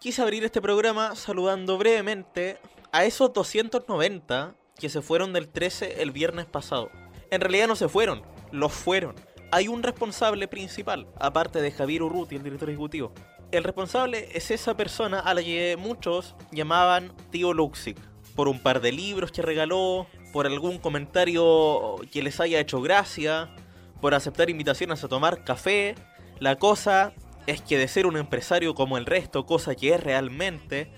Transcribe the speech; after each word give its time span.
Quise 0.00 0.22
abrir 0.22 0.42
este 0.44 0.62
programa 0.62 1.14
saludando 1.14 1.76
brevemente 1.76 2.56
a 2.90 3.04
esos 3.04 3.34
290 3.34 4.54
que 4.78 4.88
se 4.88 5.02
fueron 5.02 5.34
del 5.34 5.46
13 5.46 6.00
el 6.00 6.10
viernes 6.10 6.46
pasado. 6.46 6.90
En 7.30 7.42
realidad 7.42 7.68
no 7.68 7.76
se 7.76 7.86
fueron, 7.86 8.22
los 8.50 8.72
fueron. 8.72 9.14
Hay 9.52 9.68
un 9.68 9.82
responsable 9.82 10.48
principal, 10.48 11.06
aparte 11.18 11.60
de 11.60 11.70
Javier 11.70 12.02
Urruti, 12.02 12.36
el 12.36 12.42
director 12.42 12.70
ejecutivo. 12.70 13.12
El 13.52 13.62
responsable 13.62 14.30
es 14.32 14.50
esa 14.50 14.74
persona 14.74 15.20
a 15.20 15.34
la 15.34 15.42
que 15.42 15.76
muchos 15.78 16.34
llamaban 16.50 17.12
tío 17.30 17.52
Luxic, 17.52 17.98
por 18.34 18.48
un 18.48 18.58
par 18.58 18.80
de 18.80 18.92
libros 18.92 19.32
que 19.32 19.42
regaló, 19.42 20.06
por 20.32 20.46
algún 20.46 20.78
comentario 20.78 21.96
que 22.10 22.22
les 22.22 22.40
haya 22.40 22.58
hecho 22.58 22.80
gracia, 22.80 23.54
por 24.00 24.14
aceptar 24.14 24.48
invitaciones 24.48 25.04
a 25.04 25.08
tomar 25.08 25.44
café. 25.44 25.94
La 26.38 26.56
cosa 26.56 27.12
es 27.46 27.60
que 27.60 27.78
de 27.78 27.88
ser 27.88 28.06
un 28.06 28.16
empresario 28.16 28.74
como 28.74 28.98
el 28.98 29.06
resto, 29.06 29.46
cosa 29.46 29.74
que 29.74 29.94
es 29.94 30.02
realmente, 30.02 30.90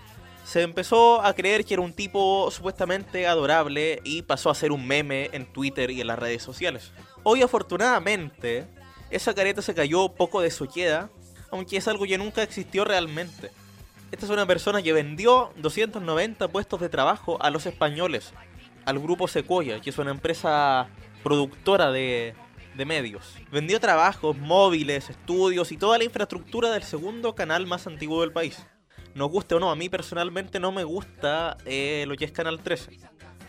se 0.45 0.63
empezó 0.63 1.23
a 1.23 1.35
creer 1.35 1.65
que 1.65 1.75
era 1.75 1.83
un 1.83 1.93
tipo 1.93 2.51
supuestamente 2.51 3.27
adorable 3.27 4.01
y 4.05 4.23
pasó 4.23 4.51
a 4.51 4.55
ser 4.55 4.73
un 4.73 4.87
meme 4.87 5.31
en 5.33 5.47
Twitter 5.47 5.91
y 5.91 6.01
en 6.01 6.09
las 6.09 6.19
redes 6.19 6.43
sociales. 6.43 6.93
Hoy 7.23 7.43
afortunadamente, 7.43 8.67
esa 9.11 9.35
careta 9.35 9.63
se 9.63 9.75
cayó 9.75 10.09
poco 10.09 10.41
de 10.41 10.51
su 10.51 10.67
queda, 10.67 11.11
aunque 11.51 11.77
es 11.77 11.87
algo 11.87 12.05
que 12.05 12.19
nunca 12.19 12.43
existió 12.43 12.85
realmente. 12.85 13.51
Esta 14.11 14.27
es 14.27 14.31
una 14.31 14.47
persona 14.47 14.83
que 14.83 14.93
vendió 14.93 15.53
290 15.57 16.49
puestos 16.49 16.81
de 16.81 16.89
trabajo 16.89 17.41
a 17.41 17.51
los 17.51 17.65
españoles, 17.67 18.33
al 18.85 18.99
grupo 18.99 19.29
Sequoia, 19.29 19.81
que 19.81 19.91
es 19.91 19.99
una 19.99 20.11
empresa 20.11 20.89
productora 21.23 21.93
de, 21.93 22.35
de 22.75 22.85
medios. 22.85 23.35
Vendió 23.51 23.81
trabajos, 23.81 24.37
móviles, 24.37 25.11
estudios 25.11 25.73
y 25.73 25.77
toda 25.77 25.99
la 25.99 26.05
infraestructura 26.05 26.71
del 26.71 26.83
segundo 26.83 27.35
canal 27.35 27.67
más 27.67 27.87
antiguo 27.87 28.21
del 28.21 28.33
país. 28.33 28.67
Nos 29.15 29.31
guste 29.31 29.55
o 29.55 29.61
no, 29.61 29.71
a 29.71 29.77
mí 29.77 29.89
personalmente 29.89 30.59
no 30.59 30.73
me 30.73 30.85
gusta 30.85 31.59
eh, 31.67 32.05
lo 32.09 32.17
que 32.17 32.25
es 32.25 32.33
Canal 32.33 32.61
13. 32.61 32.99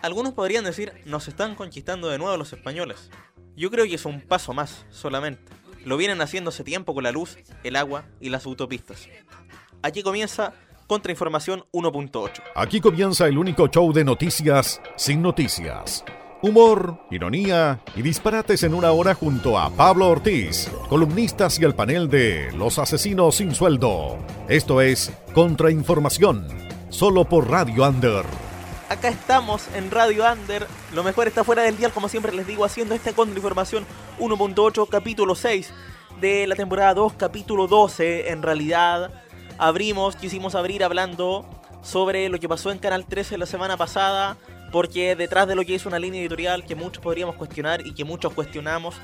Algunos 0.01 0.33
podrían 0.33 0.65
decir, 0.65 0.91
nos 1.05 1.27
están 1.29 1.55
conquistando 1.55 2.09
de 2.09 2.17
nuevo 2.17 2.35
los 2.35 2.51
españoles. 2.51 3.09
Yo 3.55 3.71
creo 3.71 3.85
que 3.85 3.95
es 3.95 4.05
un 4.05 4.19
paso 4.21 4.53
más, 4.53 4.85
solamente. 4.89 5.51
Lo 5.85 5.95
vienen 5.95 6.21
haciendo 6.21 6.49
hace 6.49 6.63
tiempo 6.63 6.93
con 6.93 7.03
la 7.03 7.11
luz, 7.11 7.37
el 7.63 7.75
agua 7.75 8.05
y 8.19 8.29
las 8.29 8.45
autopistas. 8.45 9.07
Aquí 9.81 10.01
comienza 10.03 10.53
Contrainformación 10.87 11.65
1.8. 11.71 12.41
Aquí 12.55 12.81
comienza 12.81 13.27
el 13.27 13.37
único 13.37 13.67
show 13.67 13.91
de 13.93 14.03
noticias 14.03 14.81
sin 14.95 15.21
noticias. 15.21 16.03
Humor, 16.43 16.97
ironía 17.09 17.79
y 17.95 18.01
disparates 18.01 18.63
en 18.63 18.73
una 18.73 18.91
hora 18.91 19.13
junto 19.13 19.57
a 19.57 19.69
Pablo 19.69 20.09
Ortiz, 20.09 20.69
columnistas 20.89 21.57
y 21.57 21.63
el 21.63 21.73
panel 21.73 22.09
de 22.09 22.51
Los 22.51 22.79
Asesinos 22.79 23.35
sin 23.35 23.55
Sueldo. 23.55 24.17
Esto 24.49 24.81
es 24.81 25.13
Contrainformación, 25.33 26.45
solo 26.89 27.23
por 27.23 27.49
Radio 27.49 27.87
Under. 27.87 28.25
Acá 28.89 29.07
estamos 29.07 29.69
en 29.73 29.89
Radio 29.89 30.29
Under. 30.29 30.67
Lo 30.93 31.05
mejor 31.05 31.29
está 31.29 31.45
fuera 31.45 31.61
del 31.61 31.77
dial, 31.77 31.93
como 31.93 32.09
siempre 32.09 32.33
les 32.33 32.45
digo, 32.45 32.65
haciendo 32.65 32.93
esta 32.93 33.13
Contrainformación 33.13 33.85
1.8, 34.19 34.89
capítulo 34.89 35.35
6 35.35 35.71
de 36.19 36.45
la 36.45 36.57
temporada 36.57 36.93
2, 36.93 37.13
capítulo 37.13 37.67
12. 37.67 38.31
En 38.31 38.43
realidad, 38.43 39.13
abrimos, 39.57 40.17
quisimos 40.17 40.55
abrir 40.55 40.83
hablando 40.83 41.45
sobre 41.81 42.27
lo 42.27 42.37
que 42.37 42.49
pasó 42.49 42.69
en 42.69 42.79
Canal 42.79 43.05
13 43.05 43.37
la 43.37 43.45
semana 43.45 43.77
pasada 43.77 44.35
porque 44.73 45.15
detrás 45.15 45.47
de 45.47 45.53
lo 45.53 45.63
que 45.63 45.75
es 45.75 45.85
una 45.85 45.99
línea 45.99 46.19
editorial 46.19 46.65
que 46.65 46.73
muchos 46.73 47.03
podríamos 47.03 47.35
cuestionar 47.35 47.85
y 47.85 47.93
que 47.93 48.03
muchos 48.03 48.33
cuestionamos, 48.33 48.95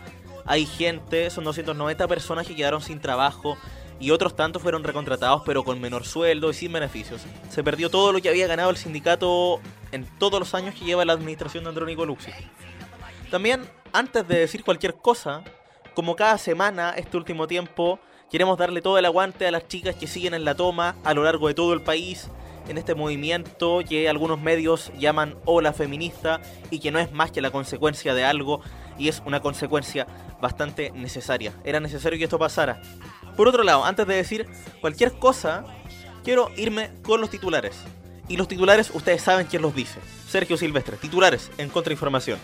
hay 0.43 0.65
gente, 0.65 1.29
son 1.29 1.43
290 1.43 2.07
personas 2.07 2.47
que 2.47 2.55
quedaron 2.55 2.81
sin 2.81 2.99
trabajo 2.99 3.55
y 3.99 4.09
otros 4.09 4.35
tantos 4.35 4.63
fueron 4.63 4.83
recontratados 4.83 5.43
pero 5.45 5.63
con 5.63 5.79
menor 5.79 6.05
sueldo 6.05 6.49
y 6.49 6.55
sin 6.55 6.73
beneficios. 6.73 7.21
Se 7.51 7.63
perdió 7.63 7.91
todo 7.91 8.11
lo 8.11 8.19
que 8.19 8.29
había 8.29 8.47
ganado 8.47 8.71
el 8.71 8.77
sindicato 8.77 9.61
en 9.91 10.05
todos 10.17 10.39
los 10.39 10.55
años 10.55 10.73
que 10.73 10.85
lleva 10.85 11.05
la 11.05 11.13
administración 11.13 11.63
de 11.65 11.69
Andrónico 11.69 12.03
Luxi. 12.03 12.31
También, 13.29 13.69
antes 13.93 14.27
de 14.27 14.39
decir 14.39 14.63
cualquier 14.63 14.95
cosa, 14.95 15.43
como 15.93 16.15
cada 16.15 16.39
semana 16.39 16.95
este 16.97 17.15
último 17.15 17.45
tiempo, 17.45 17.99
queremos 18.31 18.57
darle 18.57 18.81
todo 18.81 18.97
el 18.97 19.05
aguante 19.05 19.45
a 19.45 19.51
las 19.51 19.67
chicas 19.67 19.95
que 19.95 20.07
siguen 20.07 20.33
en 20.33 20.45
la 20.45 20.55
toma 20.55 20.95
a 21.03 21.13
lo 21.13 21.23
largo 21.23 21.47
de 21.47 21.53
todo 21.53 21.73
el 21.73 21.83
país, 21.83 22.27
en 22.69 22.77
este 22.77 22.95
movimiento 22.95 23.81
que 23.87 24.07
algunos 24.07 24.39
medios 24.39 24.91
llaman 24.97 25.35
ola 25.45 25.73
feminista 25.73 26.39
y 26.69 26.79
que 26.79 26.91
no 26.91 26.99
es 26.99 27.11
más 27.11 27.31
que 27.31 27.41
la 27.41 27.51
consecuencia 27.51 28.13
de 28.13 28.23
algo 28.23 28.61
y 28.97 29.09
es 29.09 29.21
una 29.25 29.41
consecuencia 29.41 30.07
bastante 30.39 30.91
necesaria. 30.91 31.53
Era 31.63 31.79
necesario 31.79 32.17
que 32.17 32.25
esto 32.25 32.39
pasara. 32.39 32.81
Por 33.35 33.47
otro 33.47 33.63
lado, 33.63 33.85
antes 33.85 34.05
de 34.05 34.15
decir 34.15 34.47
cualquier 34.81 35.13
cosa, 35.13 35.63
quiero 36.23 36.51
irme 36.57 36.91
con 37.01 37.21
los 37.21 37.29
titulares. 37.29 37.75
Y 38.27 38.37
los 38.37 38.47
titulares 38.47 38.91
ustedes 38.93 39.21
saben 39.23 39.47
quién 39.47 39.61
los 39.61 39.73
dice. 39.73 39.99
Sergio 40.27 40.55
Silvestre, 40.57 40.97
titulares 40.97 41.49
en 41.57 41.69
Contrainformación. 41.69 42.37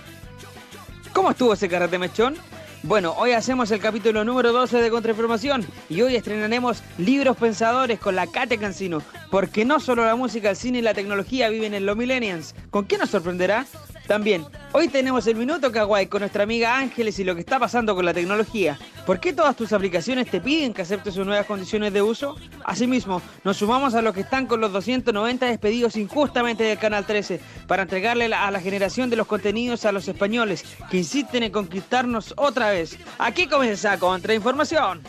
¿Cómo 1.14 1.30
estuvo 1.30 1.54
ese 1.54 1.70
karate 1.70 2.00
mechón? 2.00 2.36
Bueno, 2.84 3.16
hoy 3.18 3.32
hacemos 3.32 3.72
el 3.72 3.80
capítulo 3.80 4.24
número 4.24 4.52
12 4.52 4.78
de 4.80 4.90
Contrainformación 4.92 5.66
y 5.90 6.02
hoy 6.02 6.16
estrenaremos 6.16 6.84
Libros 6.98 7.36
Pensadores 7.38 8.00
con 8.00 8.16
la 8.16 8.28
Kate 8.28 8.58
Cancino, 8.58 9.02
porque 9.32 9.66
no 9.66 9.80
solo 9.80 10.06
la 10.06 10.16
música, 10.16 10.52
el 10.52 10.56
cine 10.56 10.80
y 10.80 10.82
la 10.82 10.94
tecnología 10.94 11.50
viven 11.50 11.74
en 11.74 11.86
los 11.86 11.98
millennials. 11.98 12.54
¿Con 12.70 12.86
qué 12.86 12.98
nos 12.98 13.10
sorprenderá? 13.10 13.66
También, 14.08 14.46
hoy 14.72 14.88
tenemos 14.88 15.26
el 15.26 15.36
Minuto 15.36 15.72
Kawaii 15.72 16.06
con 16.08 16.20
nuestra 16.20 16.44
amiga 16.44 16.78
Ángeles 16.78 17.18
y 17.18 17.24
lo 17.24 17.34
que 17.34 17.42
está 17.42 17.58
pasando 17.60 17.96
con 17.96 18.06
la 18.06 18.14
tecnología. 18.14 18.78
¿Por 19.06 19.20
qué 19.20 19.34
todas 19.34 19.56
tus 19.56 19.74
aplicaciones 19.74 20.30
te 20.30 20.40
piden 20.40 20.74
que 20.74 20.84
aceptes 20.84 21.16
sus 21.16 21.26
nuevas 21.26 21.48
condiciones 21.48 21.92
de 21.92 22.04
uso? 22.04 22.36
Asimismo, 22.64 23.22
nos 23.44 23.58
sumamos 23.58 23.96
a 23.96 24.04
los 24.04 24.14
que 24.14 24.22
están 24.22 24.46
con 24.46 24.62
los 24.62 24.72
290 24.72 25.48
despedidos 25.48 25.96
injustamente 25.98 26.64
del 26.64 26.78
Canal 26.78 27.06
13 27.06 27.42
para 27.68 27.84
entregarle 27.84 28.26
a 28.26 28.52
la 28.52 28.60
generación 28.60 29.10
de 29.10 29.16
los 29.16 29.26
contenidos 29.26 29.86
a 29.86 29.92
los 29.92 30.08
españoles 30.08 30.64
que 30.92 30.98
insisten 30.98 31.42
en 31.42 31.52
conquistarnos 31.52 32.36
otra 32.38 32.70
vez. 32.70 33.00
Aquí 33.18 33.48
comienza 33.48 33.98
Contrainformación. 33.98 35.02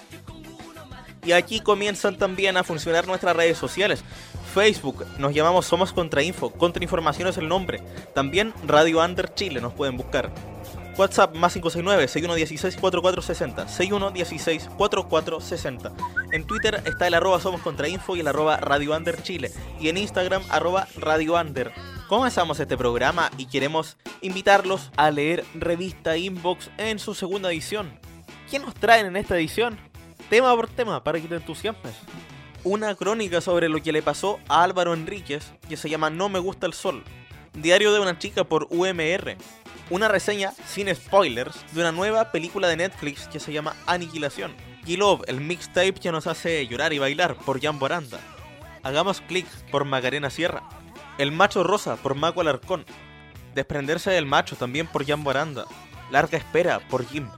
Y 1.22 1.32
aquí 1.32 1.60
comienzan 1.60 2.16
también 2.16 2.56
a 2.56 2.62
funcionar 2.64 3.06
nuestras 3.06 3.36
redes 3.36 3.58
sociales. 3.58 4.04
Facebook, 4.56 5.04
nos 5.18 5.34
llamamos 5.34 5.66
Somos 5.66 5.92
Contrainfo, 5.92 6.48
Contrainformación 6.48 7.28
es 7.28 7.36
el 7.36 7.46
nombre. 7.46 7.82
También 8.14 8.54
Radio 8.66 9.04
Under 9.04 9.34
Chile, 9.34 9.60
nos 9.60 9.74
pueden 9.74 9.98
buscar. 9.98 10.32
WhatsApp 10.96 11.36
más 11.36 11.54
569-6116-4460. 11.58 13.66
6116-4460. 13.66 15.92
En 16.32 16.46
Twitter 16.46 16.80
está 16.86 17.06
el 17.06 17.12
arroba 17.12 17.38
Somos 17.38 17.60
Contrainfo 17.60 18.16
y 18.16 18.20
el 18.20 18.28
arroba 18.28 18.56
Radio 18.56 18.96
Under 18.96 19.22
Chile. 19.22 19.52
Y 19.78 19.90
en 19.90 19.98
Instagram 19.98 20.42
arroba 20.48 20.88
Radio 20.96 21.34
Under. 21.34 21.70
Comenzamos 22.08 22.58
este 22.58 22.78
programa 22.78 23.30
y 23.36 23.48
queremos 23.48 23.98
invitarlos 24.22 24.90
a 24.96 25.10
leer 25.10 25.44
Revista 25.52 26.16
Inbox 26.16 26.70
en 26.78 26.98
su 26.98 27.14
segunda 27.14 27.50
edición. 27.50 28.00
¿Qué 28.50 28.58
nos 28.58 28.72
traen 28.72 29.04
en 29.04 29.18
esta 29.18 29.36
edición? 29.36 29.78
Tema 30.30 30.56
por 30.56 30.68
tema 30.68 31.04
para 31.04 31.20
que 31.20 31.28
te 31.28 31.34
entusiasmes 31.34 31.94
una 32.66 32.96
crónica 32.96 33.40
sobre 33.40 33.68
lo 33.68 33.80
que 33.80 33.92
le 33.92 34.02
pasó 34.02 34.40
a 34.48 34.64
Álvaro 34.64 34.92
Enríquez 34.92 35.52
que 35.68 35.76
se 35.76 35.88
llama 35.88 36.10
No 36.10 36.28
me 36.28 36.40
gusta 36.40 36.66
el 36.66 36.72
sol. 36.72 37.04
Diario 37.52 37.92
de 37.92 38.00
una 38.00 38.18
chica 38.18 38.42
por 38.42 38.66
UMR. 38.70 39.36
Una 39.88 40.08
reseña 40.08 40.52
sin 40.66 40.92
spoilers 40.92 41.64
de 41.72 41.80
una 41.82 41.92
nueva 41.92 42.32
película 42.32 42.66
de 42.66 42.76
Netflix 42.76 43.28
que 43.28 43.38
se 43.38 43.52
llama 43.52 43.76
Aniquilación. 43.86 44.52
Y 44.84 44.96
Love, 44.96 45.22
el 45.28 45.40
mixtape 45.40 45.94
que 45.94 46.10
nos 46.10 46.26
hace 46.26 46.66
llorar 46.66 46.92
y 46.92 46.98
bailar 46.98 47.36
por 47.36 47.62
Jan 47.62 47.78
Boranda. 47.78 48.18
Hagamos 48.82 49.20
clic 49.20 49.46
por 49.70 49.84
Macarena 49.84 50.28
Sierra. 50.28 50.68
El 51.18 51.30
macho 51.30 51.62
rosa 51.62 51.94
por 51.94 52.16
Maco 52.16 52.40
Alarcón. 52.40 52.84
Desprenderse 53.54 54.10
del 54.10 54.26
macho 54.26 54.56
también 54.56 54.88
por 54.88 55.06
Jan 55.06 55.22
Boranda. 55.22 55.66
Larga 56.10 56.36
espera 56.36 56.80
por 56.88 57.06
Jim. 57.06 57.28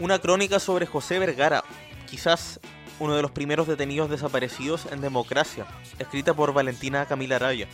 Una 0.00 0.18
crónica 0.18 0.58
sobre 0.58 0.86
José 0.86 1.20
Vergara, 1.20 1.62
quizás 2.10 2.58
uno 3.02 3.16
de 3.16 3.22
los 3.22 3.32
primeros 3.32 3.66
detenidos 3.66 4.08
desaparecidos 4.08 4.86
en 4.92 5.00
democracia, 5.00 5.66
escrita 5.98 6.34
por 6.34 6.52
Valentina 6.52 7.04
Camila 7.04 7.34
Araya. 7.34 7.66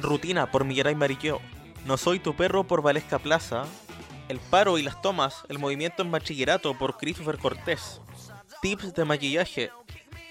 Rutina 0.00 0.50
por 0.50 0.64
Miguel 0.64 0.96
Mariqueo. 0.96 1.40
No 1.86 1.96
soy 1.96 2.18
tu 2.18 2.34
perro 2.34 2.64
por 2.64 2.82
Valesca 2.82 3.20
Plaza. 3.20 3.64
El 4.28 4.40
paro 4.40 4.78
y 4.78 4.82
las 4.82 5.00
tomas, 5.00 5.44
el 5.48 5.60
movimiento 5.60 6.02
en 6.02 6.10
bachillerato 6.10 6.76
por 6.76 6.96
Christopher 6.96 7.38
Cortés. 7.38 8.00
Tips 8.60 8.92
de 8.92 9.04
maquillaje. 9.04 9.70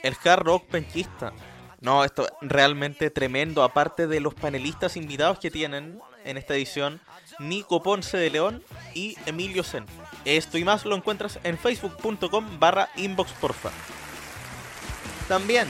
El 0.03 0.17
hard 0.21 0.43
rock 0.43 0.65
penquista. 0.65 1.31
No, 1.79 2.03
esto 2.03 2.27
realmente 2.41 3.09
tremendo. 3.09 3.63
Aparte 3.63 4.05
de 4.05 4.19
los 4.19 4.33
panelistas 4.33 4.97
invitados 4.97 5.39
que 5.39 5.49
tienen 5.49 6.01
en 6.25 6.37
esta 6.37 6.55
edición, 6.55 6.99
Nico 7.39 7.81
Ponce 7.81 8.17
de 8.17 8.29
León 8.29 8.63
y 8.93 9.15
Emilio 9.25 9.63
Sen. 9.63 9.85
Esto 10.25 10.57
y 10.57 10.65
más 10.65 10.83
lo 10.83 10.97
encuentras 10.97 11.39
en 11.45 11.57
facebook.com 11.57 12.59
barra 12.59 12.89
inboxporfa. 12.97 13.71
También, 15.27 15.67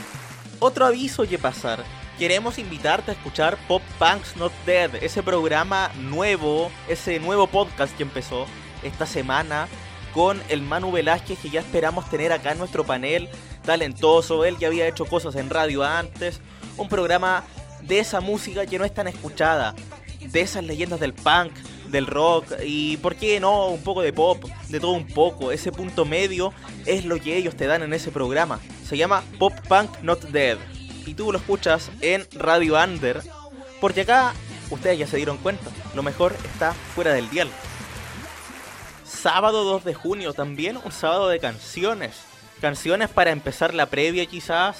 otro 0.60 0.86
aviso 0.86 1.26
que 1.26 1.38
pasar. 1.38 1.84
Queremos 2.18 2.58
invitarte 2.58 3.10
a 3.10 3.14
escuchar 3.14 3.56
Pop 3.66 3.82
Punks 3.98 4.36
Not 4.36 4.52
Dead, 4.66 4.94
ese 4.96 5.22
programa 5.22 5.90
nuevo, 5.98 6.70
ese 6.88 7.18
nuevo 7.18 7.46
podcast 7.46 7.96
que 7.96 8.02
empezó 8.02 8.46
esta 8.82 9.06
semana 9.06 9.68
con 10.12 10.40
el 10.48 10.62
Manu 10.62 10.92
Velázquez 10.92 11.38
que 11.38 11.50
ya 11.50 11.60
esperamos 11.60 12.08
tener 12.10 12.32
acá 12.32 12.52
en 12.52 12.58
nuestro 12.58 12.84
panel. 12.84 13.28
talentoso, 13.64 14.44
él 14.44 14.58
ya 14.58 14.68
había 14.68 14.88
hecho 14.88 15.04
cosas 15.04 15.36
en 15.36 15.48
radio 15.48 15.84
antes, 15.84 16.40
un 16.76 16.88
programa 16.88 17.44
de 17.82 18.00
esa 18.00 18.20
música 18.20 18.66
que 18.66 18.78
no 18.78 18.84
es 18.84 18.92
tan 18.92 19.08
escuchada, 19.08 19.74
de 20.20 20.40
esas 20.40 20.64
leyendas 20.64 21.00
del 21.00 21.14
punk, 21.14 21.52
del 21.92 22.06
rock 22.06 22.46
y, 22.64 22.96
¿por 22.96 23.14
qué 23.14 23.38
no? 23.38 23.68
Un 23.68 23.82
poco 23.82 24.02
de 24.02 24.12
pop, 24.12 24.44
de 24.68 24.80
todo 24.80 24.92
un 24.92 25.06
poco. 25.06 25.52
Ese 25.52 25.70
punto 25.70 26.04
medio 26.04 26.52
es 26.86 27.04
lo 27.04 27.20
que 27.20 27.36
ellos 27.36 27.54
te 27.54 27.66
dan 27.66 27.82
en 27.82 27.92
ese 27.92 28.10
programa. 28.10 28.58
Se 28.84 28.96
llama 28.96 29.22
Pop 29.38 29.52
Punk 29.68 30.00
Not 30.02 30.22
Dead. 30.30 30.58
Y 31.06 31.14
tú 31.14 31.30
lo 31.30 31.38
escuchas 31.38 31.90
en 32.00 32.26
Radio 32.32 32.82
Under, 32.82 33.22
porque 33.80 34.00
acá 34.00 34.32
ustedes 34.70 34.98
ya 34.98 35.06
se 35.06 35.16
dieron 35.16 35.36
cuenta, 35.36 35.70
lo 35.94 36.02
mejor 36.02 36.34
está 36.44 36.72
fuera 36.72 37.12
del 37.12 37.28
dial. 37.30 37.48
Sábado 39.04 39.64
2 39.64 39.84
de 39.84 39.94
junio 39.94 40.32
también, 40.32 40.78
un 40.82 40.90
sábado 40.92 41.28
de 41.28 41.38
canciones. 41.38 42.22
Canciones 42.60 43.10
para 43.10 43.30
empezar 43.30 43.74
la 43.74 43.86
previa 43.86 44.26
quizás, 44.26 44.78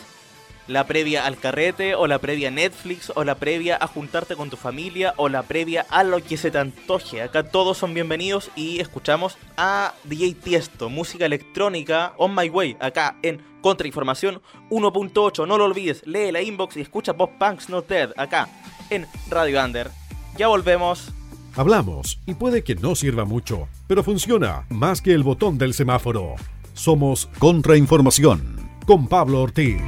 la 0.68 0.86
previa 0.86 1.26
al 1.26 1.38
carrete, 1.38 1.94
o 1.94 2.06
la 2.06 2.18
previa 2.18 2.48
a 2.48 2.50
Netflix, 2.50 3.12
o 3.14 3.24
la 3.24 3.34
previa 3.34 3.76
a 3.80 3.86
juntarte 3.86 4.36
con 4.36 4.50
tu 4.50 4.56
familia, 4.56 5.14
o 5.16 5.28
la 5.28 5.42
previa 5.42 5.86
a 5.90 6.04
lo 6.04 6.22
que 6.22 6.36
se 6.36 6.50
te 6.50 6.58
antoje. 6.58 7.22
Acá 7.22 7.44
todos 7.44 7.78
son 7.78 7.94
bienvenidos 7.94 8.50
y 8.54 8.80
escuchamos 8.80 9.36
a 9.56 9.94
DJ 10.04 10.34
Tiesto, 10.34 10.88
música 10.88 11.26
electrónica 11.26 12.14
on 12.16 12.34
my 12.34 12.48
way, 12.48 12.76
acá 12.80 13.16
en 13.22 13.42
Contrainformación 13.60 14.40
1.8. 14.70 15.46
No 15.46 15.58
lo 15.58 15.64
olvides, 15.64 16.02
lee 16.06 16.32
la 16.32 16.42
inbox 16.42 16.76
y 16.76 16.80
escucha 16.80 17.14
Pop 17.14 17.32
Punks 17.38 17.68
Not 17.68 17.88
Dead, 17.88 18.10
acá 18.16 18.48
en 18.90 19.06
Radio 19.28 19.64
Under. 19.64 19.90
Ya 20.36 20.48
volvemos. 20.48 21.12
Hablamos 21.54 22.18
y 22.26 22.34
puede 22.34 22.64
que 22.64 22.74
no 22.74 22.94
sirva 22.94 23.24
mucho, 23.24 23.68
pero 23.86 24.02
funciona 24.02 24.64
más 24.70 25.02
que 25.02 25.12
el 25.12 25.22
botón 25.22 25.58
del 25.58 25.74
semáforo. 25.74 26.34
Somos 26.72 27.26
Contrainformación 27.38 28.70
con 28.86 29.06
Pablo 29.06 29.42
Ortiz. 29.42 29.82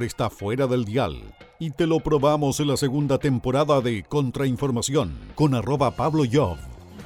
Está 0.00 0.30
fuera 0.30 0.66
del 0.66 0.86
dial. 0.86 1.34
Y 1.58 1.72
te 1.72 1.86
lo 1.86 2.00
probamos 2.00 2.58
en 2.60 2.68
la 2.68 2.78
segunda 2.78 3.18
temporada 3.18 3.82
de 3.82 4.02
Contrainformación 4.02 5.18
con 5.34 5.54
arroba 5.54 5.90
Pablo 5.90 6.24
Yov. 6.24 6.56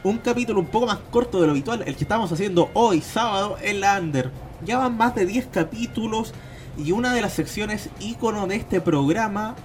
Un 0.04 0.18
capítulo 0.18 0.60
un 0.60 0.66
poco 0.66 0.86
más 0.86 0.98
corto 1.10 1.40
de 1.40 1.46
lo 1.46 1.52
habitual, 1.52 1.82
el 1.84 1.96
que 1.96 2.04
estamos 2.04 2.30
haciendo 2.30 2.70
hoy, 2.74 3.00
sábado, 3.00 3.56
en 3.60 3.80
la 3.80 3.98
Under. 3.98 4.30
Ya 4.64 4.78
van 4.78 4.96
más 4.96 5.16
de 5.16 5.26
10 5.26 5.48
capítulos 5.48 6.32
y 6.78 6.92
una 6.92 7.12
de 7.12 7.22
las 7.22 7.32
secciones 7.32 7.90
ícono 7.98 8.46
de 8.46 8.54
este 8.54 8.80
programa, 8.80 9.56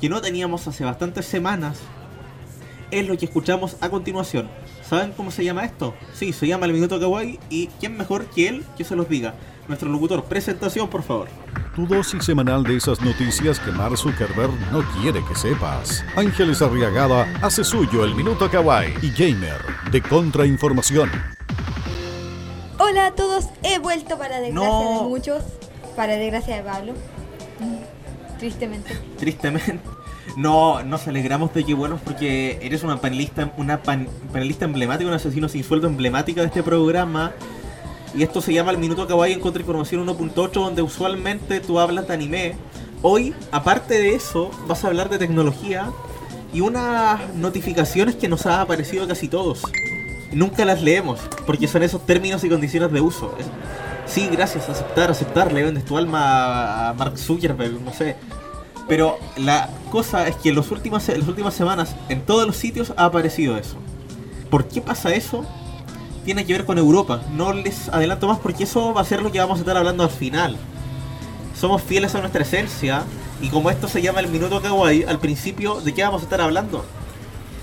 que 0.00 0.08
no 0.08 0.20
teníamos 0.20 0.66
hace 0.66 0.84
bastantes 0.84 1.26
semanas, 1.26 1.78
es 2.90 3.06
lo 3.06 3.16
que 3.16 3.26
escuchamos 3.26 3.76
a 3.80 3.88
continuación. 3.88 4.48
¿Saben 4.82 5.12
cómo 5.12 5.30
se 5.30 5.44
llama 5.44 5.64
esto? 5.64 5.94
Sí, 6.12 6.32
se 6.32 6.48
llama 6.48 6.66
el 6.66 6.72
Minuto 6.72 6.98
Kawaii 6.98 7.38
y 7.48 7.68
¿quién 7.78 7.96
mejor 7.96 8.26
que 8.26 8.48
él 8.48 8.64
que 8.76 8.82
se 8.82 8.96
los 8.96 9.08
diga? 9.08 9.34
Nuestro 9.68 9.88
locutor, 9.88 10.24
presentación 10.24 10.88
por 10.88 11.04
favor 11.04 11.28
tu 11.74 11.86
dosis 11.86 12.24
semanal 12.24 12.62
de 12.62 12.76
esas 12.76 13.00
noticias 13.00 13.58
que 13.58 13.72
Mark 13.72 13.98
Zuckerberg 13.98 14.52
no 14.70 14.82
quiere 14.92 15.24
que 15.24 15.34
sepas. 15.34 16.04
Ángeles 16.14 16.62
Arriagada 16.62 17.26
hace 17.42 17.64
suyo 17.64 18.04
el 18.04 18.14
Minuto 18.14 18.48
Kawaii 18.48 18.94
y 19.02 19.10
Gamer 19.10 19.60
de 19.90 20.00
Contrainformación. 20.00 21.10
Hola 22.78 23.06
a 23.06 23.14
todos, 23.14 23.46
he 23.64 23.80
vuelto 23.80 24.16
para 24.16 24.40
desgracia 24.40 24.88
de 24.88 25.02
muchos, 25.08 25.42
para 25.96 26.14
desgracia 26.14 26.56
de 26.56 26.62
Pablo. 26.62 26.92
Tristemente. 28.38 28.96
Tristemente. 29.18 29.80
No, 30.36 30.82
nos 30.82 31.08
alegramos 31.08 31.52
de 31.54 31.64
que 31.64 31.74
vuelvas 31.74 32.00
porque 32.02 32.58
eres 32.62 32.82
una 32.84 33.00
panelista, 33.00 33.52
una 33.56 33.82
panelista 33.82 34.64
emblemática, 34.64 35.08
un 35.08 35.14
asesino 35.14 35.48
sin 35.48 35.64
sueldo 35.64 35.88
emblemática 35.88 36.40
de 36.40 36.46
este 36.48 36.62
programa. 36.62 37.32
Y 38.16 38.22
esto 38.22 38.40
se 38.40 38.52
llama 38.52 38.70
el 38.70 38.78
Minuto 38.78 39.08
Kawaii 39.08 39.32
en 39.32 39.40
Contrainformación 39.40 40.06
1.8, 40.06 40.52
donde 40.52 40.82
usualmente 40.82 41.60
tú 41.60 41.80
hablas 41.80 42.06
de 42.06 42.14
anime. 42.14 42.54
Hoy, 43.02 43.34
aparte 43.50 43.94
de 43.94 44.14
eso, 44.14 44.50
vas 44.68 44.84
a 44.84 44.86
hablar 44.86 45.10
de 45.10 45.18
tecnología 45.18 45.90
y 46.52 46.60
unas 46.60 47.34
notificaciones 47.34 48.14
que 48.14 48.28
nos 48.28 48.46
ha 48.46 48.60
aparecido 48.60 49.08
casi 49.08 49.26
todos. 49.26 49.62
Nunca 50.32 50.64
las 50.64 50.80
leemos, 50.80 51.20
porque 51.44 51.66
son 51.66 51.82
esos 51.82 52.06
términos 52.06 52.44
y 52.44 52.48
condiciones 52.48 52.92
de 52.92 53.00
uso. 53.00 53.34
Sí, 54.06 54.28
gracias, 54.30 54.68
aceptar, 54.68 55.10
aceptar, 55.10 55.52
le 55.52 55.64
vendes 55.64 55.84
tu 55.84 55.96
alma 55.96 56.90
a 56.90 56.94
Mark 56.94 57.18
Zuckerberg, 57.18 57.80
no 57.80 57.92
sé. 57.92 58.14
Pero 58.88 59.18
la 59.36 59.70
cosa 59.90 60.28
es 60.28 60.36
que 60.36 60.50
en, 60.50 60.54
los 60.54 60.70
últimos, 60.70 61.08
en 61.08 61.18
las 61.18 61.28
últimas 61.28 61.54
semanas 61.54 61.96
en 62.08 62.24
todos 62.24 62.46
los 62.46 62.56
sitios 62.56 62.92
ha 62.96 63.06
aparecido 63.06 63.56
eso. 63.56 63.76
¿Por 64.50 64.68
qué 64.68 64.80
pasa 64.80 65.12
eso? 65.14 65.44
Tiene 66.24 66.46
que 66.46 66.52
ver 66.54 66.64
con 66.64 66.78
Europa. 66.78 67.22
No 67.32 67.52
les 67.52 67.88
adelanto 67.88 68.26
más 68.28 68.38
porque 68.38 68.64
eso 68.64 68.94
va 68.94 69.02
a 69.02 69.04
ser 69.04 69.22
lo 69.22 69.30
que 69.30 69.38
vamos 69.38 69.58
a 69.58 69.60
estar 69.60 69.76
hablando 69.76 70.02
al 70.04 70.10
final. 70.10 70.56
Somos 71.58 71.82
fieles 71.82 72.14
a 72.14 72.20
nuestra 72.20 72.42
esencia 72.42 73.02
y 73.40 73.48
como 73.50 73.70
esto 73.70 73.88
se 73.88 74.00
llama 74.02 74.20
el 74.20 74.28
Minuto 74.28 74.60
Kawaii, 74.62 75.04
al 75.04 75.18
principio, 75.18 75.80
¿de 75.80 75.92
qué 75.92 76.02
vamos 76.02 76.22
a 76.22 76.24
estar 76.24 76.40
hablando? 76.40 76.84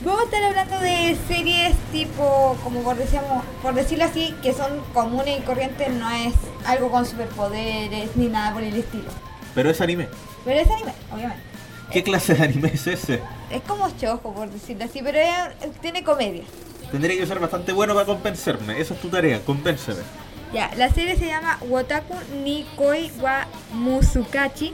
Vamos 0.06 0.22
a 0.22 0.24
estar 0.25 0.44
hablando 0.44 0.80
de 0.80 1.15
series 1.27 1.75
tipo, 1.91 2.56
como 2.63 2.82
por, 2.82 2.96
decíamos, 2.98 3.44
por 3.62 3.74
decirlo 3.75 4.06
así, 4.06 4.34
que 4.41 4.53
son 4.53 4.80
comunes 4.94 5.39
y 5.39 5.41
corrientes, 5.44 5.89
no 5.94 6.10
es 6.10 6.34
algo 6.65 6.89
con 6.89 7.06
superpoderes 7.06 8.15
ni 8.15 8.27
nada 8.27 8.53
por 8.53 8.63
el 8.63 8.75
estilo. 8.75 9.10
Pero 9.53 9.70
es 9.70 9.80
anime. 9.82 10.08
Pero 10.46 10.60
es 10.60 10.70
anime, 10.72 10.94
obviamente. 11.13 11.44
¿Qué 11.91 12.03
clase 12.03 12.34
de 12.36 12.44
anime 12.44 12.72
es 12.74 12.88
ese? 12.88 13.22
Es 13.51 13.62
como 13.63 13.89
chojo, 13.98 14.34
por 14.34 14.50
decirlo 14.50 14.86
así, 14.86 15.01
pero 15.03 15.20
es- 15.20 15.72
tiene 15.82 16.03
comedia. 16.03 16.44
Tendría 16.92 17.18
que 17.18 17.26
ser 17.26 17.40
bastante 17.40 17.72
bueno 17.72 17.94
para 17.94 18.06
convencerme. 18.06 18.80
Esa 18.80 18.94
es 18.94 19.02
tu 19.02 19.08
tarea, 19.08 19.40
convénceme. 19.46 20.02
Ya, 20.54 20.70
la 20.76 20.90
serie 20.92 21.16
se 21.16 21.28
llama 21.28 21.58
Wotaku 21.62 22.14
ni 22.44 22.66
Koi 22.76 23.12
wa 23.22 23.48
Musukachi. 23.74 24.74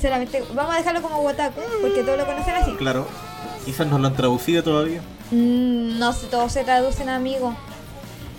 Solamente, 0.00 0.42
vamos 0.54 0.74
a 0.74 0.78
dejarlo 0.78 1.02
como 1.02 1.20
Wotaku, 1.20 1.60
porque 1.82 2.02
todos 2.02 2.18
lo 2.18 2.26
conocen 2.26 2.54
así. 2.54 2.72
Claro. 2.72 3.06
Quizás 3.64 3.86
no 3.86 3.98
lo 3.98 4.08
han 4.08 4.16
traducido 4.16 4.62
todavía. 4.62 5.02
Mm, 5.30 5.98
no 5.98 6.12
sé, 6.12 6.26
todos 6.26 6.52
se 6.52 6.64
traducen, 6.64 7.08
amigo. 7.08 7.54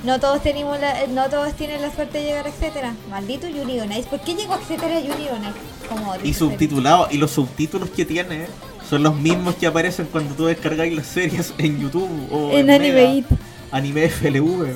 No 0.04 0.20
todos 0.20 0.44
tenemos 0.44 0.78
la, 0.82 1.08
no 1.08 1.30
todos 1.30 1.54
tienen 1.54 1.82
la 1.82 1.90
suerte 1.94 2.18
de 2.18 2.26
llegar 2.26 2.46
a 2.46 2.50
etcétera. 2.50 2.94
Maldito 3.10 3.48
Yuri 3.48 3.80
on 3.80 3.92
Ice. 3.94 4.10
¿Por 4.10 4.20
qué 4.20 4.34
llegó 4.36 4.56
a 4.56 4.58
etcétera 4.58 5.00
Yuri 5.00 5.30
on 5.30 5.44
Ice? 5.44 5.88
Como 5.88 6.16
Y 6.22 6.34
subtitulado. 6.34 7.08
Y 7.10 7.18
los 7.18 7.32
subtítulos 7.32 7.90
que 7.90 8.04
tiene 8.04 8.48
son 8.94 9.02
los 9.04 9.16
mismos 9.16 9.56
que 9.56 9.66
aparecen 9.66 10.08
cuando 10.12 10.36
tú 10.36 10.46
descargáis 10.46 10.94
las 10.96 11.08
series 11.08 11.52
en 11.58 11.80
YouTube 11.80 12.10
o 12.32 12.52
En 12.52 12.68
Mega, 12.68 12.76
Animeit. 13.02 13.26
Anime 13.72 14.06
FLV. 14.08 14.76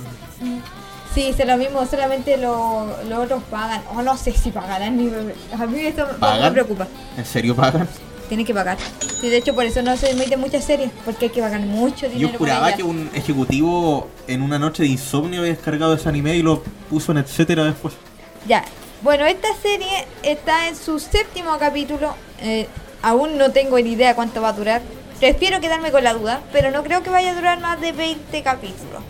Sí, 1.13 1.33
es 1.37 1.45
lo 1.47 1.57
mismo, 1.57 1.85
solamente 1.85 2.35
lo- 2.37 2.95
los 3.07 3.19
otros 3.25 3.43
pagan. 3.49 3.81
O 3.95 4.01
no 4.01 4.17
sé 4.17 4.31
si 4.33 4.49
pagarán. 4.51 4.97
Ni, 4.97 5.07
a 5.53 5.65
mí 5.67 5.79
esto 5.81 6.05
me- 6.07 6.13
me 6.13 6.17
¿Pagan? 6.19 6.53
preocupa. 6.53 6.87
¿En 7.15 7.25
serio 7.25 7.55
pagan? 7.55 7.87
Tienen 8.27 8.45
que 8.45 8.53
pagar. 8.55 8.77
Sí, 9.21 9.29
de 9.29 9.37
hecho 9.37 9.53
por 9.55 9.65
eso 9.65 9.81
no 9.83 9.95
se 9.97 10.09
emiten 10.11 10.39
muchas 10.39 10.63
series. 10.65 10.89
Porque 11.05 11.25
hay 11.25 11.31
que 11.31 11.41
pagar 11.41 11.61
mucho 11.61 12.07
dinero. 12.09 12.31
Yo 12.33 12.37
juraba 12.39 12.73
que 12.73 12.81
un 12.83 13.09
ejecutivo 13.13 14.09
en 14.27 14.41
una 14.41 14.57
noche 14.59 14.83
de 14.83 14.89
insomnio 14.89 15.41
había 15.41 15.53
descargado 15.53 15.93
ese 15.93 16.09
anime 16.09 16.35
y 16.35 16.41
lo 16.43 16.61
puso 16.89 17.11
en 17.11 17.19
etcétera 17.19 17.63
después. 17.65 17.93
Ya. 18.47 18.63
Bueno, 19.03 19.25
esta 19.25 19.47
serie 19.61 20.05
está 20.23 20.67
en 20.67 20.75
su 20.75 20.97
séptimo 20.99 21.55
capítulo. 21.59 22.15
Eh, 22.41 22.67
aún 23.07 23.37
no 23.37 23.51
tengo 23.51 23.79
ni 23.79 23.91
idea 23.91 24.15
cuánto 24.15 24.41
va 24.41 24.49
a 24.49 24.53
durar. 24.53 24.81
Prefiero 25.19 25.59
quedarme 25.61 25.91
con 25.91 26.03
la 26.03 26.13
duda, 26.13 26.41
pero 26.51 26.71
no 26.71 26.83
creo 26.83 27.01
que 27.03 27.09
vaya 27.09 27.31
a 27.31 27.35
durar 27.35 27.59
más 27.59 27.79
de 27.81 27.91
20 27.91 28.43
capítulos. 28.43 29.01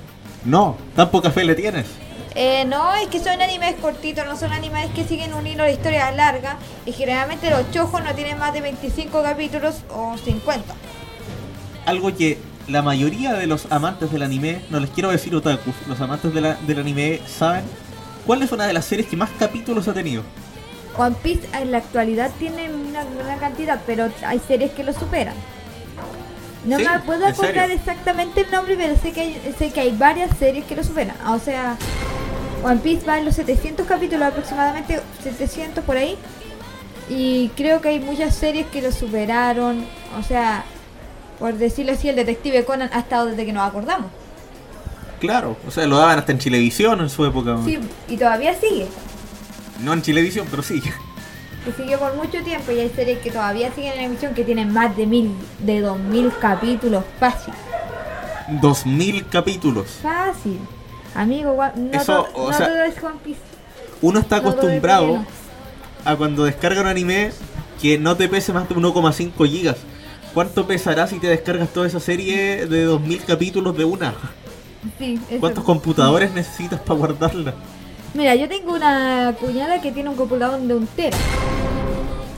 No, 0.46 0.78
tan 0.96 1.10
poca 1.10 1.32
fe 1.32 1.44
le 1.44 1.56
tienes. 1.56 1.86
Eh, 2.36 2.66
no, 2.66 2.94
es 2.96 3.08
que 3.08 3.20
son 3.20 3.42
animes 3.42 3.76
cortitos, 3.82 4.26
no 4.28 4.38
son 4.38 4.54
animes 4.54 4.90
que 4.92 5.04
siguen 5.04 5.34
un 5.34 5.48
hilo 5.48 5.64
de 5.64 5.74
historia 5.74 6.12
larga. 6.12 6.58
Y 6.86 6.92
generalmente 6.92 7.50
los 7.50 7.70
chojos 7.72 8.04
no 8.04 8.14
tienen 8.14 8.38
más 8.38 8.54
de 8.54 8.62
25 8.62 9.24
capítulos 9.24 9.78
o 9.90 10.16
50. 10.24 10.74
Algo 11.86 12.16
que 12.16 12.38
la 12.68 12.82
mayoría 12.82 13.34
de 13.34 13.48
los 13.48 13.66
amantes 13.72 14.12
del 14.12 14.22
anime, 14.22 14.62
no 14.70 14.80
les 14.80 14.90
quiero 14.92 15.10
decir 15.10 15.34
otakus, 15.36 15.74
los 15.88 16.00
amantes 16.00 16.34
de 16.34 16.42
la- 16.42 16.54
del 16.56 16.80
anime 16.80 17.20
saben 17.28 17.64
cuál 18.26 18.44
es 18.44 18.52
una 18.52 18.68
de 18.68 18.74
las 18.74 18.86
series 18.86 19.08
que 19.08 19.18
más 19.18 19.30
capítulos 19.40 19.88
ha 19.88 19.94
tenido. 19.94 20.22
One 20.98 21.16
Piece 21.22 21.48
en 21.54 21.72
la 21.72 21.78
actualidad 21.78 22.32
tiene 22.40 22.72
una 22.74 23.04
buena 23.04 23.38
cantidad, 23.38 23.82
pero 23.86 24.10
hay 24.26 24.40
series 24.40 24.72
que 24.72 24.84
lo 24.84 24.94
superan. 24.94 25.36
No 26.66 26.78
¿Sí? 26.78 26.86
me 26.92 27.00
puedo 27.00 27.26
¿En 27.26 27.34
acordar 27.34 27.72
exactamente 27.72 28.42
el 28.42 28.52
nombre, 28.52 28.76
pero 28.76 28.96
sé 28.98 29.12
que, 29.12 29.22
hay, 29.22 29.56
sé 29.58 29.72
que 29.72 29.80
hay 29.80 29.96
varias 29.96 30.36
series 30.38 30.66
que 30.66 30.76
lo 30.76 30.84
superan. 30.84 31.16
O 31.28 31.40
sea, 31.40 31.78
One 32.64 32.78
Piece 32.78 33.06
va 33.06 33.20
en 33.20 33.26
los 33.26 33.36
700 33.36 33.86
capítulos 33.86 34.28
aproximadamente, 34.28 35.00
700 35.24 35.84
por 35.84 35.98
ahí. 35.98 36.18
Y 37.10 37.50
creo 37.56 37.80
que 37.80 37.90
hay 37.90 38.00
muchas 38.00 38.36
series 38.36 38.66
que 38.68 38.82
lo 38.82 38.92
superaron. 38.92 39.86
O 40.20 40.24
sea, 40.24 40.66
por 41.40 41.54
decirlo 41.54 41.94
así, 41.94 42.10
el 42.10 42.16
detective 42.16 42.66
Conan 42.66 42.90
ha 42.92 43.00
estado 43.00 43.28
desde 43.28 43.46
que 43.46 43.54
nos 43.54 43.68
acordamos. 43.68 44.08
Claro, 45.20 45.58
o 45.68 45.72
sea, 45.72 45.88
lo 45.88 45.98
daban 45.98 46.20
hasta 46.20 46.32
en 46.32 46.40
Chilevisión 46.40 47.00
en 47.00 47.10
su 47.10 47.26
época. 47.26 47.58
Sí, 47.64 47.80
y 48.08 48.18
todavía 48.18 48.54
sigue. 48.56 48.88
No 49.84 49.94
en 49.94 50.02
Chilevisión, 50.02 50.48
pero 50.50 50.64
sí. 50.64 50.82
que 51.66 51.72
siguió 51.74 52.00
por 52.00 52.16
mucho 52.16 52.42
tiempo 52.44 52.72
y 52.72 52.80
hay 52.80 52.90
series 52.90 53.20
que 53.20 53.30
todavía 53.32 53.72
siguen 53.74 53.94
en 53.94 54.06
emisión 54.06 54.34
que 54.34 54.44
tienen 54.44 54.72
más 54.72 54.96
de 54.96 55.06
mil, 55.06 55.32
de 55.60 55.82
dos 55.82 56.00
mil 56.00 56.32
capítulos, 56.40 57.04
fácil, 57.20 57.54
2000 58.62 59.28
capítulos. 59.28 59.88
fácil. 60.02 60.60
Amigo, 61.16 61.56
no, 61.76 61.92
Eso, 62.00 62.24
to- 62.24 62.32
o 62.36 62.52
no 62.52 62.58
sea, 62.58 62.68
todo 62.68 62.84
es 62.84 63.04
One 63.04 63.16
Piece. 63.24 63.40
Uno 64.02 64.20
está 64.20 64.40
no 64.40 64.50
acostumbrado 64.50 65.26
a 66.06 66.16
cuando 66.16 66.46
descarga 66.46 66.82
un 66.82 66.88
anime 66.88 67.32
que 67.82 67.98
no 67.98 68.16
te 68.16 68.30
pese 68.30 68.54
más 68.54 68.70
de 68.70 68.76
1,5 68.76 69.46
gigas. 69.48 69.78
¿Cuánto 70.34 70.68
pesará 70.68 71.08
si 71.08 71.20
te 71.20 71.28
descargas 71.28 71.70
toda 71.70 71.88
esa 71.88 72.00
serie 72.00 72.68
de 72.68 72.84
2000 72.84 73.24
capítulos 73.26 73.76
de 73.76 73.86
una? 73.86 74.14
Sí. 75.00 75.20
¿Cuántos 75.40 75.64
computadores 75.64 76.32
necesitas 76.34 76.80
para 76.80 77.00
guardarla? 77.00 77.56
Mira, 78.14 78.36
yo 78.36 78.48
tengo 78.48 78.74
una 78.74 79.36
cuñada 79.40 79.82
que 79.82 79.92
tiene 79.92 80.10
un 80.10 80.16
computador 80.16 80.60
de 80.60 80.76
un 80.76 80.88
tera. 80.88 81.18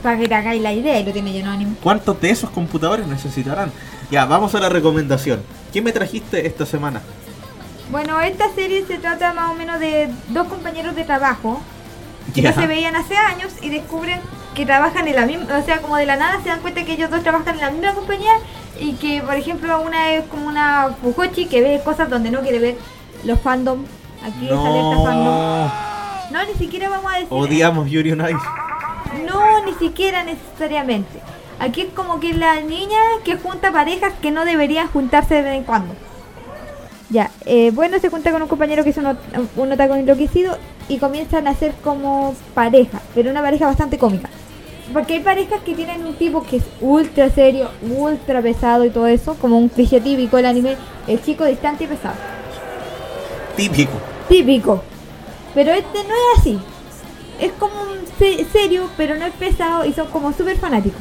Para 0.02 0.18
que 0.18 0.28
te 0.28 0.34
hagáis 0.34 0.62
la 0.62 0.72
idea 0.72 0.98
y 0.98 1.04
lo 1.04 1.12
tiene 1.12 1.32
lleno 1.32 1.50
de 1.50 1.56
anime. 1.56 1.76
¿Cuántos 1.82 2.20
de 2.20 2.30
esos 2.30 2.50
computadores 2.50 3.06
necesitarán? 3.06 3.70
Ya, 4.10 4.24
vamos 4.24 4.54
a 4.54 4.60
la 4.60 4.68
recomendación. 4.68 5.42
¿Qué 5.72 5.82
me 5.82 5.92
trajiste 5.92 6.46
esta 6.46 6.66
semana? 6.66 7.00
Bueno, 7.90 8.20
esta 8.20 8.52
serie 8.54 8.84
se 8.86 8.98
trata 8.98 9.32
más 9.32 9.50
o 9.50 9.54
menos 9.54 9.80
de 9.80 10.08
dos 10.28 10.46
compañeros 10.48 10.94
de 10.94 11.04
trabajo 11.04 11.60
que 12.34 12.42
no 12.42 12.52
se 12.52 12.66
veían 12.66 12.94
hace 12.96 13.16
años 13.16 13.52
y 13.60 13.68
descubren 13.68 14.20
que 14.54 14.64
trabajan 14.64 15.08
en 15.08 15.16
la 15.16 15.26
misma, 15.26 15.58
o 15.58 15.64
sea, 15.64 15.80
como 15.80 15.96
de 15.96 16.06
la 16.06 16.16
nada 16.16 16.40
se 16.42 16.48
dan 16.48 16.60
cuenta 16.60 16.84
que 16.84 16.92
ellos 16.92 17.10
dos 17.10 17.22
trabajan 17.22 17.54
en 17.54 17.60
la 17.60 17.70
misma 17.70 17.94
compañía 17.94 18.32
y 18.78 18.94
que, 18.94 19.22
por 19.22 19.34
ejemplo, 19.34 19.80
una 19.80 20.12
es 20.12 20.24
como 20.26 20.46
una 20.46 20.94
Fujochi 21.02 21.46
que 21.46 21.60
ve 21.60 21.80
cosas 21.84 22.10
donde 22.10 22.30
no 22.30 22.40
quiere 22.40 22.58
ver 22.58 22.76
los 23.24 23.40
fandom. 23.40 23.84
Aquí 24.22 24.46
es 24.46 24.52
alerta 24.52 24.96
fandom. 25.02 25.24
No, 25.24 25.70
No, 26.30 26.44
ni 26.46 26.54
siquiera 26.58 26.88
vamos 26.88 27.10
a 27.12 27.14
decir. 27.16 27.28
odiamos 27.30 27.90
Yuri 27.90 28.12
on 28.12 28.20
Ice. 28.20 29.24
No, 29.26 29.64
ni 29.64 29.72
siquiera 29.74 30.22
necesariamente. 30.24 31.20
Aquí 31.58 31.82
es 31.82 31.92
como 31.92 32.20
que 32.20 32.32
la 32.34 32.60
niña 32.60 32.98
que 33.24 33.36
junta 33.36 33.72
parejas 33.72 34.12
que 34.22 34.30
no 34.30 34.44
deberían 34.44 34.88
juntarse 34.88 35.34
de 35.34 35.42
vez 35.42 35.54
en 35.56 35.64
cuando. 35.64 35.94
Ya, 37.10 37.30
eh, 37.44 37.70
bueno, 37.74 37.98
se 37.98 38.08
junta 38.08 38.30
con 38.30 38.40
un 38.40 38.48
compañero 38.48 38.84
que 38.84 38.90
es 38.90 38.96
un, 38.96 39.18
un 39.56 39.72
otaku 39.72 39.94
enloquecido 39.94 40.56
y 40.88 40.98
comienzan 40.98 41.48
a 41.48 41.54
ser 41.54 41.72
como 41.82 42.34
pareja, 42.54 43.00
pero 43.14 43.30
una 43.30 43.42
pareja 43.42 43.66
bastante 43.66 43.98
cómica. 43.98 44.28
Porque 44.92 45.14
hay 45.14 45.20
parejas 45.20 45.60
que 45.64 45.74
tienen 45.74 46.04
un 46.06 46.14
tipo 46.14 46.42
que 46.44 46.58
es 46.58 46.64
ultra 46.80 47.28
serio, 47.30 47.70
ultra 47.82 48.40
pesado 48.42 48.84
y 48.84 48.90
todo 48.90 49.06
eso, 49.08 49.34
como 49.34 49.58
un 49.58 49.68
cliché 49.68 50.00
típico 50.00 50.36
del 50.36 50.46
anime, 50.46 50.76
el 51.08 51.22
chico 51.22 51.44
distante 51.44 51.84
y 51.84 51.86
pesado. 51.88 52.14
Típico. 53.56 53.92
Típico. 54.30 54.82
Pero 55.54 55.72
este 55.72 55.98
no 56.04 56.14
es 56.14 56.38
así. 56.38 56.58
Es 57.40 57.52
como 57.58 57.74
un 57.82 57.98
se- 58.18 58.44
serio, 58.44 58.88
pero 58.96 59.16
no 59.16 59.26
es 59.26 59.32
pesado 59.34 59.84
y 59.84 59.92
son 59.92 60.06
como 60.08 60.32
súper 60.32 60.56
fanáticos. 60.56 61.00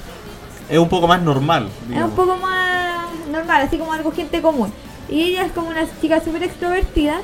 Es 0.70 0.78
un 0.80 0.90
poco 0.90 1.08
más 1.08 1.22
normal. 1.22 1.70
Es 1.96 2.04
un 2.04 2.12
poco 2.12 2.36
más 2.38 3.06
normal, 3.32 3.62
así 3.62 3.78
como 3.78 3.94
algo 3.94 4.12
gente 4.12 4.42
común. 4.42 4.72
Y 5.08 5.22
ella 5.24 5.46
es 5.46 5.52
como 5.52 5.70
una 5.70 5.86
chica 6.02 6.20
súper 6.24 6.44
extrovertida 6.44 7.22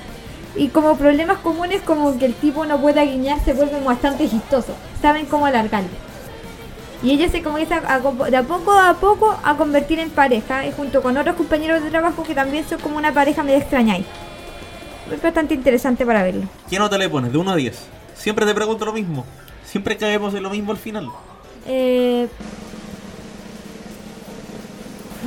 y 0.55 0.69
como 0.69 0.95
problemas 0.95 1.39
comunes 1.39 1.81
como 1.81 2.17
que 2.17 2.25
el 2.25 2.33
tipo 2.33 2.65
no 2.65 2.79
pueda 2.79 3.03
guiñar 3.03 3.43
se 3.43 3.53
vuelve 3.53 3.79
bastante 3.81 4.29
chistoso. 4.29 4.73
Saben 5.01 5.25
cómo 5.25 5.45
alargarlo. 5.45 5.89
Y 7.03 7.11
ella 7.11 7.29
se 7.29 7.43
comienza 7.43 7.81
a, 7.87 7.99
de 8.29 8.37
a 8.37 8.43
poco 8.43 8.71
a 8.71 8.93
poco 8.95 9.35
a 9.43 9.57
convertir 9.57 9.99
en 9.99 10.09
pareja 10.09 10.65
y 10.65 10.71
junto 10.71 11.01
con 11.03 11.17
otros 11.17 11.35
compañeros 11.35 11.83
de 11.83 11.89
trabajo 11.89 12.23
que 12.23 12.33
también 12.33 12.67
son 12.67 12.79
como 12.79 12.97
una 12.97 13.11
pareja 13.13 13.43
medio 13.43 13.59
extraña 13.59 13.95
ahí. 13.95 14.05
Es 15.11 15.21
bastante 15.21 15.53
interesante 15.53 16.05
para 16.05 16.23
verlo. 16.23 16.43
¿Qué 16.69 16.79
nota 16.79 16.97
le 16.97 17.09
pones? 17.09 17.31
De 17.31 17.37
1 17.37 17.51
a 17.51 17.55
10. 17.55 17.77
Siempre 18.15 18.45
te 18.45 18.53
pregunto 18.55 18.85
lo 18.85 18.93
mismo. 18.93 19.25
Siempre 19.65 19.97
caemos 19.97 20.33
en 20.33 20.43
lo 20.43 20.49
mismo 20.49 20.71
al 20.71 20.77
final. 20.77 21.09
Eh, 21.67 22.27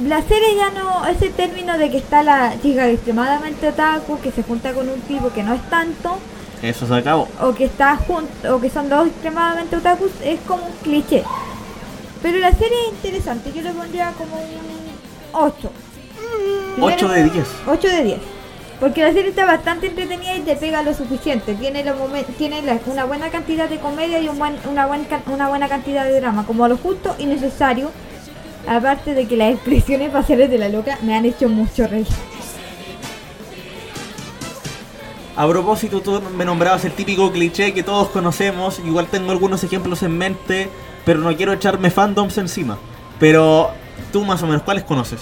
la 0.06 0.22
serie 0.22 0.56
ya 0.56 0.70
no, 0.70 1.06
ese 1.06 1.28
término 1.30 1.76
de 1.76 1.90
que 1.90 1.98
está 1.98 2.22
la 2.22 2.54
chica 2.62 2.88
extremadamente 2.88 3.68
otaku, 3.68 4.20
que 4.20 4.30
se 4.30 4.42
junta 4.42 4.72
con 4.72 4.88
un 4.88 5.00
tipo 5.02 5.30
que 5.32 5.42
no 5.42 5.54
es 5.54 5.62
tanto, 5.70 6.18
Eso 6.62 6.86
se 6.86 6.94
acabó. 6.94 7.28
o 7.40 7.52
que 7.52 7.64
está 7.64 7.96
junto, 7.96 8.56
o 8.56 8.60
que 8.60 8.70
son 8.70 8.88
dos 8.88 9.08
extremadamente 9.08 9.76
otakus, 9.76 10.12
es 10.24 10.38
como 10.46 10.66
un 10.66 10.72
cliché. 10.82 11.24
Pero 12.22 12.38
la 12.38 12.52
serie 12.52 12.76
es 12.86 12.92
interesante, 12.92 13.52
yo 13.52 13.62
le 13.62 13.70
pondría 13.72 14.12
como 14.12 14.36
un 14.36 14.78
8. 15.32 15.70
8 16.80 17.08
de 17.08 17.24
10. 17.30 17.46
8 17.66 17.88
de 17.88 18.04
10. 18.04 18.18
Porque 18.80 19.02
la 19.02 19.12
serie 19.12 19.30
está 19.30 19.44
bastante 19.44 19.88
entretenida 19.88 20.36
y 20.36 20.40
te 20.40 20.54
pega 20.54 20.82
lo 20.82 20.94
suficiente. 20.94 21.54
Tiene, 21.54 21.84
una 22.86 23.04
buena 23.04 23.30
cantidad 23.30 23.68
de 23.68 23.78
comedia 23.78 24.20
y 24.20 24.28
una, 24.28 24.52
una 25.26 25.48
buena 25.48 25.68
cantidad 25.68 26.04
de 26.04 26.20
drama, 26.20 26.46
como 26.46 26.68
lo 26.68 26.76
justo 26.76 27.14
y 27.18 27.26
necesario. 27.26 27.90
Aparte 28.68 29.14
de 29.14 29.26
que 29.26 29.36
las 29.36 29.54
expresiones 29.54 30.12
faciales 30.12 30.50
de 30.50 30.58
la 30.58 30.68
loca 30.68 30.98
me 31.02 31.16
han 31.16 31.24
hecho 31.24 31.48
mucho 31.48 31.86
reír. 31.88 32.06
A 35.38 35.46
propósito, 35.48 36.00
tú 36.00 36.20
me 36.36 36.44
nombrabas 36.44 36.84
el 36.84 36.92
típico 36.92 37.30
cliché 37.32 37.72
que 37.72 37.82
todos 37.82 38.08
conocemos. 38.08 38.80
Igual 38.80 39.06
tengo 39.06 39.32
algunos 39.32 39.62
ejemplos 39.64 40.02
en 40.02 40.18
mente, 40.18 40.68
pero 41.04 41.20
no 41.20 41.36
quiero 41.36 41.52
echarme 41.52 41.90
fandoms 41.90 42.38
encima. 42.38 42.76
Pero 43.18 43.70
tú 44.12 44.24
más 44.24 44.42
o 44.42 44.46
menos, 44.46 44.62
¿cuáles 44.62 44.84
conoces? 44.84 45.20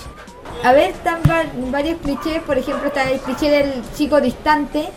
A 0.67 0.73
ver, 0.73 0.91
están 0.91 1.21
va- 1.31 1.45
varios 1.71 1.99
clichés. 2.03 2.43
Por 2.45 2.59
ejemplo, 2.59 2.89
está 2.89 3.09
el 3.09 3.21
cliché 3.21 3.51
del 3.51 3.71
chico 3.97 4.21
distante, 4.21 4.89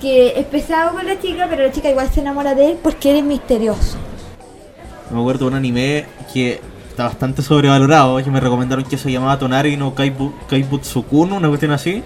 que 0.00 0.38
es 0.38 0.44
pesado 0.46 0.92
con 0.92 1.06
la 1.06 1.18
chica, 1.18 1.46
pero 1.48 1.62
la 1.62 1.72
chica 1.72 1.88
igual 1.88 2.10
se 2.12 2.20
enamora 2.20 2.54
de 2.54 2.72
él 2.72 2.78
porque 2.82 3.10
él 3.10 3.16
es 3.16 3.24
misterioso. 3.24 3.96
Me 5.10 5.18
acuerdo 5.18 5.46
de 5.46 5.50
un 5.52 5.54
anime 5.54 6.04
que 6.34 6.60
está 6.90 7.04
bastante 7.04 7.40
sobrevalorado, 7.40 8.22
que 8.22 8.30
me 8.30 8.40
recomendaron 8.40 8.84
que 8.84 8.98
se 8.98 9.10
llamaba 9.10 9.38
Tonari 9.38 9.76
no 9.78 9.94
Kaibu, 9.94 10.32
Kaibutsukun, 10.48 11.32
una 11.32 11.48
cuestión 11.48 11.72
así, 11.72 12.02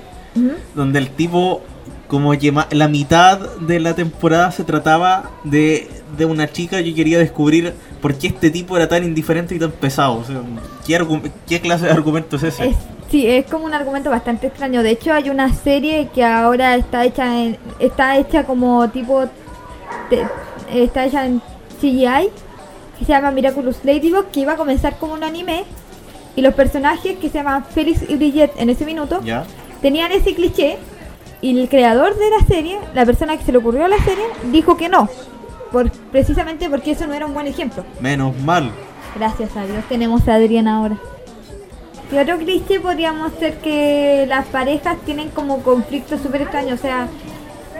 donde 0.76 1.00
el 1.00 1.10
tipo, 1.10 1.62
como 2.06 2.30
que 2.38 2.54
la 2.70 2.86
mitad 2.88 3.38
de 3.56 3.80
la 3.80 3.94
temporada 3.94 4.52
se 4.52 4.62
trataba 4.62 5.30
de, 5.42 5.90
de 6.16 6.24
una 6.26 6.46
chica 6.50 6.82
que 6.82 6.94
quería 6.94 7.18
descubrir 7.18 7.74
por 8.04 8.14
qué 8.18 8.26
este 8.26 8.50
tipo 8.50 8.76
era 8.76 8.86
tan 8.86 9.02
indiferente 9.02 9.54
y 9.54 9.58
tan 9.58 9.70
pesado. 9.70 10.18
O 10.18 10.24
sea, 10.24 10.42
¿qué, 10.86 11.32
qué 11.48 11.58
clase 11.58 11.86
de 11.86 11.92
argumento 11.92 12.36
es 12.36 12.42
ese? 12.42 12.66
Es, 12.68 12.76
sí, 13.10 13.26
es 13.26 13.46
como 13.46 13.64
un 13.64 13.72
argumento 13.72 14.10
bastante 14.10 14.48
extraño. 14.48 14.82
De 14.82 14.90
hecho, 14.90 15.14
hay 15.14 15.30
una 15.30 15.50
serie 15.54 16.10
que 16.14 16.22
ahora 16.22 16.74
está 16.76 17.02
hecha 17.06 17.40
en, 17.42 17.56
está 17.78 18.18
hecha 18.18 18.44
como 18.44 18.86
tipo 18.90 19.24
te- 20.10 20.26
está 20.70 21.06
hecha 21.06 21.24
en 21.24 21.40
CGI 21.80 22.28
que 22.98 23.06
se 23.06 23.12
llama 23.12 23.30
Miraculous 23.30 23.82
Ladybug 23.84 24.26
que 24.26 24.40
iba 24.40 24.52
a 24.52 24.56
comenzar 24.56 24.98
como 24.98 25.14
un 25.14 25.24
anime 25.24 25.64
y 26.36 26.42
los 26.42 26.52
personajes 26.52 27.16
que 27.16 27.30
se 27.30 27.38
llaman 27.38 27.64
Félix 27.64 28.02
y 28.06 28.16
Bridget 28.16 28.52
en 28.58 28.68
ese 28.68 28.84
minuto 28.84 29.22
¿Ya? 29.24 29.44
tenían 29.80 30.12
ese 30.12 30.34
cliché 30.34 30.76
y 31.40 31.58
el 31.58 31.70
creador 31.70 32.14
de 32.18 32.28
la 32.38 32.46
serie, 32.46 32.78
la 32.94 33.06
persona 33.06 33.34
que 33.38 33.44
se 33.44 33.52
le 33.52 33.58
ocurrió 33.58 33.88
la 33.88 33.98
serie, 33.98 34.24
dijo 34.52 34.76
que 34.76 34.90
no. 34.90 35.08
Por, 35.72 35.90
precisamente 36.14 36.70
porque 36.70 36.92
eso 36.92 37.08
no 37.08 37.14
era 37.14 37.26
un 37.26 37.34
buen 37.34 37.48
ejemplo. 37.48 37.84
Menos 37.98 38.38
mal. 38.42 38.70
Gracias 39.16 39.56
a 39.56 39.66
Dios 39.66 39.82
tenemos 39.88 40.28
a 40.28 40.34
Adrián 40.36 40.68
ahora. 40.68 40.96
Y 42.12 42.16
otro 42.16 42.38
cliché 42.38 42.78
podríamos 42.78 43.32
ser 43.40 43.58
que 43.58 44.24
las 44.28 44.46
parejas 44.46 44.96
tienen 45.04 45.30
como 45.30 45.64
conflictos 45.64 46.20
súper 46.20 46.42
extraños, 46.42 46.78
o 46.78 46.82
sea, 46.82 47.08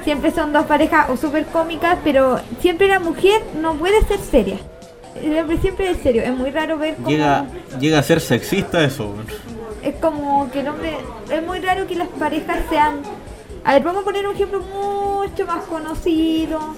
siempre 0.03 0.33
son 0.33 0.53
dos 0.53 0.67
parejas 0.67 1.11
o 1.11 1.17
súper 1.17 1.47
cómicas, 1.47 1.99
pero 2.03 2.41
siempre 2.59 2.89
la 2.89 2.99
mujer 2.99 3.41
no 3.63 3.75
puede 3.75 4.03
ser 4.03 4.19
seria. 4.19 4.59
El 5.23 5.39
hombre 5.39 5.59
siempre 5.59 5.91
es 5.93 5.99
serio, 5.99 6.23
es 6.25 6.37
muy 6.37 6.51
raro 6.51 6.77
ver 6.77 6.97
cómo... 6.97 7.11
Llega, 7.11 7.47
llega 7.79 8.01
a 8.01 8.03
ser 8.03 8.21
sexista 8.21 8.83
eso. 8.83 9.15
Es 9.81 9.95
como 10.01 10.51
que 10.51 10.59
el 10.59 10.69
hombre... 10.69 10.97
Es 11.31 11.41
muy 11.41 11.61
raro 11.61 11.87
que 11.87 11.95
las 11.95 12.09
parejas 12.09 12.59
sean... 12.69 12.97
A 13.63 13.75
ver, 13.75 13.85
vamos 13.85 14.03
a 14.03 14.05
poner 14.05 14.27
un 14.27 14.35
ejemplo 14.35 14.61
mucho 14.61 15.47
más 15.47 15.63
conocido. 15.67 16.75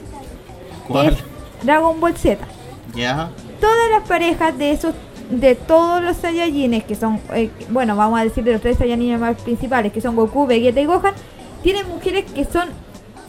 ¿Cuál? 0.87 1.07
Es 1.07 1.36
Dragon 1.67 2.01
Ball 2.01 2.17
Z. 2.17 2.39
¿Ya? 2.95 3.29
todas 3.61 3.91
las 3.91 4.09
parejas 4.09 4.57
de 4.57 4.71
esos 4.73 4.95
de 5.31 5.55
todos 5.57 6.03
los 6.03 6.17
Saiyajines 6.17 6.85
que 6.85 6.95
son 6.95 7.19
eh, 7.35 7.51
bueno 7.71 7.97
vamos 7.97 8.19
a 8.21 8.25
decir 8.25 8.45
de 8.45 8.53
los 8.53 8.61
tres 8.63 8.79
Saiyajines 8.79 9.19
más 9.21 9.37
principales 9.43 9.93
que 9.93 10.01
son 10.01 10.15
Goku, 10.17 10.47
Vegeta 10.47 10.81
y 10.81 10.87
Gohan 10.87 11.15
tienen 11.63 11.89
mujeres 11.89 12.25
que 12.33 12.45
son 12.45 12.69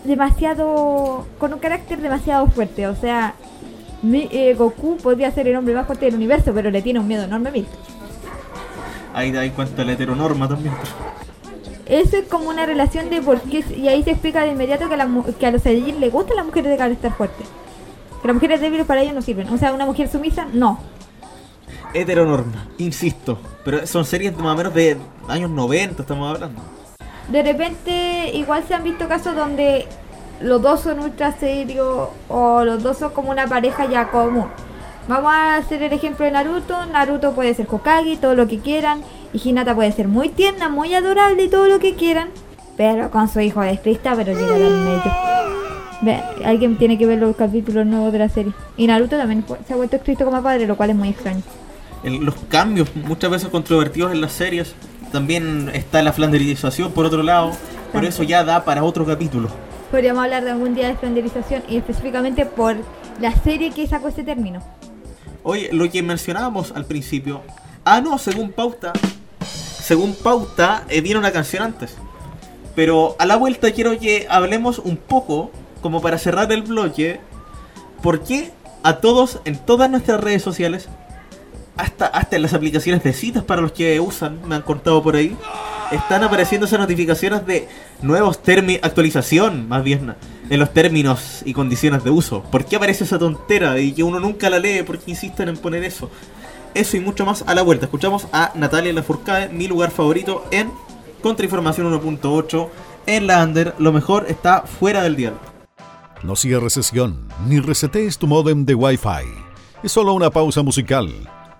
demasiado 0.03 1.25
con 1.39 1.53
un 1.53 1.59
carácter 1.59 1.99
demasiado 2.01 2.47
fuerte 2.47 2.87
o 2.87 2.95
sea 2.95 3.33
mi- 4.03 4.29
eh, 4.31 4.53
Goku 4.53 4.97
podría 4.97 5.31
ser 5.31 5.47
el 5.47 5.55
hombre 5.55 5.73
más 5.73 5.85
fuerte 5.87 6.05
del 6.05 6.15
universo 6.15 6.51
pero 6.53 6.69
le 6.69 6.81
tiene 6.81 6.99
un 6.99 7.07
miedo 7.07 7.23
enorme 7.23 7.49
a 7.49 7.51
Milk 7.51 7.67
Ahí 9.13 9.31
das 9.31 9.49
cuenta 9.51 9.83
la 9.83 9.93
heteronorma 9.93 10.47
también. 10.47 10.73
eso 11.87 12.17
es 12.17 12.27
como 12.27 12.49
una 12.49 12.65
relación 12.67 13.09
de 13.09 13.21
por 13.21 13.41
qué 13.41 13.63
y 13.75 13.87
ahí 13.87 14.03
se 14.03 14.11
explica 14.11 14.43
de 14.43 14.51
inmediato 14.51 14.87
que 14.87 14.93
a, 14.93 14.97
la 14.97 15.07
que 15.39 15.45
a 15.47 15.51
los 15.51 15.63
Saiyajin 15.63 15.99
les 15.99 16.11
gustan 16.11 16.35
las 16.37 16.45
mujeres 16.45 16.69
de 16.71 16.77
carácter 16.77 17.11
fuerte 17.13 17.43
que 18.21 18.27
las 18.27 18.35
mujeres 18.35 18.61
débiles 18.61 18.85
para 18.85 19.01
ellos 19.01 19.13
no 19.13 19.21
sirven 19.21 19.49
o 19.49 19.57
sea 19.57 19.73
una 19.73 19.85
mujer 19.85 20.09
sumisa 20.09 20.47
no 20.53 20.79
Heteronorma, 21.93 22.67
insisto. 22.77 23.39
Pero 23.63 23.85
son 23.87 24.05
series 24.05 24.35
más 24.37 24.53
o 24.53 24.57
menos 24.57 24.73
de 24.73 24.97
años 25.27 25.49
90, 25.49 26.01
estamos 26.01 26.33
hablando. 26.33 26.61
De 27.29 27.43
repente, 27.43 28.31
igual 28.33 28.63
se 28.67 28.73
han 28.73 28.83
visto 28.83 29.07
casos 29.07 29.35
donde 29.35 29.87
los 30.41 30.61
dos 30.61 30.81
son 30.81 30.99
ultra 30.99 31.37
serios 31.37 32.09
o 32.29 32.63
los 32.63 32.83
dos 32.83 32.97
son 32.97 33.11
como 33.11 33.31
una 33.31 33.47
pareja 33.47 33.85
ya 33.85 34.09
común. 34.09 34.47
Vamos 35.07 35.31
a 35.33 35.55
hacer 35.55 35.83
el 35.83 35.93
ejemplo 35.93 36.25
de 36.25 36.31
Naruto. 36.31 36.85
Naruto 36.85 37.33
puede 37.33 37.53
ser 37.53 37.67
Hokage, 37.69 38.17
todo 38.17 38.35
lo 38.35 38.47
que 38.47 38.59
quieran. 38.59 39.01
Y 39.33 39.49
Hinata 39.49 39.75
puede 39.75 39.91
ser 39.91 40.07
muy 40.07 40.29
tierna, 40.29 40.69
muy 40.69 40.93
adorable 40.93 41.43
y 41.43 41.49
todo 41.49 41.67
lo 41.67 41.79
que 41.79 41.95
quieran. 41.95 42.29
Pero 42.75 43.09
con 43.09 43.27
su 43.29 43.39
hijo 43.39 43.63
es 43.63 43.81
triste, 43.81 44.09
pero 44.15 44.33
llega 44.33 44.55
al 44.55 44.83
medio. 44.83 45.76
Ve, 46.01 46.21
alguien 46.45 46.77
tiene 46.77 46.97
que 46.97 47.05
ver 47.05 47.17
los 47.19 47.35
capítulos 47.35 47.85
nuevos 47.85 48.11
de 48.11 48.19
la 48.19 48.29
serie. 48.29 48.53
Y 48.77 48.87
Naruto 48.87 49.17
también 49.17 49.43
se 49.67 49.73
ha 49.73 49.75
vuelto 49.75 49.95
escrito 49.95 50.25
como 50.25 50.41
padre, 50.43 50.67
lo 50.67 50.77
cual 50.77 50.91
es 50.91 50.95
muy 50.95 51.09
extraño. 51.09 51.41
El- 52.03 52.23
los 52.23 52.35
cambios, 52.49 52.89
muchas 52.95 53.31
veces 53.31 53.49
controvertidos 53.49 54.11
en 54.11 54.21
las 54.21 54.31
series. 54.33 54.75
También 55.11 55.69
está 55.73 56.01
la 56.03 56.13
flanderización 56.13 56.91
por 56.91 57.05
otro 57.05 57.23
lado. 57.23 57.51
Por 57.91 58.05
eso 58.05 58.23
ya 58.23 58.43
da 58.43 58.63
para 58.65 58.83
otro 58.83 59.05
capítulo. 59.05 59.49
Podríamos 59.89 60.23
hablar 60.23 60.43
de 60.43 60.51
algún 60.51 60.75
día 60.75 60.87
de 60.87 60.93
estandarización 60.93 61.63
y 61.69 61.77
específicamente 61.77 62.45
por 62.45 62.75
la 63.21 63.33
serie 63.33 63.71
que 63.71 63.87
sacó 63.87 64.09
ese 64.09 64.23
término. 64.23 64.61
Oye, 65.43 65.69
lo 65.71 65.89
que 65.89 66.03
mencionábamos 66.03 66.73
al 66.75 66.85
principio. 66.85 67.41
Ah, 67.85 68.01
no, 68.01 68.17
según 68.17 68.51
pauta. 68.51 68.91
Según 69.81 70.13
pauta, 70.13 70.83
eh, 70.89 70.99
viene 70.99 71.17
una 71.19 71.31
canción 71.31 71.63
antes. 71.63 71.95
Pero 72.75 73.15
a 73.17 73.25
la 73.25 73.37
vuelta 73.37 73.71
quiero 73.71 73.97
que 73.97 74.27
hablemos 74.29 74.79
un 74.79 74.97
poco, 74.97 75.51
como 75.81 76.01
para 76.01 76.17
cerrar 76.17 76.51
el 76.51 76.63
bloque, 76.63 77.19
por 78.01 78.23
qué 78.23 78.51
a 78.83 78.97
todos, 78.97 79.39
en 79.45 79.57
todas 79.57 79.89
nuestras 79.89 80.21
redes 80.21 80.41
sociales, 80.41 80.89
hasta, 81.75 82.07
hasta 82.07 82.35
en 82.35 82.41
las 82.41 82.53
aplicaciones 82.53 83.03
de 83.03 83.13
citas 83.13 83.43
para 83.43 83.61
los 83.61 83.71
que 83.71 83.99
usan, 83.99 84.39
me 84.47 84.55
han 84.55 84.61
contado 84.61 85.01
por 85.03 85.15
ahí, 85.15 85.35
están 85.91 86.23
apareciendo 86.23 86.65
esas 86.65 86.79
notificaciones 86.79 87.45
de 87.45 87.67
nuevos 88.01 88.41
términos, 88.41 88.81
actualización 88.83 89.67
más 89.67 89.83
bien, 89.83 90.15
en 90.49 90.59
los 90.59 90.73
términos 90.73 91.41
y 91.45 91.53
condiciones 91.53 92.03
de 92.03 92.09
uso. 92.09 92.43
¿Por 92.43 92.65
qué 92.65 92.75
aparece 92.75 93.03
esa 93.03 93.19
tontera 93.19 93.79
y 93.79 93.93
que 93.93 94.03
uno 94.03 94.19
nunca 94.19 94.49
la 94.49 94.59
lee? 94.59 94.83
¿Por 94.83 94.99
qué 94.99 95.11
insisten 95.11 95.49
en 95.49 95.57
poner 95.57 95.83
eso? 95.83 96.09
Eso 96.73 96.97
y 96.97 96.99
mucho 96.99 97.25
más 97.25 97.43
a 97.47 97.55
la 97.55 97.61
vuelta. 97.61 97.85
Escuchamos 97.85 98.27
a 98.31 98.51
Natalia 98.55 98.93
Lafourcade, 98.93 99.49
mi 99.49 99.67
lugar 99.67 99.91
favorito 99.91 100.45
en 100.51 100.71
Contrainformación 101.21 101.91
1.8 101.91 102.69
en 103.07 103.27
la 103.27 103.43
Under. 103.43 103.73
Lo 103.79 103.91
mejor 103.91 104.25
está 104.29 104.61
fuera 104.61 105.01
del 105.01 105.15
dial. 105.15 105.33
No 106.23 106.35
cierres 106.35 106.73
sesión 106.73 107.27
ni 107.45 107.59
resetees 107.59 108.17
tu 108.17 108.27
modem 108.27 108.65
de 108.65 108.73
Wi-Fi. 108.73 109.25
Es 109.83 109.91
solo 109.91 110.13
una 110.13 110.29
pausa 110.31 110.63
musical. 110.63 111.09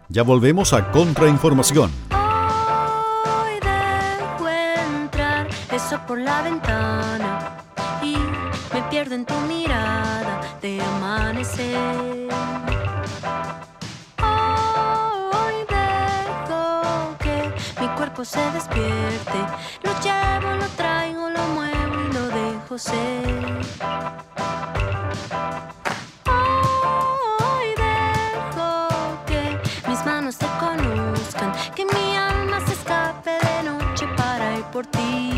Ya 0.09 0.23
volvemos 0.23 0.73
a 0.73 0.91
Contrainformación. 0.91 1.91
Hoy 2.11 3.59
dejo 3.61 4.49
entrar 4.49 5.47
eso 5.71 5.99
por 6.07 6.17
la 6.19 6.41
ventana 6.41 7.57
y 8.01 8.15
me 8.73 8.81
pierdo 8.89 9.13
en 9.15 9.25
tu 9.25 9.35
mirada 9.41 10.41
de 10.61 10.81
amanecer. 10.81 12.27
Hoy 14.19 15.55
dejo 15.69 17.15
que 17.19 17.53
mi 17.79 17.87
cuerpo 17.89 18.25
se 18.25 18.39
despierte. 18.51 19.39
Lo 19.83 19.91
llevo, 20.01 20.55
lo 20.55 20.67
traigo, 20.75 21.26
ser. 22.75 23.23
Hoy 27.39 27.67
dejo 27.77 28.97
que 29.25 29.57
mis 29.87 30.05
manos 30.05 30.37
te 30.37 30.47
conozcan, 30.59 31.53
que 31.75 31.85
mi 31.85 32.17
alma 32.17 32.59
se 32.65 32.73
escape 32.73 33.31
de 33.31 33.63
noche 33.63 34.05
para 34.17 34.57
ir 34.57 34.65
por 34.65 34.85
ti. 34.87 35.36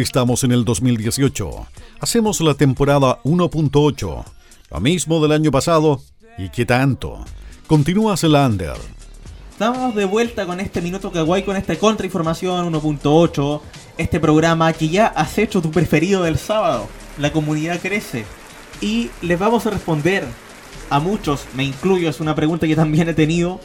Estamos 0.00 0.44
en 0.44 0.52
el 0.52 0.64
2018. 0.64 1.66
Hacemos 2.00 2.40
la 2.40 2.54
temporada 2.54 3.20
1.8. 3.22 4.24
Lo 4.70 4.80
mismo 4.80 5.20
del 5.20 5.32
año 5.32 5.50
pasado. 5.50 6.00
¿Y 6.38 6.48
qué 6.48 6.64
tanto? 6.64 7.22
Continúa 7.66 8.16
Zelander. 8.16 8.76
Estamos 9.50 9.94
de 9.94 10.06
vuelta 10.06 10.46
con 10.46 10.58
este 10.58 10.80
Minuto 10.80 11.12
Kawaii, 11.12 11.42
con 11.42 11.56
esta 11.56 11.76
Contrainformación 11.76 12.72
1.8. 12.72 13.60
Este 13.98 14.18
programa 14.18 14.72
que 14.72 14.88
ya 14.88 15.06
has 15.08 15.36
hecho 15.36 15.60
tu 15.60 15.70
preferido 15.70 16.22
del 16.22 16.38
sábado. 16.38 16.88
La 17.18 17.30
comunidad 17.30 17.78
crece. 17.78 18.24
Y 18.80 19.10
les 19.20 19.38
vamos 19.38 19.66
a 19.66 19.70
responder 19.70 20.26
a 20.88 20.98
muchos, 20.98 21.44
me 21.54 21.64
incluyo, 21.64 22.08
es 22.08 22.20
una 22.20 22.34
pregunta 22.34 22.66
que 22.66 22.74
también 22.74 23.08
he 23.08 23.14
tenido. 23.14 23.60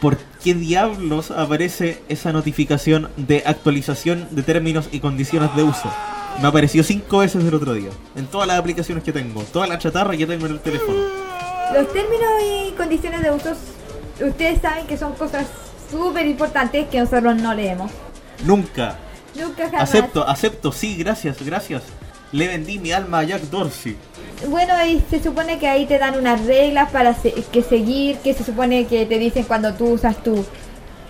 ¿Por 0.00 0.16
qué 0.42 0.54
diablos 0.54 1.30
aparece 1.30 2.02
esa 2.08 2.32
notificación 2.32 3.10
de 3.18 3.42
actualización 3.44 4.28
de 4.30 4.42
términos 4.42 4.88
y 4.92 5.00
condiciones 5.00 5.54
de 5.54 5.62
uso? 5.62 5.92
Me 6.40 6.48
apareció 6.48 6.82
cinco 6.82 7.18
veces 7.18 7.44
el 7.44 7.54
otro 7.54 7.74
día. 7.74 7.90
En 8.16 8.26
todas 8.26 8.48
las 8.48 8.58
aplicaciones 8.58 9.04
que 9.04 9.12
tengo. 9.12 9.42
Toda 9.42 9.66
la 9.66 9.78
chatarra 9.78 10.16
que 10.16 10.26
tengo 10.26 10.46
en 10.46 10.52
el 10.52 10.60
teléfono. 10.60 10.98
Los 11.74 11.92
términos 11.92 12.30
y 12.42 12.72
condiciones 12.72 13.22
de 13.22 13.30
uso, 13.30 13.52
ustedes 14.26 14.62
saben 14.62 14.86
que 14.86 14.96
son 14.96 15.12
cosas 15.12 15.46
súper 15.90 16.26
importantes 16.26 16.88
que 16.88 17.00
nosotros 17.00 17.36
no 17.36 17.52
leemos. 17.52 17.90
Nunca. 18.44 18.96
Nunca 19.34 19.66
jamás. 19.66 19.82
Acepto, 19.82 20.26
acepto, 20.26 20.72
sí, 20.72 20.96
gracias, 20.96 21.44
gracias. 21.44 21.82
Le 22.32 22.46
vendí 22.48 22.78
mi 22.78 22.92
alma 22.92 23.18
a 23.20 23.22
Jack 23.24 23.42
Dorsey. 23.50 23.96
Bueno, 24.48 24.72
y 24.86 25.02
se 25.10 25.22
supone 25.22 25.58
que 25.58 25.68
ahí 25.68 25.84
te 25.86 25.98
dan 25.98 26.16
unas 26.16 26.44
reglas 26.46 26.90
para 26.90 27.14
se- 27.14 27.32
que 27.52 27.62
seguir, 27.62 28.16
que 28.18 28.34
se 28.34 28.44
supone 28.44 28.86
que 28.86 29.04
te 29.06 29.18
dicen 29.18 29.44
cuando 29.44 29.74
tú 29.74 29.86
usas 29.88 30.16
tu, 30.22 30.44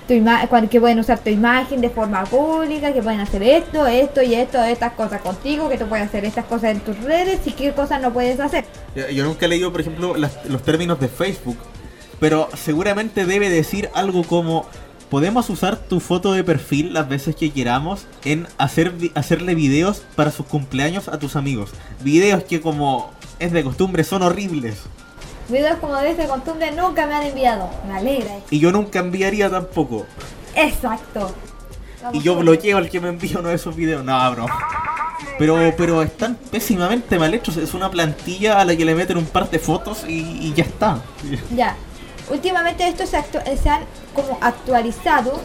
tu 0.08 0.14
ima- 0.14 0.48
cuando, 0.48 0.68
que 0.70 0.80
pueden 0.80 0.98
usar 0.98 1.18
tu 1.18 1.28
imagen 1.30 1.80
de 1.82 1.90
forma 1.90 2.24
pública, 2.24 2.92
que 2.92 3.02
pueden 3.02 3.20
hacer 3.20 3.42
esto, 3.42 3.86
esto 3.86 4.22
y 4.22 4.34
esto, 4.34 4.60
estas 4.62 4.94
cosas 4.94 5.20
contigo, 5.20 5.68
que 5.68 5.76
tú 5.78 5.86
puedes 5.86 6.06
hacer 6.06 6.24
estas 6.24 6.46
cosas 6.46 6.70
en 6.72 6.80
tus 6.80 6.98
redes 7.04 7.40
y 7.46 7.52
qué 7.52 7.72
cosas 7.72 8.00
no 8.00 8.12
puedes 8.12 8.40
hacer. 8.40 8.64
Yo 8.96 9.08
yo 9.10 9.24
nunca 9.24 9.44
he 9.46 9.48
leído, 9.48 9.70
por 9.70 9.82
ejemplo, 9.82 10.16
las- 10.16 10.44
los 10.46 10.62
términos 10.62 10.98
de 10.98 11.08
Facebook, 11.08 11.58
pero 12.18 12.48
seguramente 12.56 13.26
debe 13.26 13.48
decir 13.50 13.90
algo 13.94 14.24
como 14.24 14.66
podemos 15.10 15.50
usar 15.50 15.76
tu 15.76 16.00
foto 16.00 16.32
de 16.32 16.44
perfil 16.44 16.94
las 16.94 17.08
veces 17.08 17.34
que 17.34 17.50
queramos 17.50 18.06
en 18.24 18.46
hacer 18.58 18.94
hacerle 19.14 19.54
videos 19.54 20.02
para 20.14 20.30
sus 20.30 20.46
cumpleaños 20.46 21.08
a 21.08 21.18
tus 21.18 21.36
amigos. 21.36 21.70
Videos 22.02 22.44
que 22.44 22.60
como 22.60 23.10
es 23.38 23.52
de 23.52 23.64
costumbre 23.64 24.04
son 24.04 24.22
horribles. 24.22 24.78
Videos 25.48 25.78
como 25.78 25.96
de 25.96 26.10
esta 26.12 26.28
costumbre 26.28 26.70
nunca 26.70 27.06
me 27.06 27.14
han 27.14 27.24
enviado. 27.24 27.68
Me 27.88 27.94
alegra. 27.94 28.36
Y 28.50 28.60
yo 28.60 28.70
nunca 28.70 29.00
enviaría 29.00 29.50
tampoco. 29.50 30.06
Exacto. 30.54 31.34
Y 32.12 32.20
yo 32.22 32.36
bloqueo 32.36 32.78
al 32.78 32.88
que 32.88 33.00
me 33.00 33.08
envía 33.08 33.38
uno 33.38 33.48
de 33.48 33.56
esos 33.56 33.74
videos. 33.74 34.04
No, 34.04 34.30
bro. 34.32 34.46
Pero, 35.38 35.56
pero 35.76 36.02
están 36.02 36.36
pésimamente 36.50 37.18
mal 37.18 37.34
hechos. 37.34 37.56
Es 37.56 37.74
una 37.74 37.90
plantilla 37.90 38.60
a 38.60 38.64
la 38.64 38.76
que 38.76 38.84
le 38.84 38.94
meten 38.94 39.18
un 39.18 39.26
par 39.26 39.50
de 39.50 39.58
fotos 39.58 40.04
y, 40.06 40.20
y 40.20 40.54
ya 40.54 40.64
está. 40.64 41.02
Ya. 41.54 41.76
Últimamente 42.30 42.86
estos 42.86 43.08
se, 43.08 43.22
se 43.56 43.68
han 43.68 43.82
como 44.14 44.38
actualizado 44.40 45.40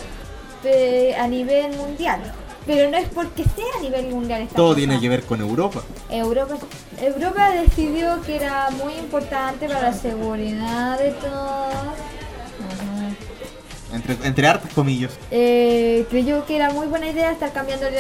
pe- 0.64 1.16
a 1.16 1.28
nivel 1.28 1.76
mundial. 1.78 2.22
Pero 2.66 2.90
no 2.90 2.98
es 2.98 3.08
porque 3.10 3.44
sea 3.44 3.66
a 3.78 3.82
nivel 3.82 4.08
mundial 4.10 4.42
esta 4.42 4.56
Todo 4.56 4.70
cosa. 4.70 4.78
tiene 4.78 5.00
que 5.00 5.08
ver 5.08 5.24
con 5.24 5.40
Europa. 5.40 5.84
Europa, 6.10 6.56
Europa 7.00 7.52
decidió 7.52 8.20
que 8.24 8.38
era 8.38 8.70
muy 8.72 8.94
importante 8.96 9.68
para 9.68 9.82
la 9.84 9.94
seguridad 9.94 10.98
de 10.98 11.12
todos. 11.12 11.74
Entre, 13.94 14.18
entre 14.28 14.48
hartas 14.48 14.74
comillas. 14.74 15.12
Eh, 15.32 16.06
creyó 16.10 16.46
que 16.46 16.56
era 16.56 16.72
muy 16.72 16.88
buena 16.88 17.08
idea 17.08 17.32
estar 17.32 17.54
cambiando 17.54 17.86
el 17.88 17.96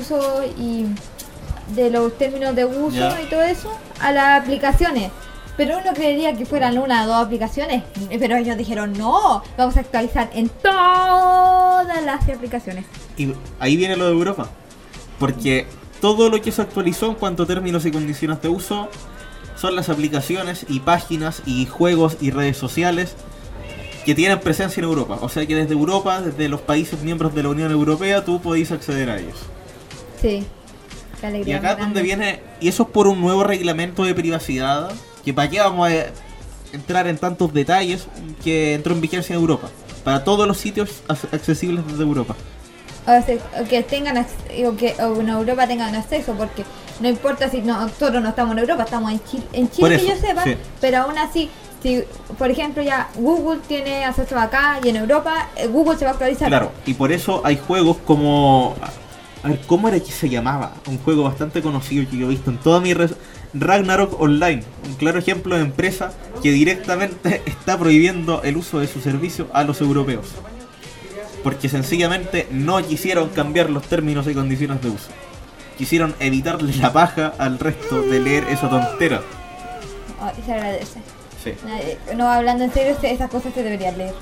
uso 0.00 0.42
y 0.58 0.86
de 1.74 1.90
los 1.90 2.16
términos 2.18 2.56
de 2.56 2.64
uso 2.64 3.14
y 3.22 3.26
todo 3.28 3.42
eso 3.42 3.70
a 4.00 4.10
las 4.10 4.40
aplicaciones. 4.42 5.10
Pero 5.56 5.78
uno 5.78 5.92
creería 5.94 6.34
que 6.34 6.46
fueran 6.46 6.78
una 6.78 7.04
o 7.04 7.06
dos 7.06 7.26
aplicaciones. 7.26 7.82
Pero 8.18 8.36
ellos 8.36 8.56
dijeron, 8.56 8.92
no, 8.94 9.42
vamos 9.56 9.76
a 9.76 9.80
actualizar 9.80 10.30
en 10.32 10.48
todas 10.48 12.02
las 12.02 12.28
aplicaciones. 12.28 12.86
Y 13.16 13.34
ahí 13.60 13.76
viene 13.76 13.96
lo 13.96 14.06
de 14.06 14.12
Europa. 14.12 14.48
Porque 15.18 15.66
todo 16.00 16.30
lo 16.30 16.40
que 16.40 16.52
se 16.52 16.62
actualizó 16.62 17.06
en 17.06 17.14
cuanto 17.14 17.42
a 17.42 17.46
términos 17.46 17.84
y 17.84 17.90
condiciones 17.90 18.40
de 18.42 18.48
uso 18.48 18.88
son 19.56 19.76
las 19.76 19.88
aplicaciones 19.88 20.66
y 20.68 20.80
páginas 20.80 21.42
y 21.46 21.66
juegos 21.66 22.16
y 22.20 22.30
redes 22.30 22.56
sociales 22.56 23.14
que 24.04 24.14
tienen 24.14 24.40
presencia 24.40 24.80
en 24.80 24.84
Europa. 24.84 25.18
O 25.20 25.28
sea 25.28 25.46
que 25.46 25.54
desde 25.54 25.74
Europa, 25.74 26.20
desde 26.20 26.48
los 26.48 26.60
países 26.60 27.00
miembros 27.02 27.34
de 27.34 27.42
la 27.44 27.50
Unión 27.50 27.70
Europea, 27.70 28.24
tú 28.24 28.40
podéis 28.40 28.72
acceder 28.72 29.10
a 29.10 29.18
ellos. 29.18 29.38
Sí. 30.20 30.44
Qué 31.20 31.26
Y 31.26 31.28
alegría 31.28 31.56
acá 31.58 31.68
más 31.68 31.78
es 31.78 31.84
donde 31.84 32.02
viene, 32.02 32.40
y 32.60 32.68
eso 32.68 32.82
es 32.82 32.88
por 32.88 33.06
un 33.06 33.20
nuevo 33.20 33.44
reglamento 33.44 34.02
de 34.02 34.14
privacidad, 34.14 34.90
que 35.24 35.32
para 35.34 35.48
qué 35.50 35.60
vamos 35.60 35.88
a 35.88 36.06
entrar 36.72 37.06
en 37.06 37.18
tantos 37.18 37.52
detalles, 37.52 38.06
que 38.42 38.74
entró 38.74 38.94
en 38.94 39.00
vigencia 39.00 39.34
en 39.34 39.40
Europa. 39.40 39.68
Para 40.04 40.24
todos 40.24 40.48
los 40.48 40.58
sitios 40.58 41.02
ac- 41.08 41.32
accesibles 41.32 41.86
desde 41.86 42.02
Europa. 42.02 42.34
O 43.06 43.22
sea, 43.24 43.36
o 43.60 43.64
que 43.68 43.82
tengan 43.82 44.16
o 44.66 44.76
que 44.76 44.94
o 45.00 45.20
en 45.20 45.28
Europa 45.28 45.66
tengan 45.66 45.94
acceso 45.94 46.34
porque 46.34 46.64
no 47.00 47.08
importa 47.08 47.50
si 47.50 47.60
no- 47.60 47.80
nosotros 47.80 48.22
no 48.22 48.28
estamos 48.28 48.52
en 48.52 48.58
Europa 48.60 48.84
estamos 48.84 49.10
en 49.12 49.20
Chile, 49.24 49.44
en 49.52 49.70
Chile 49.70 49.98
que 49.98 50.06
yo 50.06 50.16
sepa 50.16 50.44
sí. 50.44 50.56
pero 50.80 50.98
aún 50.98 51.18
así 51.18 51.50
si 51.82 52.04
por 52.38 52.48
ejemplo 52.48 52.80
ya 52.80 53.08
Google 53.16 53.60
tiene 53.66 54.04
acceso 54.04 54.38
acá 54.38 54.78
y 54.84 54.88
en 54.90 54.96
Europa 54.96 55.48
eh, 55.56 55.66
Google 55.66 55.98
se 55.98 56.04
va 56.04 56.12
a 56.12 56.14
actualizar 56.14 56.46
Claro, 56.48 56.70
y 56.86 56.94
por 56.94 57.10
eso 57.10 57.40
hay 57.44 57.56
juegos 57.56 57.96
como... 58.06 58.76
A 59.42 59.48
ver, 59.48 59.60
¿cómo 59.66 59.88
era 59.88 59.98
que 59.98 60.12
se 60.12 60.28
llamaba? 60.28 60.72
Un 60.86 60.98
juego 60.98 61.24
bastante 61.24 61.60
conocido 61.60 62.08
que 62.08 62.16
yo 62.16 62.26
he 62.26 62.30
visto 62.30 62.50
en 62.52 62.58
toda 62.58 62.78
mi... 62.80 62.94
Ragnarok 63.54 64.20
Online, 64.20 64.62
un 64.86 64.94
claro 64.94 65.18
ejemplo 65.18 65.56
de 65.56 65.62
empresa 65.62 66.12
que 66.42 66.50
directamente 66.52 67.42
está 67.46 67.78
prohibiendo 67.78 68.42
el 68.42 68.56
uso 68.56 68.78
de 68.78 68.86
su 68.86 69.00
servicio 69.00 69.48
a 69.52 69.64
los 69.64 69.80
europeos. 69.80 70.26
Porque 71.42 71.68
sencillamente 71.68 72.46
no 72.50 72.80
quisieron 72.86 73.28
cambiar 73.30 73.68
los 73.68 73.82
términos 73.84 74.26
y 74.28 74.34
condiciones 74.34 74.80
de 74.80 74.90
uso. 74.90 75.08
Quisieron 75.76 76.14
evitarle 76.20 76.74
la 76.76 76.92
paja 76.92 77.32
al 77.38 77.58
resto 77.58 78.02
de 78.02 78.20
leer 78.20 78.44
esa 78.44 78.70
tontera. 78.70 79.22
Ay, 80.20 80.34
se 80.44 80.52
agradece 80.52 81.00
Sí. 81.42 81.54
No 82.16 82.30
hablando 82.30 82.62
en 82.62 82.72
serio 82.72 82.96
esas 83.02 83.28
cosas 83.28 83.52
se 83.52 83.64
deberían 83.64 83.98
leer 83.98 84.14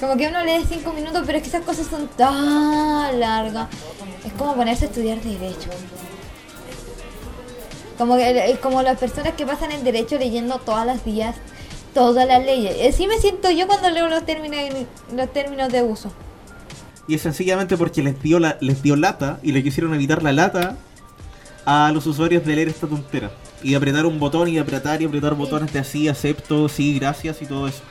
como 0.00 0.16
que 0.16 0.26
uno 0.26 0.42
lee 0.44 0.64
cinco 0.68 0.92
minutos 0.92 1.22
pero 1.24 1.38
es 1.38 1.42
que 1.42 1.48
esas 1.48 1.62
cosas 1.62 1.86
son 1.86 2.08
tan 2.08 3.20
largas 3.20 3.68
es 4.24 4.32
como 4.32 4.54
ponerse 4.54 4.86
a 4.86 4.88
estudiar 4.88 5.20
derecho 5.20 5.70
Como, 7.98 8.16
que, 8.16 8.50
eh, 8.50 8.58
como 8.62 8.82
las 8.82 8.98
personas 8.98 9.34
que 9.34 9.46
pasan 9.46 9.72
en 9.72 9.84
derecho 9.84 10.18
leyendo 10.18 10.58
todas 10.58 10.84
las 10.86 11.04
días 11.04 11.36
todas 11.94 12.26
las 12.26 12.44
leyes. 12.44 12.76
Así 12.92 13.06
me 13.06 13.18
siento 13.18 13.50
yo 13.50 13.66
cuando 13.66 13.88
leo 13.88 14.08
los 14.08 14.26
términos, 14.26 14.58
los 15.14 15.32
términos 15.32 15.72
de 15.72 15.82
uso. 15.82 16.12
Y 17.06 17.14
es 17.14 17.22
sencillamente 17.22 17.76
porque 17.76 18.02
les 18.02 18.20
dio, 18.20 18.38
la, 18.38 18.58
les 18.60 18.82
dio 18.82 18.96
lata 18.96 19.38
y 19.42 19.52
le 19.52 19.62
quisieron 19.62 19.94
evitar 19.94 20.22
la 20.22 20.32
lata 20.32 20.76
a 21.64 21.90
los 21.92 22.06
usuarios 22.06 22.44
de 22.44 22.56
leer 22.56 22.68
esta 22.68 22.86
tontera. 22.86 23.30
Y 23.62 23.70
de 23.70 23.76
apretar 23.76 24.04
un 24.04 24.18
botón 24.18 24.48
y 24.48 24.54
de 24.54 24.60
apretar 24.60 25.00
y 25.00 25.06
apretar 25.06 25.34
botones 25.34 25.72
de 25.72 25.78
así, 25.78 26.08
acepto, 26.08 26.68
sí, 26.68 26.98
gracias 26.98 27.40
y 27.40 27.46
todo 27.46 27.68
eso. 27.68 27.82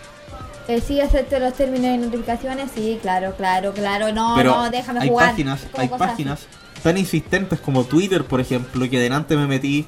Eh, 0.68 0.82
sí, 0.86 1.02
acepto 1.02 1.40
los 1.40 1.54
términos 1.54 1.96
y 1.96 1.98
notificaciones. 1.98 2.70
Sí, 2.74 3.00
claro, 3.02 3.36
claro, 3.36 3.74
claro. 3.74 4.12
No, 4.14 4.34
Pero 4.36 4.56
no, 4.56 4.70
déjame 4.70 5.02
hay 5.02 5.10
jugar. 5.10 5.30
páginas, 5.32 5.66
hay 5.76 5.90
cosas 5.90 6.08
páginas 6.10 6.48
tan 6.84 6.98
insistentes 6.98 7.60
como 7.60 7.86
Twitter, 7.86 8.26
por 8.26 8.42
ejemplo, 8.42 8.88
que 8.90 9.00
delante 9.00 9.38
me 9.38 9.48
metí 9.48 9.86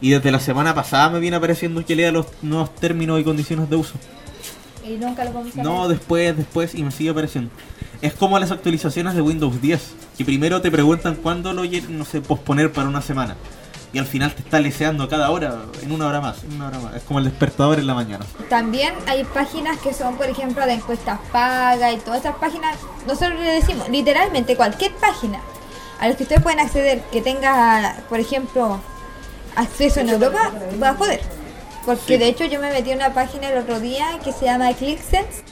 y 0.00 0.10
desde 0.10 0.30
la 0.30 0.38
semana 0.38 0.74
pasada 0.74 1.08
me 1.10 1.18
viene 1.18 1.38
apareciendo 1.38 1.84
que 1.84 1.96
lea 1.96 2.12
los 2.12 2.26
nuevos 2.42 2.74
términos 2.74 3.18
y 3.18 3.24
condiciones 3.24 3.68
de 3.70 3.76
uso. 3.76 3.94
Y 4.84 4.96
nunca 4.98 5.24
lo 5.24 5.40
a 5.40 5.62
No, 5.62 5.88
después, 5.88 6.36
después 6.36 6.74
y 6.74 6.84
me 6.84 6.92
sigue 6.92 7.10
apareciendo. 7.10 7.50
Es 8.02 8.12
como 8.12 8.38
las 8.38 8.50
actualizaciones 8.50 9.14
de 9.14 9.22
Windows 9.22 9.60
10, 9.60 9.94
que 10.18 10.24
primero 10.24 10.60
te 10.60 10.70
preguntan 10.70 11.16
cuándo 11.16 11.52
lo 11.54 11.64
no 11.64 12.04
sé, 12.04 12.20
posponer 12.20 12.70
para 12.70 12.88
una 12.88 13.00
semana. 13.00 13.36
Y 13.92 13.98
al 13.98 14.04
final 14.04 14.34
te 14.34 14.42
está 14.42 14.60
leseando 14.60 15.08
cada 15.08 15.30
hora, 15.30 15.56
en 15.82 15.90
una 15.90 16.06
hora 16.06 16.20
más, 16.20 16.44
en 16.44 16.52
una 16.56 16.66
hora 16.68 16.78
más. 16.80 16.96
Es 16.96 17.02
como 17.04 17.18
el 17.18 17.24
despertador 17.24 17.78
en 17.78 17.86
la 17.86 17.94
mañana. 17.94 18.26
También 18.50 18.92
hay 19.06 19.24
páginas 19.24 19.78
que 19.78 19.94
son, 19.94 20.16
por 20.16 20.26
ejemplo, 20.26 20.66
de 20.66 20.74
encuestas 20.74 21.18
pagas 21.32 21.94
y 21.94 21.96
todas 21.96 22.20
esas 22.20 22.36
páginas. 22.36 22.76
Nosotros 23.06 23.40
le 23.40 23.54
decimos, 23.54 23.88
literalmente, 23.88 24.54
cualquier 24.54 24.92
página 24.96 25.40
a 26.00 26.08
la 26.08 26.14
que 26.14 26.22
ustedes 26.24 26.42
pueden 26.42 26.60
acceder 26.60 27.00
que 27.12 27.22
tenga, 27.22 27.96
por 28.08 28.20
ejemplo, 28.20 28.80
acceso 29.54 30.00
en 30.00 30.10
Europa, 30.10 30.52
va 30.82 30.90
a 30.90 30.94
joder. 30.94 31.20
Porque 31.84 32.14
Sí. 32.14 32.16
de 32.18 32.26
hecho 32.28 32.44
yo 32.44 32.60
me 32.60 32.70
metí 32.70 32.90
en 32.90 32.98
una 32.98 33.14
página 33.14 33.48
el 33.48 33.58
otro 33.58 33.78
día 33.80 34.18
que 34.24 34.32
se 34.32 34.44
llama 34.46 34.72
ClickSense 34.74 35.44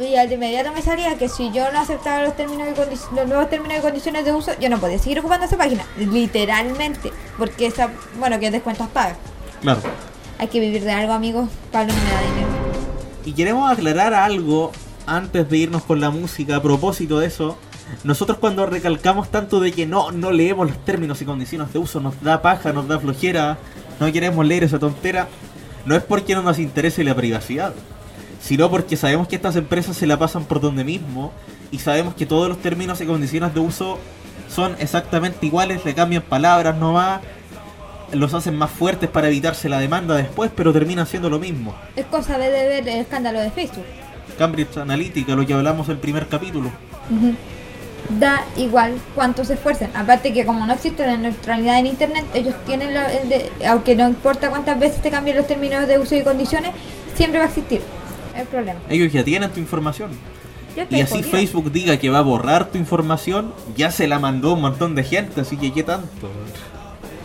y 0.00 0.16
al 0.16 0.28
de 0.28 0.36
inmediato 0.36 0.72
me 0.72 0.80
salía 0.80 1.16
que 1.18 1.28
si 1.28 1.52
yo 1.52 1.70
no 1.70 1.78
aceptaba 1.80 2.22
los 2.22 2.34
términos 2.34 2.66
y 2.68 3.14
los 3.14 3.28
nuevos 3.28 3.50
términos 3.50 3.78
y 3.78 3.82
condiciones 3.82 4.24
de 4.24 4.32
uso, 4.32 4.52
yo 4.58 4.70
no 4.70 4.78
podía 4.78 4.98
seguir 4.98 5.18
ocupando 5.20 5.44
esa 5.46 5.58
página. 5.58 5.84
Literalmente. 5.98 7.12
Porque 7.36 7.66
esa, 7.66 7.90
bueno, 8.18 8.40
que 8.40 8.46
es 8.46 8.52
descuentos 8.52 8.88
pagas. 8.88 9.16
Claro. 9.60 9.80
Hay 10.38 10.48
que 10.48 10.60
vivir 10.60 10.82
de 10.82 10.92
algo, 10.92 11.12
amigos. 11.12 11.48
Pablo 11.70 11.92
no 11.92 12.02
me 12.02 12.10
da 12.10 12.20
dinero. 12.22 12.48
Y 13.26 13.32
queremos 13.34 13.70
aclarar 13.70 14.14
algo 14.14 14.72
antes 15.06 15.48
de 15.48 15.56
irnos 15.58 15.82
con 15.82 16.00
la 16.00 16.10
música 16.10 16.56
a 16.56 16.62
propósito 16.62 17.18
de 17.20 17.26
eso. 17.26 17.58
Nosotros 18.04 18.38
cuando 18.38 18.66
recalcamos 18.66 19.30
tanto 19.30 19.60
de 19.60 19.72
que 19.72 19.86
no, 19.86 20.10
no 20.10 20.32
leemos 20.32 20.68
los 20.68 20.84
términos 20.84 21.22
y 21.22 21.24
condiciones 21.24 21.72
de 21.72 21.78
uso, 21.78 22.00
nos 22.00 22.20
da 22.22 22.42
paja, 22.42 22.72
nos 22.72 22.88
da 22.88 22.98
flojera, 22.98 23.58
no 24.00 24.10
queremos 24.12 24.44
leer 24.46 24.64
esa 24.64 24.78
tontera, 24.78 25.28
no 25.86 25.94
es 25.94 26.02
porque 26.02 26.34
no 26.34 26.42
nos 26.42 26.58
interese 26.58 27.04
la 27.04 27.14
privacidad, 27.14 27.74
sino 28.40 28.70
porque 28.70 28.96
sabemos 28.96 29.28
que 29.28 29.36
estas 29.36 29.56
empresas 29.56 29.96
se 29.96 30.06
la 30.06 30.18
pasan 30.18 30.44
por 30.44 30.60
donde 30.60 30.84
mismo 30.84 31.32
y 31.70 31.78
sabemos 31.78 32.14
que 32.14 32.26
todos 32.26 32.48
los 32.48 32.58
términos 32.58 33.00
y 33.00 33.06
condiciones 33.06 33.54
de 33.54 33.60
uso 33.60 33.98
son 34.48 34.76
exactamente 34.78 35.46
iguales, 35.46 35.84
le 35.84 35.94
cambian 35.94 36.22
palabras 36.22 36.76
nomás, 36.76 37.20
los 38.12 38.34
hacen 38.34 38.56
más 38.56 38.70
fuertes 38.70 39.08
para 39.08 39.28
evitarse 39.28 39.68
la 39.68 39.78
demanda 39.78 40.14
después, 40.14 40.50
pero 40.54 40.72
terminan 40.72 41.06
siendo 41.06 41.30
lo 41.30 41.38
mismo. 41.38 41.74
Es 41.96 42.04
cosa 42.06 42.36
de 42.36 42.50
ver 42.50 42.88
el 42.88 43.00
escándalo 43.00 43.40
de 43.40 43.50
Facebook. 43.50 43.84
Cambridge 44.38 44.76
Analytica, 44.76 45.34
lo 45.34 45.46
que 45.46 45.54
hablamos 45.54 45.88
en 45.88 45.92
el 45.92 45.98
primer 45.98 46.28
capítulo. 46.28 46.70
Da 48.08 48.44
igual 48.56 48.94
cuánto 49.14 49.44
se 49.44 49.54
esfuercen. 49.54 49.90
Aparte 49.94 50.32
que 50.32 50.44
como 50.44 50.66
no 50.66 50.72
existe 50.72 51.06
la 51.06 51.16
neutralidad 51.16 51.78
en 51.78 51.86
Internet, 51.86 52.24
ellos 52.34 52.54
tienen, 52.66 52.92
la, 52.94 53.10
el 53.12 53.28
de- 53.28 53.50
aunque 53.68 53.94
no 53.94 54.08
importa 54.08 54.50
cuántas 54.50 54.78
veces 54.78 55.00
te 55.00 55.10
cambien 55.10 55.36
los 55.36 55.46
términos 55.46 55.86
de 55.86 55.98
uso 55.98 56.14
y 56.14 56.22
condiciones, 56.22 56.72
siempre 57.14 57.38
va 57.38 57.46
a 57.46 57.48
existir 57.48 57.80
el 58.36 58.46
problema. 58.46 58.80
Ellos 58.88 59.12
ya 59.12 59.24
tienen 59.24 59.50
tu 59.50 59.60
información. 59.60 60.10
Y 60.90 61.00
así. 61.02 61.22
Facebook 61.22 61.70
diga 61.70 61.98
que 61.98 62.08
va 62.10 62.18
a 62.18 62.22
borrar 62.22 62.66
tu 62.66 62.78
información, 62.78 63.52
ya 63.76 63.90
se 63.90 64.06
la 64.08 64.18
mandó 64.18 64.54
un 64.54 64.62
montón 64.62 64.94
de 64.94 65.04
gente, 65.04 65.42
así 65.42 65.56
que 65.56 65.72
qué 65.72 65.82
tanto. 65.82 66.28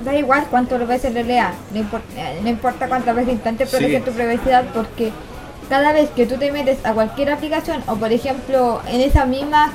Da 0.03 0.15
igual 0.15 0.45
cuántas 0.49 0.85
veces 0.87 1.13
le 1.13 1.23
lea, 1.23 1.53
no, 1.73 1.79
eh, 1.81 2.39
no 2.43 2.49
importa 2.49 2.87
cuántas 2.87 3.15
veces 3.15 3.33
intente 3.33 3.65
Sí. 3.65 3.71
proteger 3.71 4.03
tu 4.03 4.11
privacidad, 4.11 4.65
porque 4.73 5.11
cada 5.69 5.91
vez 5.91 6.09
que 6.11 6.25
tú 6.25 6.35
te 6.35 6.51
metes 6.51 6.77
a 6.85 6.93
cualquier 6.93 7.31
aplicación, 7.31 7.81
o 7.87 7.95
por 7.95 8.11
ejemplo 8.11 8.81
en 8.87 9.01
esas 9.01 9.27
mismas 9.27 9.71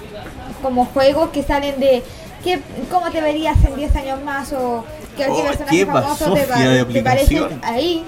como 0.63 0.87
juegos 0.87 1.31
que 1.31 1.43
salen 1.43 1.79
de 1.81 2.03
¿qué, 2.43 2.61
cómo 2.91 3.11
te 3.11 3.21
verías 3.21 3.63
en 3.65 3.77
10 3.77 3.97
años 3.97 4.23
más, 4.23 4.53
o 4.53 4.85
que 5.17 5.27
Oh, 5.29 5.37
qué 5.37 5.43
personaje 5.43 5.77
qué 5.77 5.87
famoso 5.87 6.35
te, 6.35 6.47
de 6.47 6.85
te 6.85 7.03
parece 7.03 7.43
ahí. 7.63 8.05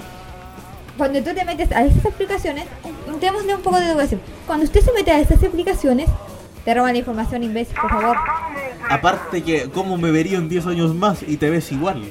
Cuando 0.97 1.21
tú 1.21 1.33
te 1.33 1.43
metes 1.43 1.71
a 1.71 1.83
esas 1.83 2.05
aplicaciones, 2.05 2.65
démosle 3.19 3.55
un 3.55 3.61
poco 3.61 3.79
de 3.79 3.87
educación. 3.87 4.21
Cuando 4.47 4.65
usted 4.65 4.81
se 4.81 4.93
mete 4.93 5.11
a 5.11 5.19
esas 5.19 5.43
aplicaciones, 5.43 6.09
te 6.63 6.73
roban 6.73 6.95
información, 6.95 7.43
imbécil, 7.43 7.75
por 7.79 7.89
favor. 7.89 8.17
Aparte 8.89 9.43
que, 9.43 9.69
¿cómo 9.69 9.97
me 9.97 10.11
vería 10.11 10.37
en 10.37 10.47
10 10.47 10.67
años 10.67 10.95
más 10.95 11.21
y 11.21 11.37
te 11.37 11.49
ves 11.49 11.71
igual? 11.71 12.03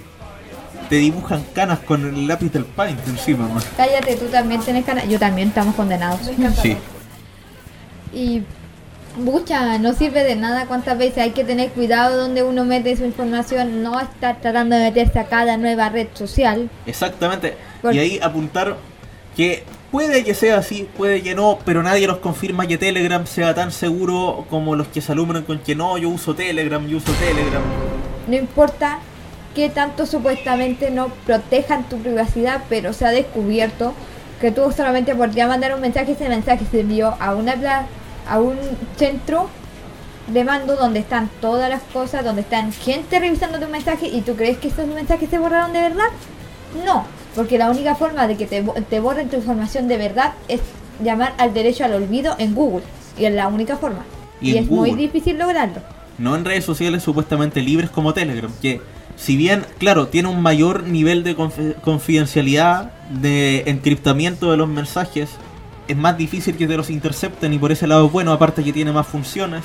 Te 0.91 0.97
dibujan 0.97 1.45
canas 1.55 1.79
con 1.81 2.05
el 2.05 2.29
lápiz 2.29 2.53
del 2.53 2.67
paint 2.67 3.01
encima, 3.09 3.49
man. 3.49 3.63
Cállate, 3.77 4.17
tú 4.17 4.27
también 4.27 4.61
tienes 4.61 4.87
ganas. 4.87 5.09
Yo 5.09 5.19
también 5.19 5.49
estamos 5.49 5.75
condenados. 5.75 6.21
Sí. 6.61 6.77
Y 8.13 8.43
mucha, 9.17 9.79
no 9.79 9.93
sirve 9.93 10.25
de 10.25 10.37
nada 10.37 10.67
cuántas 10.67 10.99
veces 10.99 11.19
hay 11.19 11.31
que 11.31 11.45
tener 11.45 11.71
cuidado 11.71 12.17
donde 12.17 12.43
uno 12.43 12.65
mete 12.65 12.97
su 12.97 13.05
información, 13.05 13.83
no 13.83 14.01
estar 14.01 14.41
tratando 14.41 14.77
de 14.77 14.83
meterse 14.85 15.19
a 15.19 15.25
cada 15.27 15.57
nueva 15.57 15.89
red 15.89 16.09
social. 16.15 16.69
Exactamente. 16.87 17.55
Y 17.93 17.99
ahí 17.99 18.19
apuntar 18.23 18.77
Que 19.37 19.65
puede 19.91 20.23
que 20.25 20.33
sea 20.35 20.59
así, 20.59 20.89
puede 20.97 21.23
que 21.23 21.35
no, 21.35 21.59
pero 21.65 21.83
nadie 21.83 22.07
nos 22.07 22.19
confirma 22.19 22.67
que 22.67 22.79
Telegram 22.79 23.27
sea 23.27 23.55
tan 23.55 23.73
seguro 23.73 24.47
como 24.49 24.77
los 24.77 24.87
que 24.89 25.01
se 25.01 25.11
alumbran 25.13 25.43
con 25.43 25.59
que 25.59 25.75
no, 25.75 25.99
yo 25.99 26.09
uso 26.09 26.35
Telegram, 26.35 26.87
yo 26.87 26.99
uso 26.99 27.13
Telegram. 27.13 27.63
No 28.29 28.37
importa 28.37 29.01
que 29.55 29.69
tanto 29.71 30.07
supuestamente 30.07 30.91
no 30.91 31.09
protejan 31.27 31.89
tu 31.89 31.99
privacidad, 31.99 32.63
pero 32.69 32.93
se 32.93 33.07
ha 33.07 33.11
descubierto 33.11 33.93
que 34.41 34.51
tú 34.51 34.71
solamente 34.73 35.15
por 35.15 35.35
mandar 35.47 35.75
un 35.75 35.81
mensaje, 35.81 36.13
ese 36.13 36.29
mensaje 36.29 36.65
se 36.71 36.81
envió 36.81 37.15
a 37.21 37.35
una 37.35 37.55
pla- 37.55 37.87
a 38.29 38.41
un 38.41 38.57
centro 38.97 39.49
de 40.29 40.45
mando 40.45 40.77
donde 40.77 41.01
están 41.01 41.29
todas 41.41 41.69
las 41.69 41.83
cosas, 41.83 42.25
donde 42.25 42.43
están 42.43 42.73
gente 42.73 43.19
revisando 43.19 43.59
tu 43.61 43.69
mensaje 43.69 44.09
y 44.09 44.23
tú 44.23 44.37
crees 44.37 44.59
que 44.59 44.69
esos 44.69 44.87
mensajes 44.87 45.29
se 45.29 45.39
borraron 45.39 45.73
de 45.73 45.81
verdad? 45.81 46.07
No, 46.85 47.05
porque 47.35 47.59
la 47.59 47.71
única 47.71 47.95
forma 47.95 48.27
de 48.27 48.37
que 48.37 48.47
te, 48.47 48.63
te 48.89 49.01
borren 49.01 49.29
tu 49.29 49.37
información 49.37 49.87
de 49.87 49.99
verdad 49.99 50.33
es 50.49 50.61
llamar 51.03 51.35
al 51.39 51.53
derecho 51.53 51.85
al 51.85 51.93
olvido 51.93 52.35
en 52.39 52.55
Google. 52.55 52.85
Y 53.19 53.27
es 53.27 53.35
la 53.35 53.49
única 53.49 53.77
forma. 53.77 54.05
Y 54.41 54.57
es 54.57 54.69
muy 54.69 54.93
difícil 54.93 55.39
lograrlo. 55.39 55.77
No 56.19 56.35
en 56.37 56.45
redes 56.45 56.65
sociales 56.65 57.03
supuestamente 57.03 57.61
libres 57.61 57.91
como 57.91 58.13
Telegram, 58.15 58.51
que 58.61 58.81
si 59.17 59.37
bien, 59.37 59.65
claro, 59.79 60.09
tiene 60.09 60.29
un 60.29 60.41
mayor 60.43 60.85
nivel 60.85 61.23
de 61.23 61.37
confi- 61.37 61.75
confidencialidad, 61.81 62.91
de 63.11 63.63
encriptamiento 63.67 64.51
de 64.51 64.57
los 64.57 64.69
mensajes, 64.69 65.31
es 65.89 65.97
más 65.97 66.17
difícil 66.17 66.57
que 66.57 66.67
te 66.67 66.77
los 66.77 66.91
intercepten 66.91 67.53
y 67.53 67.59
por 67.59 67.73
ese 67.73 67.87
lado 67.87 68.07
es 68.07 68.13
bueno, 68.13 68.33
aparte 68.33 68.63
que 68.65 68.73
tiene 68.73 68.93
más 68.93 69.07
funciones. 69.07 69.63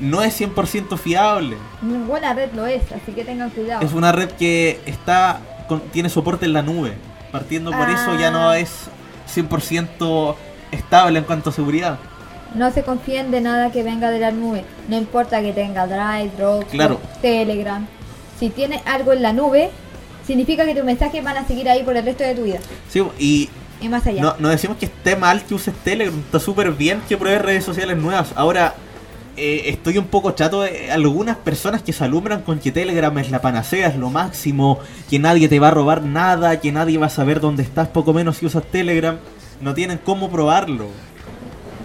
No 0.00 0.22
es 0.22 0.38
100% 0.40 0.98
fiable. 0.98 1.56
Ninguna 1.82 2.34
red 2.34 2.52
lo 2.54 2.66
es, 2.66 2.82
así 2.92 3.12
que 3.12 3.24
tengan 3.24 3.50
cuidado. 3.50 3.84
Es 3.84 3.92
una 3.92 4.12
red 4.12 4.30
que 4.32 4.80
está 4.86 5.40
con- 5.68 5.80
tiene 5.90 6.08
soporte 6.10 6.44
en 6.46 6.52
la 6.52 6.62
nube. 6.62 6.92
Partiendo 7.32 7.70
por 7.72 7.88
eso 7.90 8.18
ya 8.18 8.30
no 8.30 8.50
Ah. 8.50 8.58
es 8.58 8.70
100% 9.26 10.36
estable 10.70 11.18
en 11.18 11.24
cuanto 11.24 11.50
a 11.50 11.52
seguridad. 11.52 11.98
No 12.54 12.70
se 12.70 12.82
confíen 12.82 13.30
de 13.30 13.40
nada 13.40 13.70
que 13.72 13.82
venga 13.82 14.10
de 14.10 14.18
la 14.20 14.30
nube. 14.32 14.64
No 14.88 14.96
importa 14.96 15.40
que 15.42 15.52
tenga 15.52 15.86
Drive, 15.86 16.32
Dropbox, 16.36 16.70
Claro. 16.70 17.00
Telegram. 17.20 17.86
Si 18.38 18.50
tiene 18.50 18.82
algo 18.86 19.12
en 19.12 19.22
la 19.22 19.32
nube, 19.32 19.70
significa 20.26 20.64
que 20.64 20.74
tus 20.74 20.84
mensajes 20.84 21.22
van 21.24 21.36
a 21.36 21.46
seguir 21.46 21.68
ahí 21.68 21.82
por 21.82 21.96
el 21.96 22.04
resto 22.04 22.22
de 22.24 22.34
tu 22.34 22.44
vida. 22.44 22.58
Sí, 22.88 23.02
y 23.18 23.48
Y 23.86 23.88
más 23.88 24.06
allá. 24.06 24.20
no, 24.20 24.34
no 24.38 24.48
decimos 24.48 24.76
que 24.76 24.86
esté 24.86 25.16
mal 25.16 25.44
que 25.44 25.54
uses 25.54 25.74
Telegram, 25.84 26.18
está 26.18 26.40
súper 26.40 26.72
bien 26.72 27.00
que 27.08 27.16
pruebes 27.16 27.42
redes 27.42 27.64
sociales 27.64 27.96
nuevas. 27.96 28.32
Ahora, 28.34 28.74
eh, 29.36 29.64
estoy 29.66 29.98
un 29.98 30.06
poco 30.06 30.30
chato 30.32 30.62
de 30.62 30.90
algunas 30.90 31.36
personas 31.36 31.82
que 31.82 31.92
se 31.92 32.02
alumbran 32.02 32.42
con 32.42 32.58
que 32.58 32.72
Telegram 32.72 33.16
es 33.18 33.30
la 33.30 33.40
panacea, 33.40 33.88
es 33.88 33.96
lo 33.96 34.10
máximo, 34.10 34.80
que 35.10 35.18
nadie 35.18 35.48
te 35.48 35.60
va 35.60 35.68
a 35.68 35.70
robar 35.70 36.02
nada, 36.02 36.58
que 36.58 36.72
nadie 36.72 36.96
va 36.98 37.06
a 37.06 37.10
saber 37.10 37.40
dónde 37.40 37.62
estás, 37.62 37.88
poco 37.88 38.12
menos 38.12 38.38
si 38.38 38.46
usas 38.46 38.64
Telegram. 38.64 39.18
No 39.60 39.74
tienen 39.74 39.98
cómo 39.98 40.30
probarlo. 40.30 40.88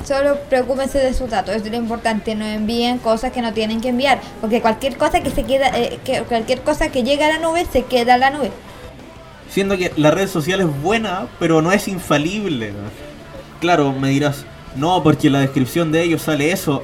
Solo 0.06 0.38
preocúpense 0.50 0.98
de 0.98 1.14
sus 1.14 1.30
datos, 1.30 1.56
eso 1.56 1.66
es 1.66 1.72
lo 1.72 1.78
importante. 1.78 2.36
No 2.36 2.46
envíen 2.46 2.98
cosas 2.98 3.32
que 3.32 3.42
no 3.42 3.54
tienen 3.54 3.82
que 3.82 3.90
enviar. 3.90 4.20
Porque 4.40 4.62
cualquier 4.62 4.98
cosa 4.98 5.22
que 5.22 5.30
se 5.30 5.44
queda, 5.44 5.78
eh, 5.78 6.00
que 6.04 6.24
cualquier 6.24 6.62
cosa 6.62 6.90
que 6.90 7.04
llega 7.04 7.28
a 7.28 7.30
la 7.30 7.38
nube, 7.38 7.66
se 7.72 7.84
queda 7.84 8.16
en 8.16 8.20
la 8.22 8.30
nube. 8.32 8.52
Siendo 9.52 9.78
que 9.78 9.92
la 9.98 10.12
red 10.12 10.30
social 10.30 10.62
es 10.62 10.82
buena, 10.82 11.28
pero 11.38 11.62
no 11.62 11.74
es 11.74 11.90
infalible. 11.90 12.72
Claro, 13.60 13.92
me 13.92 14.10
dirás, 14.10 14.46
no, 14.78 15.04
porque 15.04 15.28
en 15.28 15.34
la 15.34 15.42
descripción 15.42 15.92
de 15.92 16.04
ellos 16.04 16.22
sale 16.22 16.52
eso. 16.52 16.84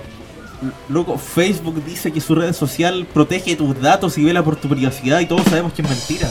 Loco, 0.89 1.17
Facebook 1.17 1.81
dice 1.85 2.11
que 2.11 2.19
su 2.19 2.35
red 2.35 2.51
social 2.51 3.07
protege 3.13 3.55
tus 3.55 3.79
datos 3.79 4.17
y 4.17 4.25
vela 4.25 4.43
por 4.43 4.57
tu 4.57 4.67
privacidad 4.67 5.19
y 5.21 5.27
todos 5.27 5.43
sabemos 5.43 5.71
que 5.71 5.81
es 5.81 5.89
mentira. 5.89 6.27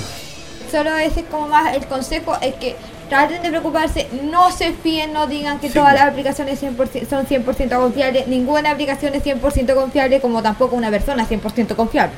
Solo 0.71 0.95
ese 0.97 1.21
es 1.21 1.27
como 1.27 1.49
más 1.49 1.75
el 1.75 1.87
consejo 1.87 2.37
es 2.43 2.55
que 2.57 2.77
traten 3.09 3.41
de 3.41 3.49
preocuparse, 3.49 4.09
no 4.31 4.51
se 4.51 4.73
fíen, 4.73 5.13
no 5.13 5.29
digan 5.29 5.59
que 5.61 5.69
Sí, 5.69 5.75
todas 5.75 5.95
las 5.95 6.09
aplicaciones 6.09 6.61
100% 6.63 7.09
son 7.09 7.25
100% 7.25 7.77
confiables, 7.77 8.27
ninguna 8.27 8.73
aplicación 8.73 9.15
es 9.15 9.25
100% 9.25 9.75
confiable 9.75 10.21
como 10.21 10.43
tampoco 10.43 10.77
una 10.77 10.91
persona 10.91 11.23
es 11.23 11.31
100% 11.31 11.77
confiable. 11.77 12.15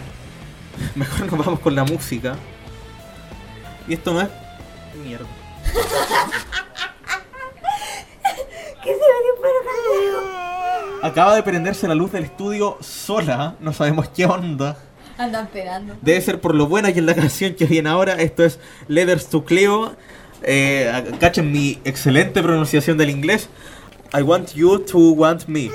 Mejor 0.94 1.30
nos 1.30 1.44
vamos 1.44 1.60
con 1.60 1.74
la 1.74 1.84
música. 1.84 2.36
Y 3.88 3.94
esto 3.94 4.12
no 4.12 4.20
es... 4.20 4.28
Mierda. 5.02 5.26
¿Qué 8.84 8.90
se 8.90 8.94
ve 8.94 9.00
Acaba 11.02 11.34
de 11.34 11.42
prenderse 11.42 11.88
la 11.88 11.94
luz 11.94 12.12
del 12.12 12.24
estudio 12.24 12.76
sola, 12.80 13.54
no 13.60 13.72
sabemos 13.72 14.08
qué 14.08 14.26
onda. 14.26 14.76
Andan 15.16 15.48
pegando. 15.48 15.96
Debe 16.02 16.20
ser 16.20 16.40
por 16.40 16.54
lo 16.54 16.66
buena 16.66 16.92
que 16.92 17.00
es 17.00 17.04
la 17.04 17.14
canción 17.14 17.54
que 17.54 17.66
viene 17.66 17.88
ahora. 17.88 18.14
Esto 18.14 18.44
es 18.44 18.58
Letters 18.88 19.28
to 19.28 19.44
Cleo. 19.44 19.96
Eh, 20.42 21.12
cachen 21.18 21.50
mi 21.50 21.80
excelente 21.84 22.42
pronunciación 22.42 22.98
del 22.98 23.10
inglés. 23.10 23.48
I 24.16 24.22
want 24.22 24.54
you 24.54 24.78
to 24.78 24.98
want 24.98 25.46
me. 25.46 25.70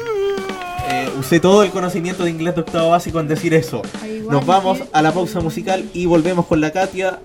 Eh, 0.90 1.10
usé 1.20 1.40
todo 1.40 1.64
el 1.64 1.72
conocimiento 1.72 2.24
de 2.24 2.30
inglés 2.30 2.56
de 2.56 2.62
octavo 2.62 2.92
básico 2.92 3.20
en 3.20 3.28
decir 3.28 3.54
eso. 3.54 3.82
Nos 4.30 4.46
vamos 4.46 4.80
a 4.92 5.02
la 5.02 5.14
pausa 5.14 5.40
musical 5.40 5.90
y 5.94 6.06
volvemos 6.06 6.46
con 6.46 6.62
la 6.62 6.72
Katia. 6.72 7.20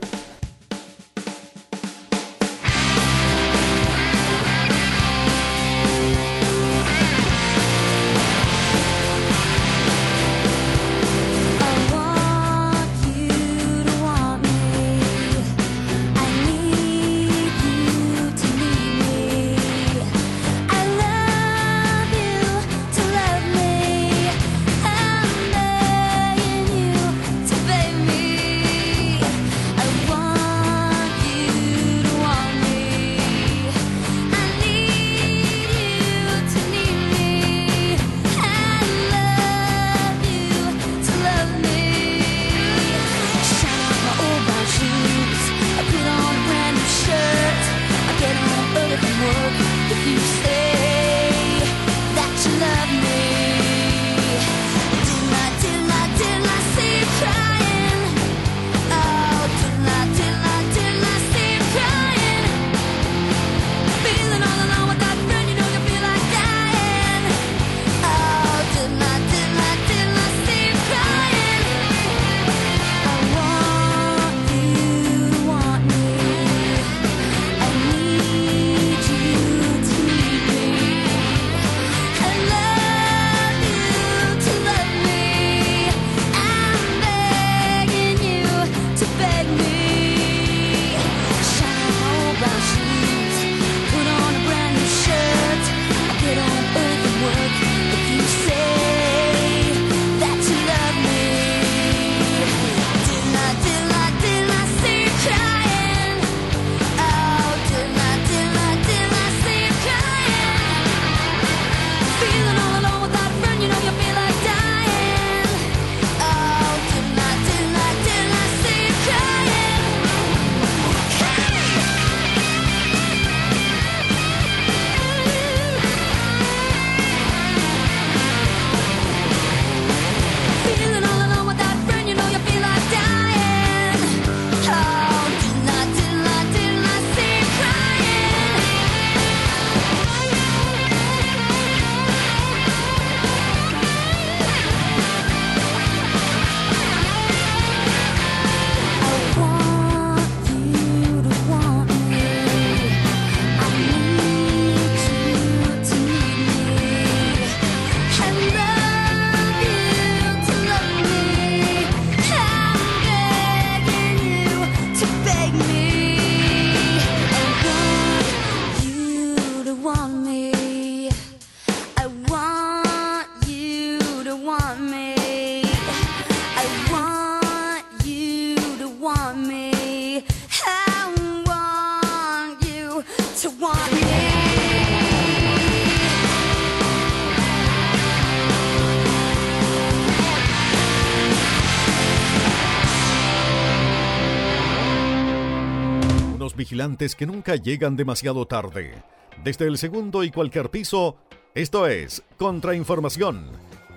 Vigilantes 196.59 197.15
que 197.15 197.25
nunca 197.25 197.56
llegan 197.56 197.96
demasiado 197.96 198.46
tarde. 198.46 199.02
Desde 199.42 199.67
el 199.67 199.79
segundo 199.79 200.25
y 200.25 200.31
cualquier 200.31 200.69
piso, 200.69 201.17
esto 201.54 201.87
es 201.87 202.23
Contrainformación. 202.37 203.46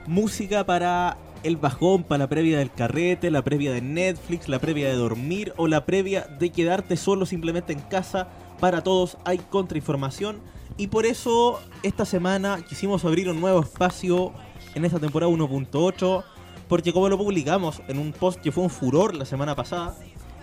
Música 0.08 0.66
para 0.66 1.18
el 1.44 1.58
bajón, 1.58 2.04
para 2.04 2.20
la 2.20 2.30
previa 2.30 2.60
del 2.60 2.72
carrete, 2.72 3.32
la 3.32 3.44
previa 3.44 3.74
de 3.74 3.82
Netflix, 3.82 4.48
la 4.48 4.60
previa 4.60 4.88
de 4.88 4.96
dormir 4.96 5.54
o 5.58 5.68
la 5.68 5.86
previa 5.86 6.22
de 6.40 6.52
quedarte 6.52 6.96
solo 6.96 7.26
simplemente 7.26 7.74
en 7.74 7.82
casa. 7.82 8.30
Para 8.60 8.84
todos 8.84 9.18
hay 9.26 9.40
contrainformación 9.40 10.40
y 10.78 10.88
por 10.88 11.06
eso 11.06 11.60
esta 11.84 12.06
semana 12.06 12.64
quisimos 12.68 13.04
abrir 13.04 13.28
un 13.30 13.42
nuevo 13.42 13.60
espacio 13.60 14.32
en 14.76 14.86
esta 14.86 15.00
temporada 15.00 15.32
1.8 15.32 16.24
porque 16.72 16.94
como 16.94 17.10
lo 17.10 17.18
publicamos 17.18 17.82
en 17.90 17.98
un 17.98 18.14
post 18.14 18.40
que 18.40 18.52
fue 18.52 18.64
un 18.64 18.70
furor 18.70 19.14
la 19.14 19.26
semana 19.26 19.56
pasada, 19.56 19.98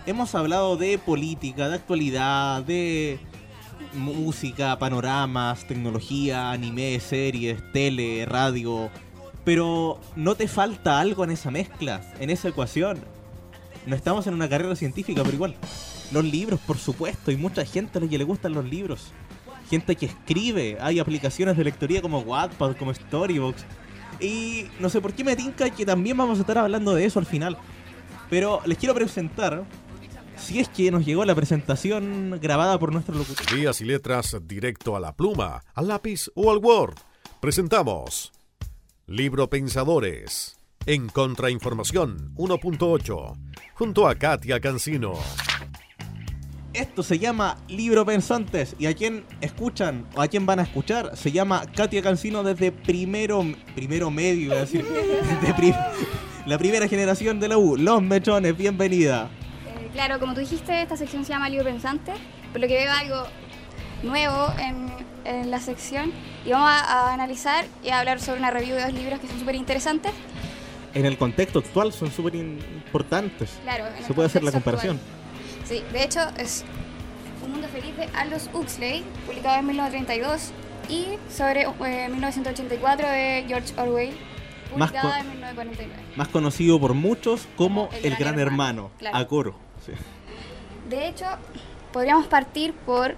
hemos 0.09 0.33
hablado 0.33 0.75
de 0.75 0.97
política, 0.97 1.69
de 1.69 1.75
actualidad, 1.75 2.63
de 2.63 3.19
música, 3.93 4.77
panoramas, 4.79 5.67
tecnología, 5.67 6.49
anime, 6.51 6.99
series, 6.99 7.61
tele, 7.71 8.25
radio. 8.25 8.89
Pero 9.45 9.99
¿no 10.15 10.33
te 10.33 10.47
falta 10.47 10.99
algo 10.99 11.23
en 11.23 11.29
esa 11.29 11.51
mezcla, 11.51 12.01
en 12.19 12.31
esa 12.31 12.49
ecuación? 12.49 12.99
No 13.85 13.95
estamos 13.95 14.25
en 14.25 14.33
una 14.33 14.49
carrera 14.49 14.75
científica, 14.75 15.21
pero 15.23 15.35
igual. 15.35 15.55
Los 16.11 16.25
libros, 16.25 16.59
por 16.61 16.79
supuesto, 16.79 17.29
hay 17.29 17.37
mucha 17.37 17.63
gente 17.63 17.99
a 17.99 18.01
la 18.01 18.07
que 18.07 18.17
le 18.17 18.23
gustan 18.23 18.53
los 18.53 18.65
libros. 18.65 19.11
Gente 19.69 19.95
que 19.95 20.07
escribe, 20.07 20.77
hay 20.81 20.97
aplicaciones 20.97 21.55
de 21.55 21.63
lectoría 21.63 22.01
como 22.01 22.19
Wattpad, 22.21 22.77
como 22.77 22.91
Storybox. 22.91 23.63
Y 24.19 24.65
no 24.79 24.89
sé 24.89 25.01
por 25.01 25.13
qué 25.13 25.23
me 25.23 25.35
tinca 25.35 25.69
que 25.69 25.85
también 25.85 26.17
vamos 26.17 26.39
a 26.39 26.41
estar 26.41 26.57
hablando 26.57 26.95
de 26.95 27.05
eso 27.05 27.19
al 27.19 27.27
final. 27.27 27.57
Pero 28.29 28.61
les 28.65 28.77
quiero 28.77 28.93
presentar, 28.95 29.63
si 30.39 30.59
es 30.59 30.69
que 30.69 30.91
nos 30.91 31.05
llegó 31.05 31.25
la 31.25 31.35
presentación 31.35 32.39
grabada 32.41 32.79
por 32.79 32.91
nuestro 32.91 33.15
locutor. 33.15 33.55
Días 33.55 33.81
y 33.81 33.85
letras 33.85 34.37
directo 34.43 34.95
a 34.95 34.99
la 34.99 35.15
pluma, 35.15 35.63
al 35.73 35.87
lápiz 35.87 36.29
o 36.35 36.51
al 36.51 36.57
Word. 36.57 36.95
Presentamos 37.39 38.31
Libro 39.05 39.49
Pensadores 39.49 40.57
en 40.85 41.07
Contrainformación 41.07 42.33
1.8 42.35 43.37
junto 43.73 44.07
a 44.07 44.15
Katia 44.15 44.59
Cancino. 44.59 45.13
Esto 46.73 47.01
se 47.01 47.17
llama 47.17 47.57
Libro 47.67 48.05
Pensantes 48.05 48.75
y 48.77 48.85
a 48.85 48.93
quien 48.93 49.25
escuchan 49.41 50.05
o 50.15 50.21
a 50.21 50.27
quien 50.27 50.45
van 50.45 50.59
a 50.59 50.63
escuchar 50.63 51.17
se 51.17 51.31
llama 51.31 51.65
Katia 51.75 52.01
Cancino 52.01 52.43
desde 52.43 52.71
primero 52.71 53.43
primero 53.73 54.11
medio, 54.11 54.53
a 54.53 54.57
decir, 54.57 54.85
de 55.41 55.75
la 56.45 56.57
primera 56.57 56.87
generación 56.87 57.39
de 57.39 57.47
la 57.47 57.57
U. 57.57 57.75
Los 57.75 58.01
Mechones, 58.01 58.55
bienvenida. 58.57 59.29
Eh, 59.89 59.93
claro, 59.93 60.19
como 60.19 60.33
tú 60.33 60.39
dijiste, 60.41 60.81
esta 60.81 60.97
sección 60.97 61.25
se 61.25 61.33
llama 61.33 61.49
Libro 61.49 61.65
Pensante, 61.65 62.13
por 62.51 62.61
lo 62.61 62.67
que 62.67 62.75
veo 62.75 62.91
algo 62.93 63.23
nuevo 64.03 64.47
en, 64.59 64.87
en 65.25 65.51
la 65.51 65.59
sección 65.59 66.11
y 66.45 66.51
vamos 66.51 66.69
a, 66.69 67.09
a 67.09 67.13
analizar 67.13 67.65
y 67.83 67.89
a 67.89 67.99
hablar 67.99 68.19
sobre 68.21 68.39
una 68.39 68.51
review 68.51 68.75
de 68.75 68.83
dos 68.83 68.93
libros 68.93 69.19
que 69.19 69.27
son 69.27 69.39
súper 69.39 69.55
interesantes. 69.55 70.11
En 70.93 71.05
el 71.05 71.17
contexto 71.17 71.59
actual 71.59 71.93
son 71.93 72.11
súper 72.11 72.35
importantes. 72.35 73.51
Claro, 73.63 73.87
en 73.87 73.95
el 73.97 74.03
Se 74.05 74.13
puede 74.13 74.27
hacer 74.27 74.43
la 74.43 74.51
comparación. 74.51 74.97
actual. 74.97 75.67
Sí, 75.67 75.83
de 75.93 76.03
hecho 76.03 76.21
es 76.37 76.63
Un 77.45 77.51
Mundo 77.51 77.67
Feliz 77.67 77.95
de 77.95 78.05
Aldous 78.17 78.49
Huxley, 78.53 79.03
publicado 79.27 79.59
en 79.59 79.65
1932, 79.67 80.51
y 80.89 81.05
sobre 81.31 81.61
eh, 81.63 82.09
1984 82.09 83.07
de 83.07 83.45
George 83.47 83.73
Orwell, 83.79 84.09
Más 84.75 84.89
publicada 84.89 85.13
co- 85.15 85.21
en 85.21 85.29
1949. 85.29 86.03
Más 86.15 86.27
conocido 86.29 86.79
por 86.79 86.95
muchos 86.95 87.47
como 87.55 87.89
El, 88.01 88.15
Gran, 88.15 88.39
Hermano, 88.39 88.89
claro. 88.97 89.15
a 89.17 89.27
coro. 89.27 89.55
De 90.89 91.07
hecho, 91.07 91.25
podríamos 91.91 92.27
partir 92.27 92.73
por 92.73 93.15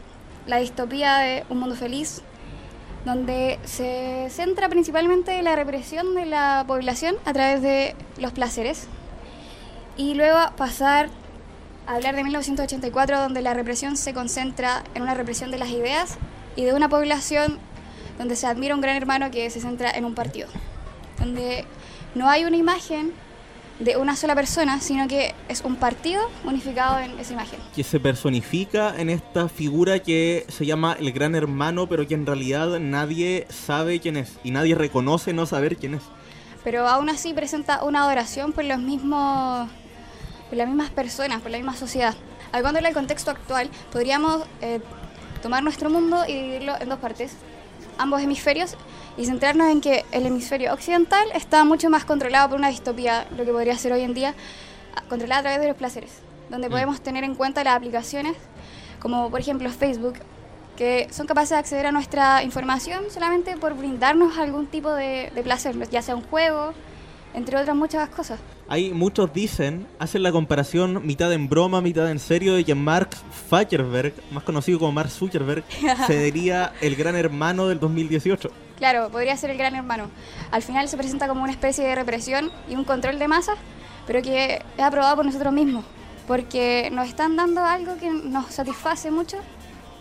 la 0.48 0.58
distopía 0.58 1.18
de 1.18 1.46
Un 1.50 1.60
Mundo 1.60 1.76
Feliz, 1.76 2.22
donde 3.06 3.60
se 3.64 4.28
centra 4.30 4.70
principalmente 4.70 5.38
en 5.38 5.46
la 5.46 5.56
represión 5.56 6.14
de 6.16 6.26
la 6.26 6.64
población 6.68 7.16
a 7.26 7.34
través 7.34 7.62
de 7.62 7.96
los 8.18 8.32
placeres. 8.32 8.88
Y 9.98 10.14
luego 10.14 10.38
pasar 10.56 11.10
a 11.88 11.96
hablar 11.96 12.16
de 12.16 12.24
1984, 12.24 13.20
donde 13.20 13.42
la 13.42 13.54
represión 13.54 13.98
se 13.98 14.14
concentra 14.14 14.84
en 14.94 15.02
una 15.02 15.14
represión 15.14 15.52
de 15.52 15.58
las 15.58 15.70
ideas 15.70 16.18
y 16.56 16.64
de 16.64 16.74
una 16.74 16.90
población 16.90 17.60
donde 18.18 18.36
se 18.36 18.48
admira 18.48 18.76
un 18.76 18.82
gran 18.82 18.96
hermano 18.96 19.32
que 19.32 19.50
se 19.50 19.62
centra 19.62 19.90
en 19.90 20.06
un 20.06 20.14
partido, 20.14 20.48
donde 21.18 21.66
no 22.14 22.30
hay 22.30 22.46
una 22.46 22.58
imagen 22.58 23.14
de 23.82 23.98
una 23.98 24.16
sola 24.16 24.36
persona, 24.36 24.80
sino 24.80 25.08
que 25.08 25.34
es 25.50 25.62
un 25.62 25.76
partido 25.76 26.22
unificado 26.44 27.00
en 27.00 27.20
esa 27.20 27.34
imagen. 27.34 27.60
que 27.76 27.84
se 27.84 28.00
personifica 28.00 29.00
en 29.00 29.10
esta 29.10 29.50
figura 29.50 30.00
que 30.00 30.46
se 30.50 30.66
llama 30.66 30.96
el 31.00 31.12
gran 31.12 31.36
hermano, 31.36 31.88
pero 31.88 32.08
que 32.08 32.14
en 32.14 32.26
realidad 32.26 32.80
nadie 32.80 33.48
sabe 33.50 34.00
quién 34.00 34.18
es 34.18 34.38
y 34.44 34.52
nadie 34.52 34.76
reconoce 34.76 35.34
no 35.34 35.46
saber 35.46 35.78
quién 35.78 35.96
es. 35.96 36.04
Pero 36.64 36.88
aún 36.88 37.10
así 37.10 37.34
presenta 37.34 37.84
una 37.84 38.04
adoración 38.04 38.54
por 38.54 38.64
los 38.66 38.78
mismos 38.78 39.68
por 40.50 40.58
las 40.58 40.68
mismas 40.68 40.90
personas, 40.90 41.42
por 41.42 41.50
la 41.50 41.58
misma 41.58 41.76
sociedad. 41.76 42.14
Al 42.52 42.94
contexto 42.94 43.32
actual, 43.32 43.70
podríamos 43.92 44.44
eh, 44.60 44.82
tomar 45.42 45.64
nuestro 45.64 45.90
mundo 45.90 46.26
y 46.28 46.34
dividirlo 46.34 46.74
en 46.80 46.90
dos 46.90 47.00
partes, 47.00 47.38
ambos 48.02 48.22
hemisferios, 48.22 48.76
y 49.18 49.26
centrarnos 49.26 49.68
en 49.68 49.82
que 49.82 50.06
el 50.12 50.26
hemisferio 50.26 50.74
occidental 50.74 51.28
está 51.34 51.64
mucho 51.64 51.90
más 51.90 52.06
controlado 52.06 52.50
por 52.50 52.60
una 52.60 52.70
distopía, 52.70 53.28
lo 53.38 53.46
que 53.46 53.52
podría 53.52 53.78
ser 53.78 53.94
hoy 53.94 54.02
en 54.02 54.14
día, 54.14 54.34
controlada 55.10 55.40
a 55.40 55.44
través 55.44 55.62
de 55.62 55.68
los 55.68 55.78
placeres, 55.78 56.12
donde 56.50 56.70
podemos 56.70 57.02
tener 57.02 57.24
en 57.24 57.36
cuenta 57.36 57.64
las 57.64 57.76
aplicaciones, 57.76 58.36
como 59.00 59.30
por 59.30 59.40
ejemplo 59.40 59.70
Facebook, 59.70 60.16
que 60.78 61.08
son 61.12 61.28
capaces 61.28 61.50
de 61.50 61.58
acceder 61.58 61.86
a 61.86 61.92
nuestra 61.92 62.44
información 62.44 63.04
solamente 63.12 63.58
por 63.58 63.76
brindarnos 63.76 64.38
algún 64.38 64.68
tipo 64.68 64.92
de, 64.92 65.32
de 65.36 65.44
placer, 65.44 65.78
ya 65.90 66.02
sea 66.02 66.16
un 66.16 66.24
juego, 66.24 66.74
entre 67.34 67.58
otras 67.58 67.76
muchas 67.76 68.10
cosas. 68.10 68.40
Hay 68.68 68.92
muchos 68.92 69.34
dicen, 69.34 69.88
hacen 70.00 70.24
la 70.24 70.32
comparación 70.32 71.06
mitad 71.06 71.32
en 71.34 71.50
broma, 71.50 71.82
mitad 71.82 72.10
en 72.10 72.20
serio, 72.20 72.54
de 72.54 72.64
que 72.64 72.76
Mark 72.76 73.10
Zuckerberg, 73.50 74.14
más 74.32 74.44
conocido 74.44 74.80
como 74.80 74.92
Mark 74.92 75.10
Zuckerberg, 75.10 75.64
sería 76.08 76.74
el 76.82 76.96
gran 76.96 77.16
hermano 77.16 77.68
del 77.68 77.80
2018. 77.80 78.50
Claro, 78.78 79.10
podría 79.10 79.38
ser 79.38 79.52
el 79.52 79.58
gran 79.58 79.76
hermano. 79.76 80.10
Al 80.52 80.62
final 80.62 80.88
se 80.88 80.98
presenta 80.98 81.28
como 81.28 81.44
una 81.44 81.52
especie 81.52 81.86
de 81.86 81.96
represión 81.96 82.52
y 82.70 82.76
un 82.76 82.84
control 82.84 83.20
de 83.20 83.28
masas, 83.28 83.58
pero 84.08 84.22
que 84.22 84.62
es 84.78 84.84
aprobado 84.84 85.18
por 85.18 85.26
nosotros 85.26 85.54
mismos, 85.54 85.86
porque 86.28 86.90
nos 86.92 87.08
están 87.08 87.36
dando 87.36 87.64
algo 87.64 87.98
que 87.98 88.10
nos 88.10 88.54
satisface 88.54 89.12
mucho 89.12 89.38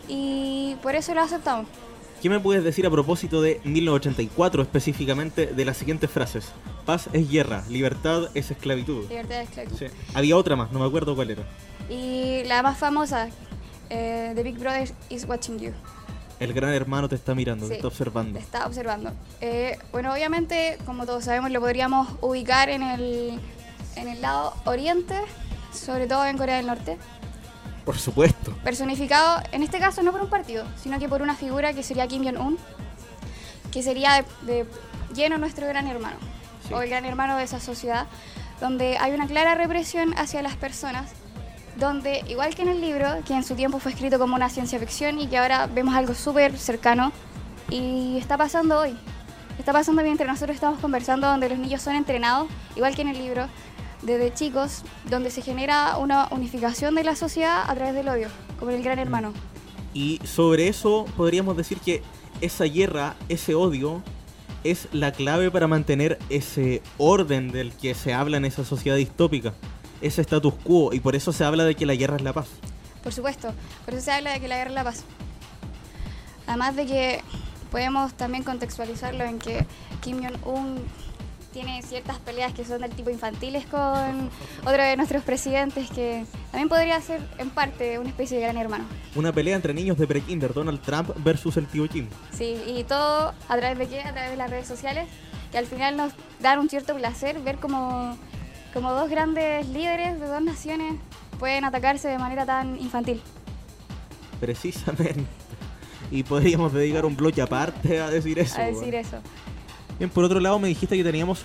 y 0.09 0.77
por 0.83 0.95
eso 0.95 1.15
lo 1.15 1.21
aceptamos. 1.21 1.67
¿Qué 2.21 2.29
me 2.29 2.39
puedes 2.39 2.63
decir 2.63 2.87
a 2.87 2.91
propósito 2.91 3.41
de 3.41 3.63
1984 3.65 4.61
específicamente 4.61 5.47
de 5.47 5.65
las 5.65 5.79
siguientes 5.79 6.11
frases? 6.11 6.49
Paz 6.85 7.09
es 7.15 7.31
guerra, 7.31 7.65
libertad 7.71 8.29
es 8.35 8.51
esclavitud. 8.51 9.09
Libertad 9.09 9.37
de 9.37 9.43
esclavitud. 9.45 9.77
Sí. 9.79 9.87
Había 10.13 10.37
otra 10.37 10.55
más, 10.55 10.71
no 10.71 10.81
me 10.81 10.85
acuerdo 10.85 11.17
cuál 11.17 11.31
era. 11.31 11.45
Y 11.89 12.45
la 12.45 12.63
más 12.63 12.77
famosa, 12.77 13.31
eh, 13.89 14.33
The 14.35 14.43
Big 14.43 14.59
Brother 14.59 14.93
is 15.09 15.25
watching 15.27 15.59
you. 15.61 15.73
El 16.41 16.53
gran 16.53 16.75
hermano 16.75 17.09
te 17.09 17.15
está 17.15 17.35
mirando, 17.35 17.67
te 17.69 17.77
está 17.77 17.87
observando. 17.87 18.39
Te 18.39 18.45
está 18.45 18.67
observando. 18.67 19.13
Eh, 19.41 19.79
bueno, 19.91 20.13
obviamente, 20.13 20.77
como 20.85 21.07
todos 21.07 21.25
sabemos, 21.25 21.51
lo 21.51 21.61
podríamos 21.61 22.07
ubicar 22.21 22.69
en 22.69 22.83
el, 22.83 23.41
en 23.97 24.09
el 24.09 24.21
lado 24.21 24.53
oriente, 24.67 25.15
sobre 25.73 26.07
todo 26.07 26.27
en 26.27 26.37
Corea 26.37 26.59
del 26.59 26.67
Norte. 26.67 26.99
Por 27.85 27.99
supuesto. 27.99 28.53
Personificado, 28.65 29.43
en 29.53 29.63
este 29.63 29.79
caso, 29.79 30.03
no 30.03 30.13
por 30.13 30.21
un 30.21 30.31
partido, 30.31 30.65
sino 30.83 30.99
que 30.99 31.09
por 31.09 31.23
una 31.23 31.35
figura 31.35 31.73
que 31.73 31.83
sería 31.83 32.07
Kim 32.07 32.25
Jong-un, 32.25 32.59
que 33.73 33.83
sería 33.83 34.25
de, 34.43 34.53
de 34.65 34.67
lleno 35.15 35.39
nuestro 35.39 35.67
gran 35.67 35.87
hermano, 35.87 36.17
Sí. 36.69 36.75
o 36.75 36.83
el 36.83 36.91
gran 36.91 37.05
hermano 37.07 37.37
de 37.37 37.45
esa 37.45 37.59
sociedad, 37.59 38.07
donde 38.61 38.99
hay 38.99 39.13
una 39.13 39.27
clara 39.27 39.55
represión 39.55 40.13
hacia 40.19 40.43
las 40.43 40.57
personas, 40.57 41.11
donde, 41.77 42.23
igual 42.29 42.55
que 42.55 42.63
en 42.63 42.69
el 42.69 42.81
libro, 42.81 43.09
que 43.27 43.33
en 43.33 43.43
su 43.43 43.55
tiempo 43.55 43.79
fue 43.79 43.93
escrito 43.93 44.19
como 44.19 44.35
una 44.37 44.51
ciencia 44.51 44.79
ficción 44.79 45.19
y 45.19 45.27
que 45.27 45.39
ahora 45.39 45.67
vemos 45.67 45.95
algo 45.95 46.15
súper 46.15 46.59
cercano, 46.59 47.13
y 47.71 48.19
está 48.19 48.37
pasando 48.37 48.79
hoy. 48.81 48.97
Está 49.59 49.73
pasando 49.73 50.03
mientras 50.03 50.29
nosotros 50.29 50.55
estamos 50.55 50.81
conversando, 50.81 51.27
donde 51.29 51.49
los 51.49 51.59
niños 51.59 51.81
son 51.83 51.95
entrenados, 51.95 52.49
igual 52.77 52.95
que 52.95 53.03
en 53.03 53.09
el 53.09 53.19
libro, 53.19 53.47
desde 54.03 54.33
chicos, 54.33 54.83
donde 55.09 55.31
se 55.31 55.43
genera 55.43 55.97
una 55.99 56.29
unificación 56.31 56.95
de 56.95 57.05
la 57.05 57.17
sociedad 57.17 57.65
a 57.69 57.75
través 57.75 57.95
del 57.95 58.09
odio, 58.09 58.29
como 58.59 58.71
en 58.71 58.79
el 58.79 58.83
gran 58.83 58.99
hermano. 58.99 59.33
Y 59.93 60.21
sobre 60.25 60.69
eso 60.69 61.07
podríamos 61.17 61.57
decir 61.57 61.79
que 61.79 62.03
esa 62.41 62.65
guerra, 62.65 63.17
ese 63.29 63.55
odio, 63.55 64.03
es 64.65 64.89
la 64.93 65.13
clave 65.13 65.51
para 65.51 65.67
mantener 65.67 66.19
ese 66.29 66.83
orden 66.99 67.51
del 67.51 67.73
que 67.73 67.95
se 67.95 68.13
habla 68.13 68.37
en 68.37 68.45
esa 68.45 68.65
sociedad 68.65 68.97
distópica, 68.97 69.55
ese 70.01 70.23
status 70.23 70.55
quo, 70.65 70.93
y 70.93 71.01
por 71.01 71.17
eso 71.17 71.33
se 71.33 71.45
habla 71.45 71.65
de 71.65 71.75
que 71.75 71.87
la 71.87 71.95
guerra 71.95 72.17
es 72.17 72.23
la 72.23 72.33
paz. 72.33 72.49
Por 73.03 73.13
supuesto, 73.13 73.53
por 73.85 73.95
eso 73.95 74.05
se 74.05 74.13
habla 74.13 74.33
de 74.33 74.41
que 74.41 74.49
la 74.49 74.57
guerra 74.57 74.71
es 74.71 74.75
la 74.75 74.85
paz. 74.85 75.05
Además 76.47 76.77
de 76.77 76.87
que 76.87 77.21
podemos 77.71 78.13
también 78.15 78.45
contextualizarlo 78.45 79.25
en 79.25 79.39
que 79.39 79.67
Kim 80.01 80.23
Jong-un 80.23 80.85
tiene 81.53 81.83
ciertas 81.83 82.19
peleas 82.19 82.53
que 82.53 82.65
son 82.65 82.81
del 82.81 82.91
tipo 82.91 83.11
infantiles 83.11 83.67
con 83.67 84.31
otro 84.65 84.83
de 84.83 84.97
nuestros 84.97 85.23
presidentes 85.23 85.91
que 85.91 86.25
también 86.51 86.69
podría 86.69 87.01
ser 87.01 87.21
en 87.39 87.51
parte 87.51 87.99
una 87.99 88.09
especie 88.09 88.39
de 88.39 88.45
gran 88.45 88.57
hermano. 88.57 88.85
Una 89.15 89.33
pelea 89.33 89.57
entre 89.57 89.75
niños 89.75 89.99
de 89.99 90.07
prekinder, 90.07 90.55
Donald 90.55 90.81
Trump 90.81 91.11
versus 91.19 91.57
el 91.57 91.67
tío 91.67 91.89
Kim. 91.89 92.07
Sí, 92.33 92.57
y 92.67 92.85
todo 92.85 93.35
a 93.49 93.57
través 93.57 93.79
de 93.79 93.89
qué? 93.89 94.01
A 94.01 94.13
través 94.13 94.31
de 94.31 94.37
las 94.37 94.51
redes 94.51 94.69
sociales, 94.69 95.09
que 95.51 95.59
al 95.59 95.67
final 95.67 95.97
nos 95.97 96.13
dan 96.41 96.59
un 96.59 96.69
cierto 96.69 96.95
placer 96.95 97.41
ver 97.41 97.57
como, 97.57 98.17
como 98.73 98.93
dos 98.93 99.11
grandes 99.11 99.69
líderes 99.69 100.21
de 100.21 100.27
dos 100.27 100.43
naciones 100.43 100.95
pueden 101.39 101.65
atacarse 101.65 102.09
de 102.09 102.19
manera 102.19 102.47
tan 102.47 102.79
infantil. 102.81 103.21
Precisamente. 104.39 105.27
Y 106.11 106.23
podríamos 106.23 106.73
dedicar 106.73 107.05
un 107.05 107.17
bloque 107.17 107.41
aparte 107.41 108.01
a 108.01 108.11
decir 108.11 108.39
eso. 108.39 108.61
a 108.61 108.65
decir 108.65 108.95
weón. 108.95 108.95
eso. 108.95 109.23
Bien, 110.01 110.09
por 110.09 110.25
otro 110.25 110.41
lado 110.41 110.59
me 110.59 110.69
dijiste 110.69 110.97
que 110.97 111.05
teníamos 111.05 111.45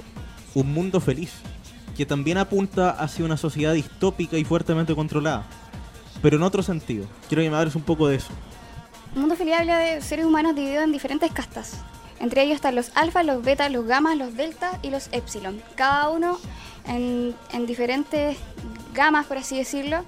un 0.54 0.74
mundo 0.74 1.02
feliz, 1.02 1.34
que 1.98 2.06
también 2.06 2.38
apunta 2.38 2.90
hacia 2.90 3.26
una 3.26 3.36
sociedad 3.36 3.74
distópica 3.74 4.38
y 4.38 4.46
fuertemente 4.46 4.96
controlada. 4.96 5.44
Pero 6.22 6.38
en 6.38 6.44
otro 6.44 6.64
sentido. 6.64 7.06
Quiero 7.28 7.54
hables 7.54 7.76
un 7.76 7.82
poco 7.82 8.08
de 8.08 8.16
eso. 8.16 8.30
El 9.14 9.20
mundo 9.20 9.36
feliz 9.36 9.56
habla 9.56 9.80
de 9.80 10.00
seres 10.00 10.26
humanos 10.26 10.56
divididos 10.56 10.86
en 10.86 10.94
diferentes 10.94 11.34
castas. 11.34 11.82
Entre 12.22 12.44
ellos 12.44 12.56
están 12.56 12.76
los 12.76 12.96
alfa, 12.96 13.24
los 13.24 13.44
beta, 13.44 13.68
los 13.68 13.86
gamma, 13.86 14.16
los 14.16 14.38
delta 14.38 14.80
y 14.82 14.90
los 14.90 15.10
epsilon. 15.12 15.62
Cada 15.76 16.08
uno 16.08 16.40
en, 16.88 17.36
en 17.52 17.66
diferentes 17.66 18.38
gamas, 18.94 19.26
por 19.26 19.38
así 19.38 19.58
decirlo, 19.58 20.06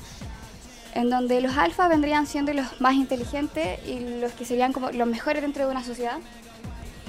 en 0.94 1.10
donde 1.10 1.42
los 1.42 1.58
alfa 1.58 1.90
vendrían 1.90 2.26
siendo 2.26 2.54
los 2.54 2.80
más 2.80 2.94
inteligentes 2.94 3.86
y 3.86 4.22
los 4.22 4.32
que 4.32 4.46
serían 4.46 4.72
como 4.72 4.90
los 4.92 5.06
mejores 5.06 5.42
dentro 5.42 5.66
de 5.66 5.72
una 5.72 5.84
sociedad. 5.84 6.20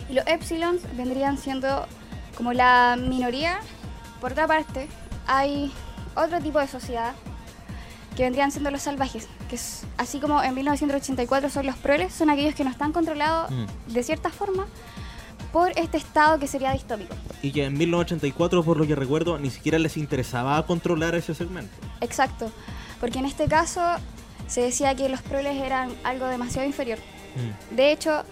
Y 0.09 0.15
los 0.15 0.27
epsilons 0.27 0.81
vendrían 0.97 1.39
siendo 1.39 1.87
como 2.37 2.53
la 2.53 2.97
minoría. 2.99 3.59
Por 4.21 4.33
otra 4.33 4.47
parte, 4.47 4.89
hay 5.27 5.73
otro 6.15 6.41
tipo 6.41 6.59
de 6.59 6.67
sociedad 6.69 7.15
que 8.17 8.25
vendrían 8.25 8.51
siendo 8.51 8.71
los 8.71 8.83
salvajes, 8.83 9.29
que 9.49 9.55
es 9.57 9.85
así 9.97 10.19
como 10.19 10.43
en 10.43 10.53
1984 10.55 11.51
son 11.51 11.67
los 11.67 11.77
proles, 11.77 12.13
son 12.13 12.31
aquellos 12.31 12.55
que 12.55 12.65
no 12.65 12.71
están 12.71 12.93
controlados 12.93 13.51
Mm. 13.51 13.93
de 13.93 14.03
cierta 14.03 14.31
forma 14.31 14.67
por 15.53 15.71
este 15.79 15.99
estado 15.99 16.39
que 16.39 16.47
sería 16.49 16.73
distópico. 16.73 17.15
Y 17.43 17.53
que 17.53 17.65
en 17.67 17.79
1984, 17.79 18.65
por 18.65 18.77
lo 18.77 18.87
que 18.87 18.95
recuerdo, 18.97 19.39
ni 19.39 19.51
siquiera 19.51 19.79
les 19.79 19.97
interesaba 19.97 20.65
controlar 20.67 21.15
ese 21.15 21.33
segmento. 21.35 21.73
Exacto, 22.01 22.51
porque 23.01 23.21
en 23.21 23.25
este 23.25 23.47
caso 23.47 23.81
se 24.49 24.63
decía 24.63 24.95
que 24.97 25.09
los 25.09 25.23
proles 25.23 25.57
eran 25.63 25.91
algo 26.03 26.27
demasiado 26.27 26.67
inferior. 26.67 26.99
De 27.71 27.93
hecho, 27.93 28.25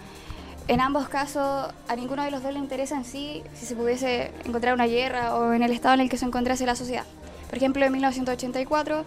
en 0.67 0.81
ambos 0.81 1.07
casos 1.07 1.73
a 1.87 1.95
ninguno 1.95 2.23
de 2.23 2.31
los 2.31 2.43
dos 2.43 2.53
le 2.53 2.59
interesa 2.59 2.95
en 2.95 3.05
sí 3.05 3.41
si 3.53 3.65
se 3.65 3.75
pudiese 3.75 4.31
encontrar 4.45 4.73
una 4.73 4.85
guerra 4.85 5.35
o 5.35 5.53
en 5.53 5.63
el 5.63 5.71
estado 5.71 5.93
en 5.93 6.01
el 6.01 6.09
que 6.09 6.17
se 6.17 6.25
encontrase 6.25 6.65
la 6.65 6.75
sociedad. 6.75 7.05
Por 7.49 7.57
ejemplo, 7.57 7.85
en 7.85 7.91
1984 7.93 9.05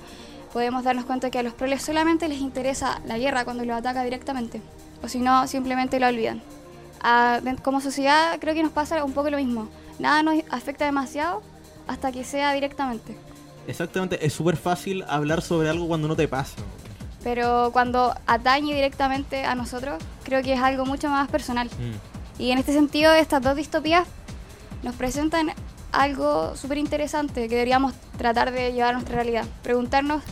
podemos 0.52 0.82
darnos 0.84 1.04
cuenta 1.04 1.30
que 1.30 1.38
a 1.38 1.42
los 1.42 1.52
proles 1.52 1.82
solamente 1.82 2.28
les 2.28 2.40
interesa 2.40 3.00
la 3.06 3.18
guerra 3.18 3.44
cuando 3.44 3.64
los 3.64 3.76
ataca 3.76 4.02
directamente, 4.02 4.60
o 5.02 5.08
si 5.08 5.18
no, 5.18 5.46
simplemente 5.46 6.00
la 6.00 6.08
olvidan. 6.08 6.42
Como 7.62 7.80
sociedad 7.80 8.38
creo 8.40 8.54
que 8.54 8.62
nos 8.62 8.72
pasa 8.72 9.04
un 9.04 9.12
poco 9.12 9.30
lo 9.30 9.36
mismo. 9.36 9.68
Nada 9.98 10.22
nos 10.22 10.42
afecta 10.50 10.86
demasiado 10.86 11.42
hasta 11.86 12.10
que 12.10 12.24
sea 12.24 12.52
directamente. 12.52 13.16
Exactamente, 13.66 14.24
es 14.24 14.32
súper 14.32 14.56
fácil 14.56 15.04
hablar 15.08 15.42
sobre 15.42 15.68
algo 15.68 15.86
cuando 15.86 16.08
no 16.08 16.16
te 16.16 16.26
pasa. 16.26 16.56
Pero 17.22 17.70
cuando 17.72 18.14
atañe 18.26 18.74
directamente 18.74 19.44
a 19.44 19.54
nosotros, 19.54 20.02
creo 20.24 20.42
que 20.42 20.54
es 20.54 20.60
algo 20.60 20.86
mucho 20.86 21.08
más 21.08 21.28
personal. 21.28 21.68
Mm. 21.68 22.42
Y 22.42 22.50
en 22.52 22.58
este 22.58 22.72
sentido, 22.72 23.12
estas 23.12 23.42
dos 23.42 23.56
distopías 23.56 24.06
nos 24.82 24.94
presentan 24.94 25.52
algo 25.92 26.56
súper 26.56 26.78
interesante 26.78 27.48
que 27.48 27.54
deberíamos 27.54 27.94
tratar 28.16 28.52
de 28.52 28.72
llevar 28.72 28.90
a 28.90 28.92
nuestra 28.94 29.16
realidad. 29.16 29.44
Preguntarnos 29.62 30.22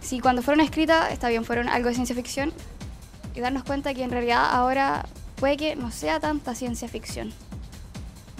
si 0.00 0.20
cuando 0.20 0.42
fueron 0.42 0.64
escritas, 0.64 1.12
está 1.12 1.28
bien, 1.28 1.44
fueron 1.44 1.68
algo 1.68 1.88
de 1.88 1.94
ciencia 1.94 2.14
ficción, 2.14 2.52
y 3.34 3.40
darnos 3.40 3.64
cuenta 3.64 3.94
que 3.94 4.02
en 4.02 4.10
realidad 4.10 4.46
ahora 4.50 5.06
puede 5.36 5.56
que 5.56 5.76
no 5.76 5.90
sea 5.90 6.20
tanta 6.20 6.54
ciencia 6.54 6.88
ficción. 6.88 7.32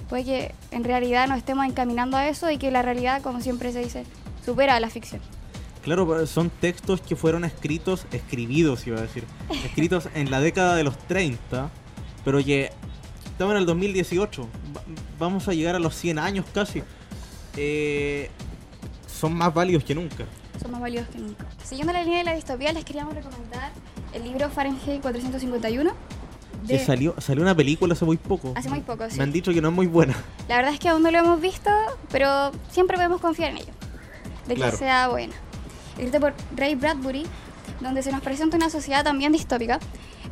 Puede 0.09 0.25
que 0.25 0.55
en 0.71 0.85
realidad 0.85 1.29
nos 1.29 1.39
estemos 1.39 1.67
encaminando 1.67 2.17
a 2.17 2.29
eso 2.29 2.51
y 2.51 2.59
que 2.59 2.71
la 2.71 2.83
realidad, 2.83 3.23
como 3.23 3.41
siempre 3.41 3.73
se 3.73 3.81
dice, 3.81 4.05
supera 4.45 4.75
a 4.75 4.81
la 4.81 4.91
ficción. 4.91 5.21
Claro, 5.83 6.27
son 6.27 6.51
textos 6.51 7.01
que 7.01 7.17
fueron 7.17 7.45
escritos, 7.45 8.07
escribidos 8.13 8.87
iba 8.87 8.99
a 8.99 9.03
decir, 9.03 9.25
escritos 9.65 10.09
en 10.15 10.31
la 10.31 10.41
década 10.41 10.77
de 10.77 10.85
los 10.85 10.97
30, 11.07 11.71
pero 12.25 12.45
que 12.45 12.71
estamos 13.25 13.53
en 13.55 13.59
el 13.61 13.67
2018, 13.67 14.43
va- 14.77 14.83
vamos 15.19 15.49
a 15.49 15.53
llegar 15.55 15.75
a 15.75 15.79
los 15.79 15.95
100 15.95 16.19
años 16.19 16.45
casi. 16.53 16.83
Eh, 17.57 18.31
son 19.07 19.35
más 19.35 19.53
válidos 19.55 19.85
que 19.85 19.95
nunca. 19.95 20.25
son 20.61 20.71
más 20.73 20.81
valiosos 20.81 21.09
que 21.11 21.19
nunca. 21.19 21.47
Siguiendo 21.65 21.93
la 21.93 22.03
línea 22.03 22.19
de 22.19 22.25
la 22.25 22.35
distopía, 22.35 22.73
les 22.73 22.85
queríamos 22.85 23.15
recomendar 23.15 23.73
el 24.13 24.23
libro 24.25 24.51
Fahrenheit 24.51 25.01
451. 25.03 25.93
Que 26.67 26.75
De, 26.75 26.85
salió, 26.85 27.15
salió 27.19 27.43
una 27.43 27.55
película 27.55 27.95
hace 27.95 28.05
muy 28.05 28.19
poco. 28.19 28.53
Hace 28.55 28.69
muy 28.69 28.81
poco, 28.83 29.09
sí. 29.09 29.17
Me 29.17 29.23
han 29.25 29.33
dicho 29.33 29.51
que 29.55 29.63
no 29.63 29.69
es 29.69 29.75
muy 29.75 29.87
buena. 29.87 30.15
La 30.49 30.57
verdad 30.57 30.75
es 30.75 30.79
que 30.79 30.91
aún 30.91 31.03
no 31.03 31.11
lo 31.11 31.17
hemos 31.19 31.41
visto, 31.41 31.71
pero 32.11 32.53
siempre 32.71 32.97
podemos 32.99 33.21
confiar 33.23 33.53
en 33.53 33.59
ello, 33.59 33.73
de 34.47 34.55
Claro. 34.57 34.73
que 34.73 34.77
sea 34.79 35.09
buena. 35.09 35.33
Escrito 36.01 36.19
por 36.19 36.33
Ray 36.57 36.77
Bradbury, 36.77 37.27
donde 37.83 38.03
se 38.03 38.11
nos 38.11 38.23
presenta 38.23 38.57
una 38.57 38.71
sociedad 38.71 39.05
también 39.05 39.33
distópica, 39.33 39.79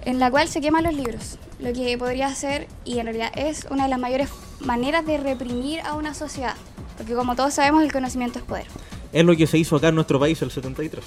en 0.07 0.19
la 0.19 0.31
cual 0.31 0.49
se 0.49 0.63
queman 0.63 0.83
los 0.83 0.95
libros, 0.95 1.37
lo 1.59 1.75
que 1.75 1.99
podría 1.99 2.35
ser, 2.35 2.69
y 2.87 3.01
en 3.01 3.05
realidad 3.05 3.31
es, 3.37 3.67
una 3.69 3.83
de 3.83 3.91
las 3.91 3.99
mayores 3.99 4.31
maneras 4.61 5.05
de 5.05 5.19
reprimir 5.19 5.83
a 5.83 5.93
una 5.93 6.15
sociedad, 6.15 6.55
porque 6.97 7.13
como 7.13 7.37
todos 7.37 7.53
sabemos, 7.53 7.83
el 7.83 7.93
conocimiento 7.93 8.39
es 8.39 8.47
poder. 8.47 8.67
Es 9.13 9.27
lo 9.27 9.37
que 9.37 9.47
se 9.47 9.59
hizo 9.59 9.77
acá 9.77 9.89
en 9.89 9.97
nuestro 9.97 10.19
país 10.19 10.41
el 10.41 10.51
73. 10.51 11.05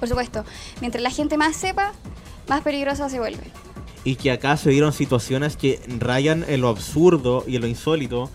Por 0.00 0.08
supuesto, 0.08 0.44
mientras 0.80 1.02
la 1.04 1.10
gente 1.10 1.36
más 1.36 1.54
sepa, 1.54 1.92
más 2.48 2.62
peligrosa 2.62 3.08
se 3.08 3.20
vuelve. 3.20 3.44
Y 4.02 4.16
que 4.16 4.32
acá 4.32 4.56
se 4.56 4.70
dieron 4.70 4.92
situaciones 4.92 5.56
que 5.56 5.80
rayan 6.00 6.44
en 6.48 6.62
lo 6.62 6.68
absurdo 6.68 7.44
y 7.46 7.54
en 7.54 7.62
lo 7.62 7.68
insólito. 7.68 8.28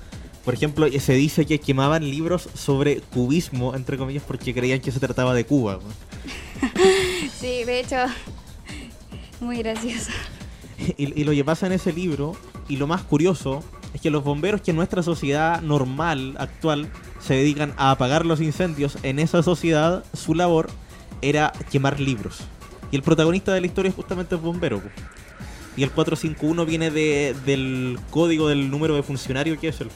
Por 0.46 0.54
ejemplo, 0.54 0.88
se 1.00 1.14
dice 1.14 1.46
que 1.46 1.60
quemaban 1.60 2.10
libros 2.10 2.48
sobre 2.54 3.02
cubismo, 3.02 3.76
entre 3.76 3.98
comillas, 3.98 4.24
porque 4.26 4.54
creían 4.54 4.80
que 4.80 4.91
se 4.91 5.00
trataba 5.00 5.34
de 5.34 5.46
Cuba. 5.46 5.80
Sí, 7.39 7.64
de 7.64 7.82
hecho, 7.82 7.98
muy 9.41 9.58
gracioso. 9.58 10.12
Y, 10.98 11.22
y 11.22 11.24
lo 11.24 11.32
que 11.32 11.46
pasa 11.46 11.68
en 11.68 11.72
ese 11.72 11.93
libro, 11.93 12.36
y 12.68 12.76
lo 12.76 12.86
más 12.86 13.02
curioso, 13.02 13.64
es 13.93 14.02
que 14.02 14.10
los 14.10 14.26
bomberos 14.26 14.62
que 14.62 14.72
en 14.72 14.78
nuestra 14.78 15.04
sociedad 15.04 15.62
normal, 15.62 16.36
actual, 16.38 16.89
se 17.20 17.34
dedican 17.34 17.74
a 17.78 17.91
apagar 17.91 18.26
los 18.26 18.41
incendios, 18.41 18.98
en 19.04 19.20
esa 19.20 19.41
sociedad 19.41 20.04
su 20.14 20.36
labor 20.36 20.70
era 21.22 21.54
quemar 21.72 22.00
libros. 22.00 22.41
Y 22.91 22.98
el 22.98 23.04
protagonista 23.04 23.54
de 23.54 23.62
la 23.62 23.68
historia 23.68 23.89
es 23.89 23.96
justamente 23.96 24.36
el 24.36 24.41
bombero. 24.41 24.82
Y 25.78 25.84
el 25.84 25.91
451 25.91 26.66
viene 26.66 26.91
de, 26.91 27.36
del 27.46 28.00
código 28.10 28.48
del 28.48 28.70
número 28.70 28.96
de 28.96 29.04
funcionario 29.04 29.60
que 29.60 29.70
es 29.70 29.82
el... 29.82 29.89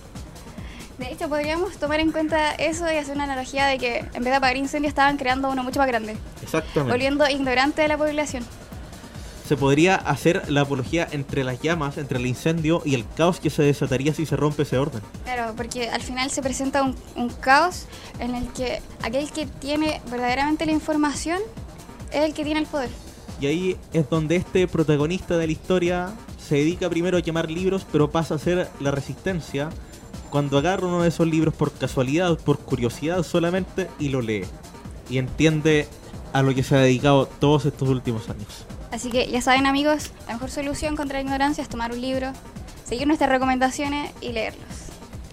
De 0.99 1.13
hecho, 1.13 1.29
podríamos 1.29 1.77
tomar 1.77 2.01
en 2.01 2.11
cuenta 2.11 2.51
eso 2.55 2.85
y 2.91 2.97
hacer 2.97 3.15
una 3.15 3.23
analogía 3.23 3.65
de 3.67 3.77
que 3.77 3.99
en 3.99 4.23
vez 4.23 4.25
de 4.25 4.35
apagar 4.35 4.57
incendios 4.57 4.91
estaban 4.91 5.15
creando 5.15 5.49
uno 5.49 5.63
mucho 5.63 5.79
más 5.79 5.87
grande, 5.87 6.17
Exactamente. 6.43 6.91
volviendo 6.91 7.27
ignorante 7.29 7.81
de 7.81 7.87
la 7.87 7.97
población. 7.97 8.43
Se 9.47 9.55
podría 9.55 9.95
hacer 9.95 10.51
la 10.51 10.61
apología 10.61 11.07
entre 11.11 11.43
las 11.45 11.61
llamas, 11.61 11.97
entre 11.97 12.19
el 12.19 12.25
incendio 12.27 12.81
y 12.85 12.95
el 12.95 13.05
caos 13.15 13.39
que 13.39 13.49
se 13.49 13.63
desataría 13.63 14.13
si 14.13 14.25
se 14.25 14.35
rompe 14.35 14.63
ese 14.63 14.77
orden. 14.77 15.01
Claro, 15.23 15.53
porque 15.55 15.89
al 15.89 16.01
final 16.01 16.29
se 16.31 16.41
presenta 16.43 16.83
un, 16.83 16.95
un 17.15 17.29
caos 17.29 17.85
en 18.19 18.35
el 18.35 18.47
que 18.49 18.81
aquel 19.01 19.31
que 19.31 19.45
tiene 19.47 20.01
verdaderamente 20.11 20.65
la 20.65 20.73
información 20.73 21.39
es 22.11 22.25
el 22.25 22.33
que 22.33 22.43
tiene 22.43 22.59
el 22.59 22.67
poder. 22.67 22.89
Y 23.39 23.47
ahí 23.47 23.77
es 23.93 24.07
donde 24.09 24.35
este 24.35 24.67
protagonista 24.67 25.37
de 25.37 25.47
la 25.47 25.53
historia 25.53 26.09
se 26.45 26.55
dedica 26.55 26.89
primero 26.89 27.17
a 27.17 27.21
quemar 27.21 27.49
libros, 27.49 27.87
pero 27.89 28.11
pasa 28.11 28.35
a 28.35 28.37
ser 28.37 28.69
la 28.81 28.91
resistencia 28.91 29.69
cuando 30.29 30.57
agarra 30.57 30.87
uno 30.87 31.01
de 31.03 31.09
esos 31.09 31.27
libros 31.27 31.53
por 31.53 31.71
casualidad, 31.71 32.37
por 32.37 32.59
curiosidad 32.59 33.23
solamente, 33.23 33.89
y 33.99 34.09
lo 34.09 34.21
lee. 34.21 34.45
Y 35.09 35.17
entiende 35.17 35.87
a 36.33 36.41
lo 36.43 36.53
que 36.53 36.63
se 36.63 36.75
ha 36.75 36.79
dedicado 36.79 37.25
todos 37.25 37.65
estos 37.65 37.89
últimos 37.89 38.29
años. 38.29 38.65
Así 38.91 39.09
que 39.09 39.29
ya 39.29 39.41
saben 39.41 39.67
amigos, 39.67 40.11
la 40.27 40.33
mejor 40.33 40.49
solución 40.51 40.95
contra 40.95 41.17
la 41.19 41.23
ignorancia 41.23 41.61
es 41.61 41.69
tomar 41.69 41.91
un 41.91 42.01
libro, 42.01 42.31
seguir 42.85 43.07
nuestras 43.07 43.29
recomendaciones 43.29 44.11
y 44.21 44.31
leerlos. 44.31 44.63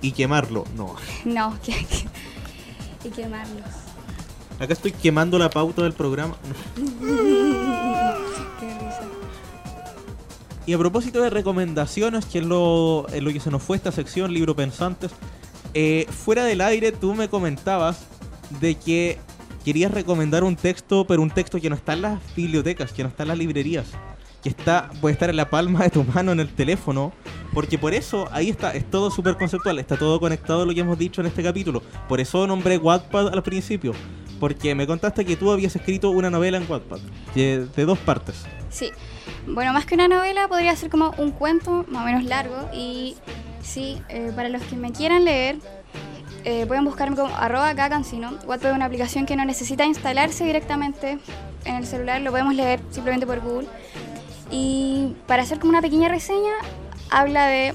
Y 0.03 0.13
quemarlo, 0.13 0.65
no. 0.77 0.95
No, 1.25 1.59
que, 1.65 1.73
que- 1.73 3.09
y 3.09 3.11
quemarlos. 3.11 3.65
Acá 4.59 4.73
estoy 4.73 4.93
quemando 4.93 5.39
la 5.39 5.51
pauta 5.51 5.83
del 5.83 5.93
programa. 5.93 6.37
Y 10.67 10.73
a 10.73 10.79
propósito 10.79 11.21
de 11.23 11.31
recomendaciones, 11.31 12.27
que 12.27 12.41
es 12.41 12.45
lo, 12.45 13.07
lo 13.21 13.33
que 13.33 13.41
se 13.41 13.51
nos 13.51 13.63
fue 13.63 13.77
esta 13.77 13.93
sección, 13.93 14.33
Libro 14.35 14.57
Pensantes, 14.57 15.13
eh, 15.75 16.07
fuera 16.11 16.45
del 16.45 16.61
aire 16.61 16.91
tú 16.93 17.15
me 17.15 17.29
comentabas 17.29 18.07
de 18.61 18.75
que 18.75 19.19
querías 19.65 19.93
recomendar 19.93 20.43
un 20.45 20.57
texto, 20.57 21.07
pero 21.07 21.23
un 21.23 21.31
texto 21.31 21.61
que 21.61 21.71
no 21.71 21.77
está 21.77 21.93
en 21.93 22.03
las 22.03 22.21
bibliotecas, 22.35 22.93
que 22.93 23.03
no 23.05 23.09
está 23.09 23.23
en 23.23 23.29
las 23.29 23.39
librerías, 23.39 23.87
que 24.43 24.49
está 24.49 24.91
puede 25.01 25.13
estar 25.13 25.31
en 25.31 25.37
la 25.37 25.51
palma 25.51 25.83
de 25.85 25.91
tu 25.91 26.03
mano 26.05 26.33
en 26.33 26.41
el 26.41 26.49
teléfono, 26.49 27.13
porque 27.53 27.79
por 27.79 27.95
eso 27.95 28.29
ahí 28.33 28.49
está, 28.51 28.73
es 28.75 28.89
todo 28.91 29.11
súper 29.11 29.37
conceptual, 29.37 29.79
está 29.79 29.97
todo 29.97 30.19
conectado 30.19 30.63
a 30.63 30.67
lo 30.67 30.75
que 30.75 30.81
hemos 30.81 30.99
dicho 30.99 31.21
en 31.21 31.29
este 31.29 31.43
capítulo. 31.45 31.83
Por 32.09 32.21
eso 32.21 32.45
nombré 32.47 32.79
Wattpad 32.79 33.29
al 33.29 33.43
principio, 33.43 33.93
porque 34.41 34.75
me 34.75 34.87
contaste 34.87 35.25
que 35.25 35.37
tú 35.37 35.51
habías 35.53 35.75
escrito 35.77 36.11
una 36.11 36.31
novela 36.31 36.59
en 36.59 36.69
Wattpad, 36.69 36.99
que- 37.35 37.67
de 37.75 37.85
dos 37.85 37.99
partes. 37.99 38.45
Sí. 38.71 38.91
Bueno, 39.47 39.73
más 39.73 39.87
que 39.87 39.95
una 39.95 40.09
novela, 40.09 40.49
podría 40.49 40.75
ser 40.75 40.91
como 40.91 41.15
un 41.19 41.31
cuento 41.31 41.85
más 41.89 42.03
o 42.03 42.07
menos 42.07 42.25
largo. 42.25 42.69
Y 42.75 43.17
sí, 43.63 44.03
eh, 44.09 44.33
para 44.35 44.49
los 44.49 44.63
que 44.63 44.77
me 44.77 44.93
quieran 44.93 45.25
leer, 45.25 45.57
eh, 46.45 46.67
pueden 46.67 46.85
buscarme 46.85 47.17
como 47.17 47.35
arroba 47.35 47.75
cacancino. 47.75 48.33
Wattpad 48.47 48.71
es 48.71 48.77
una 48.77 48.87
aplicación 48.87 49.25
que 49.25 49.37
no 49.37 49.45
necesita 49.45 49.85
instalarse 49.85 50.45
directamente 50.45 51.19
en 51.65 51.75
el 51.77 51.87
celular, 51.87 52.21
lo 52.21 52.31
podemos 52.31 52.55
leer 52.55 52.81
simplemente 52.91 53.27
por 53.27 53.41
Google. 53.41 53.69
Y 54.51 55.15
para 55.27 55.43
hacer 55.43 55.59
como 55.59 55.71
una 55.71 55.83
pequeña 55.83 56.09
reseña, 56.09 56.53
habla 57.11 57.47
de 57.47 57.75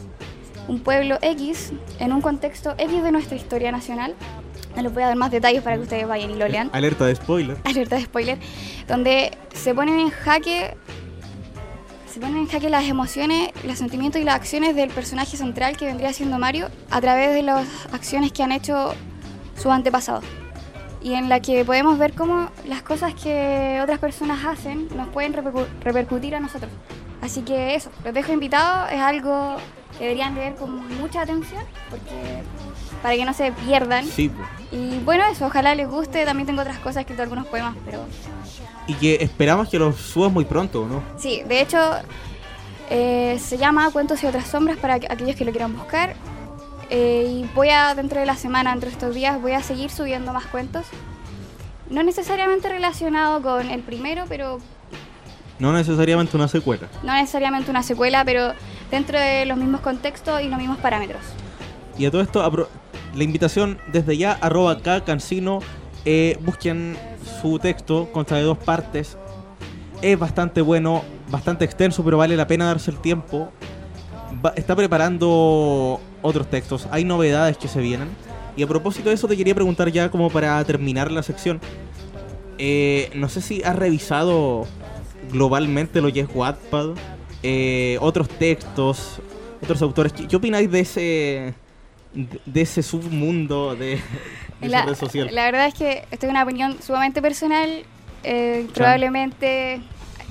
un 0.67 0.79
pueblo 0.79 1.17
X 1.21 1.73
en 1.99 2.13
un 2.13 2.21
contexto 2.21 2.75
X 2.77 3.03
de 3.03 3.11
nuestra 3.11 3.35
historia 3.35 3.71
nacional. 3.71 4.15
No 4.75 4.81
les 4.81 4.93
voy 4.93 5.03
a 5.03 5.07
dar 5.07 5.17
más 5.17 5.31
detalles 5.31 5.61
para 5.63 5.75
que 5.75 5.81
ustedes 5.81 6.07
vayan 6.07 6.31
y 6.31 6.35
lo 6.35 6.47
lean 6.47 6.69
Alerta 6.71 7.05
de 7.05 7.15
spoiler. 7.15 7.57
alerta 7.65 7.97
de 7.97 8.03
spoiler, 8.03 8.39
donde 8.87 9.37
se 9.53 9.75
ponen 9.75 9.99
en 9.99 10.09
jaque 10.09 10.77
se 12.11 12.19
ponen 12.19 12.37
en 12.37 12.47
jaque 12.47 12.69
las 12.69 12.83
emociones, 12.83 13.51
los 13.63 13.77
sentimientos 13.77 14.21
y 14.21 14.25
las 14.25 14.35
acciones 14.35 14.75
del 14.75 14.89
personaje 14.89 15.37
central 15.37 15.77
que 15.77 15.85
vendría 15.85 16.11
siendo 16.11 16.37
Mario 16.37 16.67
a 16.89 16.99
través 16.99 17.33
de 17.33 17.41
las 17.41 17.65
acciones 17.93 18.33
que 18.33 18.43
han 18.43 18.51
hecho 18.51 18.93
sus 19.55 19.67
antepasados. 19.67 20.25
Y 21.01 21.13
en 21.13 21.29
la 21.29 21.39
que 21.39 21.63
podemos 21.63 21.97
ver 21.97 22.13
cómo 22.13 22.51
las 22.67 22.81
cosas 22.83 23.13
que 23.15 23.79
otras 23.81 23.97
personas 23.99 24.45
hacen 24.45 24.89
nos 24.95 25.07
pueden 25.07 25.33
repercu- 25.33 25.65
repercutir 25.81 26.35
a 26.35 26.39
nosotros. 26.39 26.69
Así 27.21 27.43
que 27.43 27.75
eso, 27.75 27.89
los 28.03 28.13
dejo 28.13 28.33
invitados, 28.33 28.91
es 28.91 28.99
algo 28.99 29.55
que 29.97 30.03
deberían 30.03 30.35
leer 30.35 30.55
con 30.55 30.85
mucha 30.99 31.21
atención, 31.21 31.63
porque 31.89 32.43
para 33.01 33.15
que 33.15 33.25
no 33.25 33.33
se 33.33 33.51
pierdan. 33.51 34.05
Sí. 34.05 34.31
Y 34.71 34.99
bueno, 34.99 35.23
eso, 35.31 35.45
ojalá 35.47 35.75
les 35.75 35.87
guste. 35.89 36.23
También 36.25 36.45
tengo 36.47 36.61
otras 36.61 36.77
cosas, 36.79 36.97
escrito 37.01 37.21
algunos 37.23 37.47
poemas, 37.47 37.75
pero 37.85 38.05
Y 38.87 38.93
que 38.95 39.15
esperamos 39.21 39.69
que 39.69 39.77
los 39.79 39.95
subas 39.97 40.31
muy 40.31 40.45
pronto, 40.45 40.87
¿no? 40.87 41.01
sí, 41.17 41.43
de 41.47 41.61
hecho, 41.61 41.77
eh, 42.89 43.39
se 43.39 43.57
llama 43.57 43.89
Cuentos 43.91 44.21
y 44.23 44.27
otras 44.27 44.47
sombras 44.47 44.77
para 44.77 44.99
que- 44.99 45.07
aquellos 45.09 45.35
que 45.35 45.45
lo 45.45 45.51
quieran 45.51 45.75
buscar. 45.75 46.15
Eh, 46.89 47.25
y 47.29 47.49
voy 47.55 47.69
a, 47.69 47.95
dentro 47.95 48.19
de 48.19 48.25
la 48.25 48.35
semana, 48.35 48.71
dentro 48.71 48.89
de 48.89 48.93
estos 48.93 49.15
días, 49.15 49.41
voy 49.41 49.53
a 49.53 49.63
seguir 49.63 49.89
subiendo 49.89 50.33
más 50.33 50.45
cuentos. 50.47 50.85
No 51.89 52.03
necesariamente 52.03 52.67
relacionado 52.69 53.41
con 53.41 53.69
el 53.69 53.81
primero, 53.81 54.25
pero 54.27 54.59
No 55.59 55.71
necesariamente 55.73 56.35
una 56.35 56.47
secuela. 56.49 56.87
no 57.03 57.13
necesariamente 57.13 57.69
una 57.71 57.83
secuela, 57.83 58.25
pero 58.25 58.53
dentro 58.89 59.17
de 59.19 59.45
los 59.45 59.57
mismos 59.57 59.79
contextos 59.81 60.41
y 60.41 60.49
los 60.49 60.57
mismos 60.59 60.77
parámetros. 60.79 61.21
Y 61.97 62.05
a 62.05 62.11
todo 62.11 62.21
esto, 62.21 62.41
la 63.15 63.23
invitación 63.23 63.77
desde 63.91 64.17
ya, 64.17 64.33
arroba 64.33 64.71
acá, 64.71 65.03
cancino, 65.03 65.59
eh, 66.05 66.37
busquen 66.41 66.97
su 67.41 67.59
texto, 67.59 68.09
consta 68.11 68.35
de 68.35 68.43
dos 68.43 68.57
partes. 68.57 69.17
Es 70.01 70.17
bastante 70.17 70.61
bueno, 70.61 71.03
bastante 71.29 71.65
extenso, 71.65 72.03
pero 72.03 72.17
vale 72.17 72.35
la 72.35 72.47
pena 72.47 72.65
darse 72.65 72.91
el 72.91 72.97
tiempo. 72.97 73.51
Está 74.55 74.75
preparando 74.75 75.99
otros 76.21 76.49
textos, 76.49 76.87
hay 76.91 77.03
novedades 77.03 77.57
que 77.57 77.67
se 77.67 77.81
vienen. 77.81 78.09
Y 78.55 78.63
a 78.63 78.67
propósito 78.67 79.09
de 79.09 79.15
eso, 79.15 79.27
te 79.27 79.37
quería 79.37 79.55
preguntar 79.55 79.91
ya 79.91 80.09
como 80.09 80.29
para 80.29 80.63
terminar 80.63 81.11
la 81.11 81.23
sección. 81.23 81.59
Eh, 82.57 83.09
no 83.15 83.29
sé 83.29 83.41
si 83.41 83.63
has 83.63 83.75
revisado 83.75 84.67
globalmente 85.31 86.01
lo 86.01 86.11
que 86.11 86.21
es 86.21 86.27
Wattpad, 86.33 86.91
eh, 87.43 87.97
otros 88.01 88.29
textos, 88.29 89.19
otros 89.61 89.81
autores. 89.81 90.13
¿Qué, 90.13 90.27
qué 90.27 90.35
opináis 90.35 90.69
de 90.71 90.79
ese 90.79 91.53
de, 92.13 92.61
ese 92.61 92.83
submundo 92.83 93.75
de, 93.75 93.99
de 94.61 94.67
La, 94.67 94.85
red 94.85 94.95
social? 94.95 95.29
la 95.33 95.45
verdad 95.45 95.67
es 95.67 95.73
que 95.73 96.05
esto 96.11 96.25
es 96.25 96.29
una 96.29 96.43
opinión 96.43 96.77
sumamente 96.81 97.21
personal. 97.21 97.83
eh, 98.23 98.67
probablemente 98.73 99.81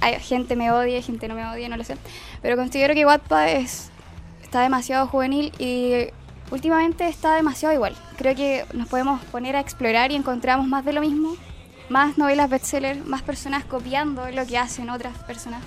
hay, 0.00 0.18
gente 0.20 0.56
me 0.56 0.70
odie, 0.70 1.02
gente 1.02 1.28
no 1.28 1.34
me 1.34 1.44
odie, 1.46 1.68
no 1.68 1.76
lo 1.76 1.84
sé. 1.84 1.96
Pero 2.42 2.56
considero 2.56 2.94
que 2.94 3.04
Wattpad 3.04 3.48
es, 3.50 3.90
está 4.42 4.62
demasiado 4.62 5.06
juvenil 5.06 5.52
y 5.58 6.06
últimamente 6.50 7.06
está 7.08 7.34
demasiado 7.34 7.74
igual. 7.74 7.94
Creo 8.16 8.34
que 8.34 8.64
nos 8.72 8.88
podemos 8.88 9.22
poner 9.26 9.56
a 9.56 9.60
explorar 9.60 10.10
y 10.12 10.16
encontramos 10.16 10.66
más 10.66 10.84
de 10.84 10.92
lo 10.92 11.00
mismo. 11.00 11.36
Más 11.88 12.18
novelas 12.18 12.48
bestseller, 12.48 13.04
más 13.04 13.22
personas 13.22 13.64
copiando 13.64 14.30
lo 14.30 14.46
que 14.46 14.56
hacen 14.56 14.90
otras 14.90 15.18
personas. 15.24 15.62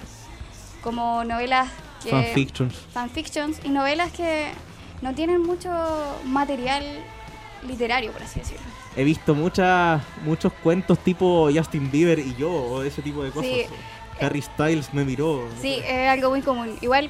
Como 0.82 1.24
novelas 1.26 1.68
que 2.02 2.10
Fanfictions. 2.10 2.76
fanfictions 2.94 3.60
y 3.64 3.70
novelas 3.70 4.12
que 4.12 4.48
no 5.04 5.14
tienen 5.14 5.42
mucho 5.44 5.70
material 6.24 6.84
literario, 7.68 8.12
por 8.12 8.24
así 8.24 8.40
decirlo. 8.40 8.66
He 8.96 9.04
visto 9.04 9.36
muchas 9.36 10.02
muchos 10.24 10.52
cuentos 10.54 10.98
tipo 11.00 11.50
Justin 11.54 11.92
Bieber 11.92 12.20
y 12.20 12.34
yo, 12.36 12.50
o 12.52 12.82
ese 12.84 13.02
tipo 13.02 13.24
de 13.24 13.32
cosas. 13.32 13.52
Sí. 13.52 13.66
Harry 14.22 14.42
Styles 14.42 14.94
me 14.94 15.04
miró. 15.04 15.46
Sí, 15.62 15.82
es 15.86 16.10
algo 16.10 16.30
muy 16.30 16.42
común. 16.42 16.78
Igual, 16.82 17.10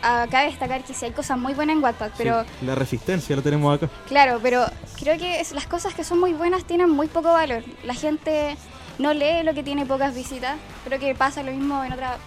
cabe 0.00 0.46
destacar 0.46 0.84
que 0.84 0.94
sí 0.94 1.04
hay 1.06 1.12
cosas 1.12 1.38
muy 1.38 1.54
buenas 1.54 1.76
en 1.76 1.82
Wattpad, 1.82 2.08
Sí, 2.08 2.14
pero 2.18 2.44
la 2.62 2.74
resistencia 2.74 3.34
la 3.34 3.42
tenemos 3.42 3.74
acá. 3.76 3.88
claro, 4.06 4.38
pero 4.42 4.64
creo 4.98 5.18
que 5.18 5.40
es- 5.40 5.52
las 5.52 5.66
cosas 5.66 5.94
que 5.94 6.04
son 6.04 6.20
muy 6.20 6.32
buenas 6.34 6.64
tienen 6.64 6.90
muy 6.90 7.08
poco 7.08 7.32
valor. 7.32 7.64
La 7.84 7.94
gente 7.94 8.56
no 8.98 9.12
lee 9.14 9.42
lo 9.44 9.54
que 9.54 9.62
tiene 9.62 9.86
pocas 9.86 10.14
visitas. 10.14 10.56
Creo 10.84 11.00
que 11.00 11.14
pasa 11.14 11.42
lo 11.42 11.50
mismo 11.52 11.82
en 11.84 11.92
otras 11.92 12.18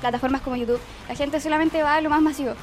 plataformas 0.00 0.40
como 0.42 0.56
YouTube. 0.56 0.80
La 1.08 1.14
gente 1.16 1.40
solamente 1.40 1.82
va 1.82 1.96
a 1.96 2.00
lo 2.00 2.08
más 2.10 2.22
masivo. 2.22 2.54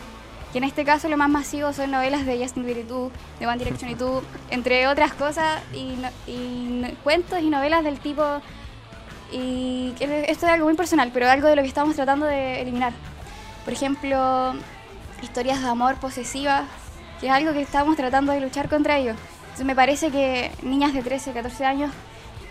Y 0.53 0.57
en 0.57 0.63
este 0.63 0.83
caso 0.83 1.07
lo 1.09 1.17
más 1.17 1.29
masivo 1.29 1.73
son 1.73 1.91
novelas 1.91 2.25
de 2.25 2.39
Justin 2.39 2.65
Bieber 2.65 2.83
y 2.83 2.87
tú, 2.87 3.11
de 3.39 3.47
One 3.47 3.57
Direction 3.57 3.89
y 3.89 3.95
tú, 3.95 4.23
entre 4.49 4.87
otras 4.87 5.13
cosas, 5.13 5.61
y, 5.73 5.95
y 6.27 6.97
cuentos 7.03 7.41
y 7.41 7.49
novelas 7.49 7.83
del 7.83 7.99
tipo... 7.99 8.23
Y 9.31 9.91
que 9.99 10.25
esto 10.27 10.47
es 10.47 10.51
algo 10.51 10.65
muy 10.65 10.73
personal, 10.73 11.11
pero 11.13 11.29
algo 11.29 11.47
de 11.47 11.55
lo 11.55 11.61
que 11.61 11.67
estamos 11.67 11.95
tratando 11.95 12.25
de 12.25 12.61
eliminar. 12.61 12.93
Por 13.63 13.73
ejemplo, 13.73 14.55
historias 15.21 15.61
de 15.61 15.67
amor 15.67 15.97
posesivas, 15.97 16.63
que 17.19 17.27
es 17.27 17.31
algo 17.31 17.53
que 17.53 17.61
estamos 17.61 17.95
tratando 17.95 18.31
de 18.31 18.41
luchar 18.41 18.69
contra 18.69 18.97
ello. 18.97 19.13
Entonces 19.41 19.65
me 19.67 19.75
parece 19.75 20.09
que 20.09 20.51
niñas 20.63 20.93
de 20.93 21.03
13, 21.03 21.33
14 21.33 21.65
años 21.65 21.91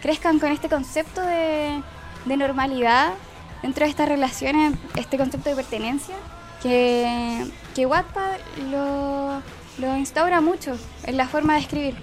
crezcan 0.00 0.38
con 0.38 0.52
este 0.52 0.68
concepto 0.68 1.20
de, 1.20 1.82
de 2.26 2.36
normalidad 2.36 3.14
dentro 3.62 3.84
de 3.84 3.90
estas 3.90 4.08
relaciones, 4.08 4.74
este 4.94 5.16
concepto 5.16 5.50
de 5.50 5.56
pertenencia, 5.56 6.14
que, 6.62 7.46
que 7.74 7.86
Wattpad 7.86 8.38
lo, 8.70 9.42
lo 9.78 9.96
instaura 9.96 10.40
mucho 10.40 10.76
en 11.04 11.16
la 11.16 11.28
forma 11.28 11.54
de 11.54 11.60
escribir. 11.60 11.94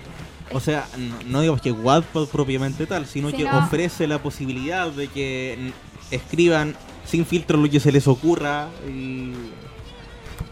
O 0.51 0.59
sea, 0.59 0.87
no, 0.97 1.15
no 1.25 1.41
digamos 1.41 1.61
que 1.61 1.71
Wattpad 1.71 2.27
propiamente 2.27 2.85
tal, 2.85 3.05
sino 3.05 3.31
que 3.31 3.45
ofrece 3.45 4.07
la 4.07 4.19
posibilidad 4.19 4.89
de 4.91 5.07
que 5.07 5.71
escriban 6.11 6.75
sin 7.05 7.25
filtro 7.25 7.57
lo 7.57 7.69
que 7.69 7.79
se 7.79 7.91
les 7.91 8.07
ocurra 8.07 8.69
y 8.87 9.33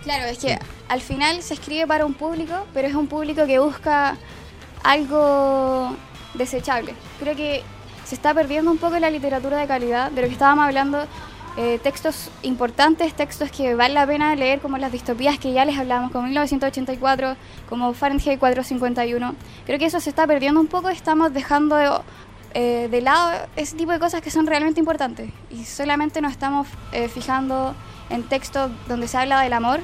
Claro, 0.04 0.26
es 0.26 0.38
que 0.38 0.60
al 0.90 1.02
final 1.02 1.42
se 1.42 1.54
escribe 1.54 1.88
para 1.88 2.06
un 2.06 2.14
público, 2.14 2.68
pero 2.74 2.88
es 2.88 2.94
un 2.94 3.08
público 3.08 3.46
que 3.46 3.60
busca 3.60 4.18
algo 4.84 5.96
desechable. 6.34 6.94
Creo 7.20 7.36
que 7.36 7.64
se 8.04 8.16
está 8.16 8.34
perdiendo 8.34 8.70
un 8.70 8.78
poco 8.78 9.00
la 9.00 9.10
literatura 9.10 9.58
de 9.58 9.68
calidad, 9.68 10.12
de 10.12 10.22
lo 10.22 10.28
que 10.28 10.34
estábamos 10.34 10.66
hablando, 10.66 11.06
eh, 11.56 11.80
textos 11.84 12.32
importantes, 12.42 13.14
textos 13.14 13.52
que 13.52 13.76
vale 13.76 13.94
la 13.94 14.08
pena 14.08 14.36
leer, 14.36 14.60
como 14.60 14.78
las 14.78 14.92
distopías 14.92 15.38
que 15.38 15.54
ya 15.54 15.66
les 15.66 15.78
hablamos, 15.78 16.12
como 16.12 16.26
1984, 16.26 17.36
como 17.70 17.94
Fahrenheit 17.94 18.40
451. 18.40 19.36
Creo 19.66 19.80
que 19.80 19.86
eso 19.86 20.00
se 20.00 20.10
está 20.10 20.26
perdiendo 20.26 20.60
un 20.60 20.68
poco, 20.68 20.90
estamos 20.90 21.32
dejando 21.32 21.76
de, 21.76 21.92
eh, 22.56 22.88
de 22.90 23.02
lado 23.02 23.48
ese 23.56 23.76
tipo 23.76 23.92
de 23.92 24.00
cosas 24.00 24.22
que 24.22 24.32
son 24.32 24.48
realmente 24.48 24.80
importantes 24.80 25.32
y 25.52 25.66
solamente 25.66 26.22
nos 26.22 26.32
estamos 26.32 26.68
eh, 26.92 27.08
fijando 27.08 27.76
en 28.10 28.24
textos 28.24 28.72
donde 28.88 29.08
se 29.08 29.18
habla 29.18 29.42
del 29.42 29.54
amor 29.54 29.80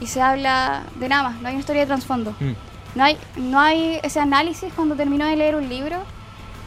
y 0.00 0.08
se 0.08 0.20
habla 0.20 0.82
de 0.96 1.08
nada 1.08 1.22
más, 1.22 1.40
no 1.40 1.48
hay 1.48 1.54
una 1.54 1.60
historia 1.60 1.82
de 1.82 1.86
trasfondo. 1.86 2.34
Mm. 2.40 2.52
No 2.94 3.04
hay, 3.04 3.16
no 3.36 3.60
hay 3.60 4.00
ese 4.02 4.20
análisis 4.20 4.72
cuando 4.74 4.96
termino 4.96 5.24
de 5.26 5.36
leer 5.36 5.54
un 5.54 5.68
libro 5.68 5.98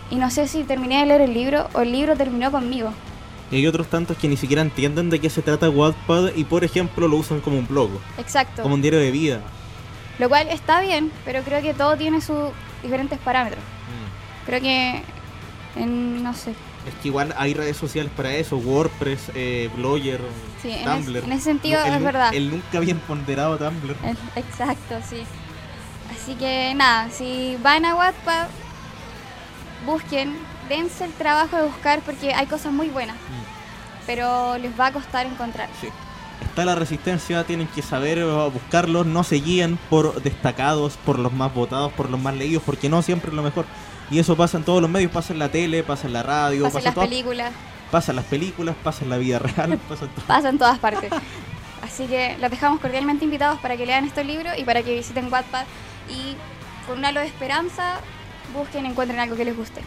y 0.09 0.16
no 0.16 0.30
sé 0.32 0.47
si 0.47 0.63
terminé 0.63 1.01
de 1.01 1.05
leer 1.05 1.22
el 1.22 1.34
libro 1.34 1.68
o 1.74 1.82
el 1.82 1.91
libro 1.91 2.16
terminó 2.16 2.49
conmigo. 2.51 2.91
Y 3.52 3.58
hay 3.58 3.68
otros 3.68 3.88
tantos 3.88 4.18
que 4.18 4.28
ni 4.28 4.38
siquiera 4.38 4.62
entienden 4.62 5.10
de 5.10 5.20
qué 5.20 5.30
se 5.30 5.41
trata 5.41 5.70
Wattpad 5.70 6.32
y 6.36 6.43
por 6.46 6.64
ejemplo 6.64 7.08
lo 7.08 7.18
usan 7.18 7.41
como 7.41 7.58
un 7.60 7.68
blog, 7.68 7.89
Exacto. 8.18 8.64
como 8.64 8.74
un 8.76 8.82
diario 8.82 9.00
de 9.00 9.12
vida. 9.12 9.41
Lo 10.18 10.30
cual 10.30 10.48
está 10.50 10.82
bien, 10.82 11.12
pero 11.26 11.43
creo 11.43 11.62
que 11.62 11.74
todo 11.74 11.96
tiene 11.98 12.22
sus 12.22 12.50
diferentes 12.82 13.20
parámetros. 13.20 13.62
Mm. 13.62 14.46
Creo 14.48 14.62
que, 14.62 15.02
en, 15.76 16.24
no 16.24 16.34
sé, 16.34 16.52
Es 16.88 16.93
que 17.02 17.08
igual 17.10 17.34
hay 17.38 17.54
redes 17.56 17.78
sociales 17.78 18.12
para 18.16 18.34
eso, 18.36 18.58
WordPress, 18.58 19.32
eh, 19.36 19.70
Blogger, 19.76 20.22
Sí, 20.62 20.72
en, 20.72 20.84
Tumblr. 20.86 21.18
es- 21.18 21.24
en 21.24 21.32
ese 21.32 21.43
sentido 21.43 21.84
el 21.84 21.93
es 21.96 22.02
verdad. 22.04 22.34
El 22.34 22.50
nunca 22.52 22.80
bien 22.80 23.00
ponderado 23.00 23.58
Tumblr. 23.58 23.96
Exacto, 24.36 24.96
sí. 25.10 25.24
Así 26.16 26.36
que 26.36 26.74
nada, 26.76 27.10
si 27.10 27.58
van 27.64 27.86
a 27.86 27.96
Wattpad, 27.96 28.48
busquen, 29.86 30.36
dense 30.70 31.05
el 31.05 31.11
trabajo 31.13 31.57
de 31.57 31.63
buscar 31.63 31.99
porque 32.01 32.34
hay 32.34 32.45
cosas 32.47 32.72
muy 32.74 32.89
buenas, 32.89 33.16
pero 34.05 34.57
les 34.57 34.78
va 34.80 34.88
a 34.88 34.91
costar 34.91 35.26
encontrar. 35.26 35.70
Sí. 35.82 35.88
Está 36.41 36.66
la 36.66 36.76
resistencia, 36.76 37.43
tienen 37.45 37.68
que 37.68 37.82
saber 37.82 38.18
eh, 38.18 38.24
buscarlos, 38.53 39.05
no 39.05 39.24
se 39.24 39.36
guíen 39.38 39.78
por 39.89 40.22
destacados, 40.22 40.97
por 41.05 41.18
los 41.18 41.32
más 41.32 41.53
votados, 41.53 41.91
por 41.93 42.09
los 42.09 42.20
más 42.20 42.36
leídos, 42.36 42.61
porque 42.66 42.89
no 42.89 43.01
siempre 43.01 43.30
es 43.30 43.36
lo 43.36 43.41
mejor. 43.41 43.66
Y 44.11 44.20
eso 44.20 44.36
pasa 44.36 44.57
en 44.57 44.63
todos 44.63 44.82
los 44.82 44.89
medios, 44.91 45.11
pasa 45.11 45.34
en 45.34 45.39
la 45.39 45.49
tele, 45.49 45.82
pasa 45.84 46.07
en 46.07 46.13
la 46.13 46.24
radio, 46.24 46.63
pasa, 46.63 46.80
en 46.80 46.84
las 46.86 46.93
todas- 46.93 47.09
películas, 47.09 47.51
pasa 47.89 48.11
en 48.11 48.16
las 48.18 48.26
películas, 48.26 48.76
pasa 48.84 49.03
en 49.03 49.09
la 49.09 49.18
vida 49.18 49.39
real, 49.39 49.78
pasa 49.89 50.05
en 50.05 50.11
todo. 50.11 50.26
pasa 50.28 50.49
en 50.49 50.57
todas 50.57 50.78
partes. 50.80 51.11
Así 51.82 52.05
que 52.05 52.38
los 52.39 52.51
dejamos 52.51 52.80
cordialmente 52.82 53.24
invitados 53.26 53.59
para 53.59 53.78
que 53.78 53.86
lean 53.86 54.05
estos 54.05 54.26
libros 54.26 54.53
y 54.57 54.63
para 54.66 54.84
que 54.84 54.93
visiten 54.95 55.32
Wattpad 55.32 55.66
y 56.09 56.36
con 56.88 56.99
un 56.99 57.05
halo 57.05 57.22
de 57.22 57.28
esperanza 57.28 57.99
busquen, 58.54 58.86
encuentren 58.86 59.20
algo 59.20 59.36
que 59.36 59.46
les 59.46 59.56
guste. 59.56 59.82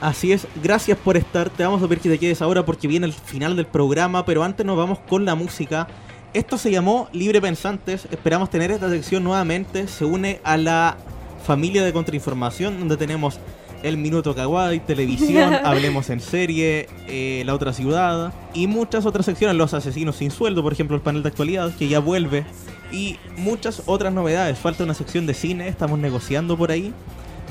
Así 0.00 0.32
es, 0.32 0.46
gracias 0.62 0.98
por 0.98 1.16
estar. 1.16 1.50
Te 1.50 1.64
vamos 1.64 1.82
a 1.82 1.88
pedir 1.88 2.00
que 2.00 2.08
te 2.08 2.18
quedes 2.18 2.42
ahora 2.42 2.64
porque 2.64 2.88
viene 2.88 3.06
el 3.06 3.12
final 3.12 3.56
del 3.56 3.66
programa, 3.66 4.24
pero 4.24 4.42
antes 4.42 4.64
nos 4.64 4.76
vamos 4.76 4.98
con 5.00 5.24
la 5.24 5.34
música. 5.34 5.88
Esto 6.34 6.56
se 6.56 6.70
llamó 6.70 7.08
Libre 7.12 7.42
Pensantes. 7.42 8.08
Esperamos 8.10 8.48
tener 8.48 8.70
esta 8.70 8.88
sección 8.88 9.22
nuevamente. 9.22 9.86
Se 9.86 10.06
une 10.06 10.40
a 10.44 10.56
la 10.56 10.96
familia 11.44 11.84
de 11.84 11.92
Contrainformación, 11.92 12.78
donde 12.78 12.96
tenemos 12.96 13.38
El 13.82 13.98
Minuto 13.98 14.34
Kawaii, 14.34 14.80
Televisión, 14.80 15.52
Hablemos 15.64 16.08
en 16.08 16.20
Serie, 16.20 16.88
eh, 17.06 17.42
La 17.44 17.54
Otra 17.54 17.74
Ciudad 17.74 18.32
y 18.54 18.66
muchas 18.66 19.04
otras 19.04 19.26
secciones. 19.26 19.56
Los 19.56 19.74
Asesinos 19.74 20.16
Sin 20.16 20.30
Sueldo, 20.30 20.62
por 20.62 20.72
ejemplo, 20.72 20.96
el 20.96 21.02
panel 21.02 21.22
de 21.22 21.28
actualidad, 21.28 21.70
que 21.74 21.88
ya 21.88 21.98
vuelve. 21.98 22.46
Y 22.90 23.18
muchas 23.36 23.82
otras 23.84 24.12
novedades. 24.12 24.58
Falta 24.58 24.84
una 24.84 24.94
sección 24.94 25.26
de 25.26 25.34
cine, 25.34 25.68
estamos 25.68 25.98
negociando 25.98 26.56
por 26.56 26.70
ahí. 26.70 26.94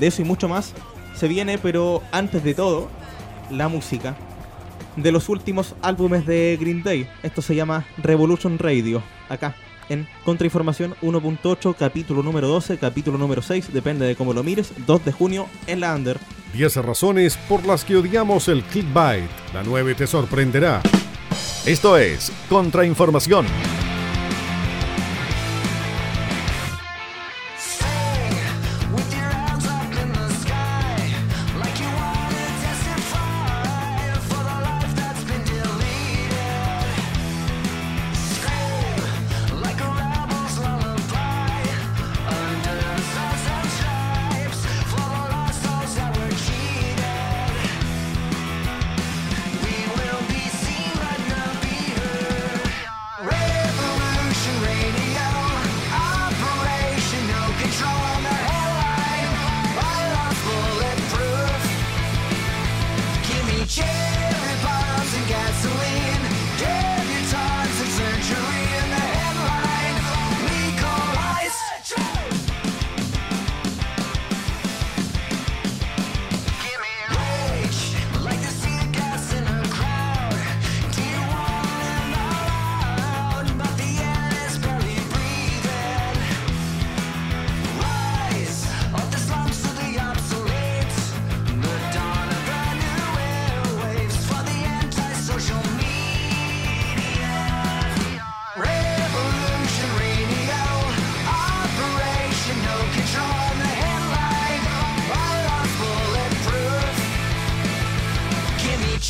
De 0.02 0.08
eso 0.08 0.24
y 0.24 0.26
mucho 0.26 0.50
más 0.50 0.74
se 1.16 1.28
viene, 1.28 1.60
pero 1.60 2.02
antes 2.12 2.44
de 2.44 2.56
todo, 2.56 2.90
la 3.52 3.68
música 3.68 4.18
de 4.96 5.12
los 5.12 5.30
últimos 5.30 5.76
álbumes 5.84 6.26
de 6.26 6.58
Green 6.60 6.82
Day. 6.82 7.08
Esto 7.22 7.44
se 7.44 7.54
llama 7.54 7.86
Revolution 8.00 8.58
Radio, 8.58 9.04
acá 9.30 9.56
en 9.90 10.08
Contrainformación 10.26 10.96
1.8, 11.04 11.76
capítulo 11.78 12.24
número 12.24 12.48
12, 12.48 12.80
capítulo 12.80 13.20
número 13.20 13.44
6, 13.44 13.72
depende 13.74 14.08
de 14.08 14.16
cómo 14.16 14.34
lo 14.34 14.42
mires, 14.42 14.74
2 14.88 15.06
de 15.06 15.12
junio 15.12 15.48
en 15.68 15.82
la 15.82 15.94
Under. 15.94 16.18
10 16.54 16.78
razones 16.78 17.38
por 17.48 17.64
las 17.68 17.86
que 17.86 17.98
odiamos 17.98 18.48
el 18.48 18.64
clickbait. 18.64 19.30
La 19.54 19.62
9 19.62 19.94
te 19.94 20.08
sorprenderá. 20.08 20.82
Esto 21.66 21.96
es 21.96 22.32
Contrainformación. 22.50 23.46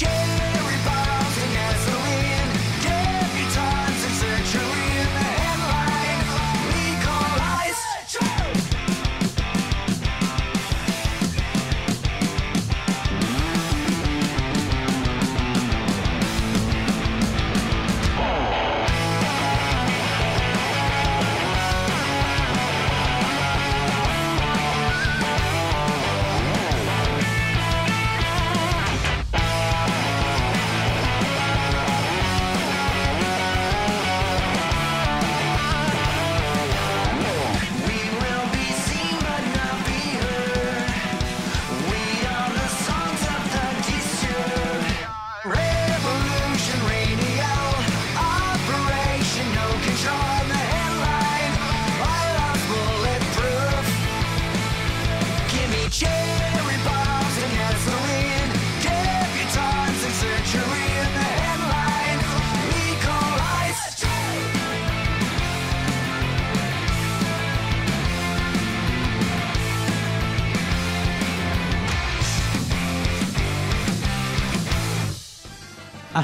share. 0.01 0.30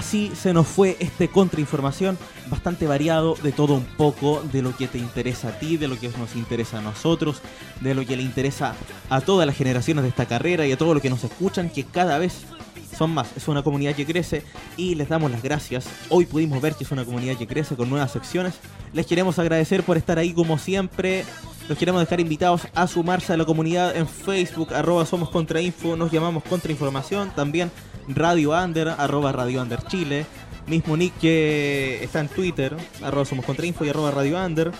Así 0.07 0.31
se 0.41 0.53
nos 0.53 0.65
fue 0.67 0.95
este 1.01 1.27
contrainformación 1.27 2.17
bastante 2.49 2.87
variado, 2.87 3.35
de 3.43 3.51
todo 3.51 3.73
un 3.73 3.83
poco, 3.83 4.41
de 4.53 4.61
lo 4.61 4.73
que 4.73 4.87
te 4.87 4.97
interesa 4.97 5.49
a 5.49 5.59
ti, 5.59 5.75
de 5.75 5.89
lo 5.89 5.99
que 5.99 6.07
nos 6.17 6.37
interesa 6.37 6.79
a 6.79 6.81
nosotros, 6.81 7.41
de 7.81 7.93
lo 7.93 8.05
que 8.05 8.15
le 8.15 8.23
interesa 8.23 8.73
a 9.09 9.19
todas 9.19 9.45
las 9.45 9.57
generaciones 9.57 10.03
de 10.03 10.09
esta 10.09 10.25
carrera 10.25 10.65
y 10.65 10.71
a 10.71 10.77
todos 10.77 10.93
los 10.93 11.01
que 11.01 11.09
nos 11.09 11.25
escuchan, 11.25 11.69
que 11.69 11.83
cada 11.83 12.19
vez 12.19 12.45
son 12.97 13.13
más. 13.13 13.35
Es 13.35 13.49
una 13.49 13.63
comunidad 13.63 13.95
que 13.95 14.05
crece 14.05 14.43
y 14.77 14.95
les 14.95 15.09
damos 15.09 15.29
las 15.29 15.43
gracias. 15.43 15.89
Hoy 16.07 16.25
pudimos 16.25 16.61
ver 16.61 16.75
que 16.75 16.85
es 16.85 16.91
una 16.91 17.03
comunidad 17.03 17.35
que 17.35 17.45
crece 17.45 17.75
con 17.75 17.89
nuevas 17.89 18.13
secciones. 18.13 18.53
Les 18.93 19.05
queremos 19.05 19.37
agradecer 19.39 19.83
por 19.83 19.97
estar 19.97 20.17
ahí 20.17 20.31
como 20.31 20.57
siempre. 20.57 21.25
Los 21.67 21.77
queremos 21.77 21.99
dejar 21.99 22.21
invitados 22.21 22.61
a 22.75 22.87
sumarse 22.87 23.33
a 23.33 23.37
la 23.37 23.43
comunidad 23.43 23.93
en 23.93 24.07
Facebook, 24.07 24.73
arroba 24.73 25.05
somos 25.05 25.29
contrainfo, 25.29 25.97
nos 25.97 26.13
llamamos 26.13 26.45
contrainformación, 26.45 27.31
también 27.31 27.69
Radio 28.07 28.51
Under, 28.51 28.89
arroba 28.89 29.31
Radio 29.31 29.61
Under 29.61 29.81
Chile, 29.83 30.25
mismo 30.67 30.97
nick 30.97 31.17
que 31.19 32.03
está 32.03 32.19
en 32.19 32.29
Twitter, 32.29 32.75
arroba 33.01 33.25
somos 33.25 33.45
contrainfo 33.45 33.85
y 33.85 33.89
arroba 33.89 34.11
Radio 34.11 34.43
Under, 34.43 34.71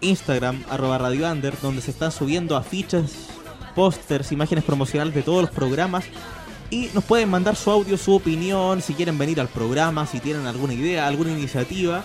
Instagram, 0.00 0.62
arroba 0.70 0.98
Radio 0.98 1.28
Under, 1.30 1.54
donde 1.60 1.82
se 1.82 1.90
están 1.90 2.12
subiendo 2.12 2.56
afiches, 2.56 3.28
pósters, 3.74 4.30
imágenes 4.32 4.64
promocionales 4.64 5.14
de 5.14 5.22
todos 5.22 5.42
los 5.42 5.50
programas. 5.50 6.04
Y 6.70 6.88
nos 6.94 7.04
pueden 7.04 7.28
mandar 7.28 7.54
su 7.54 7.70
audio, 7.70 7.98
su 7.98 8.14
opinión, 8.14 8.80
si 8.80 8.94
quieren 8.94 9.18
venir 9.18 9.38
al 9.40 9.48
programa, 9.48 10.06
si 10.06 10.20
tienen 10.20 10.46
alguna 10.46 10.72
idea, 10.72 11.06
alguna 11.06 11.32
iniciativa, 11.32 12.02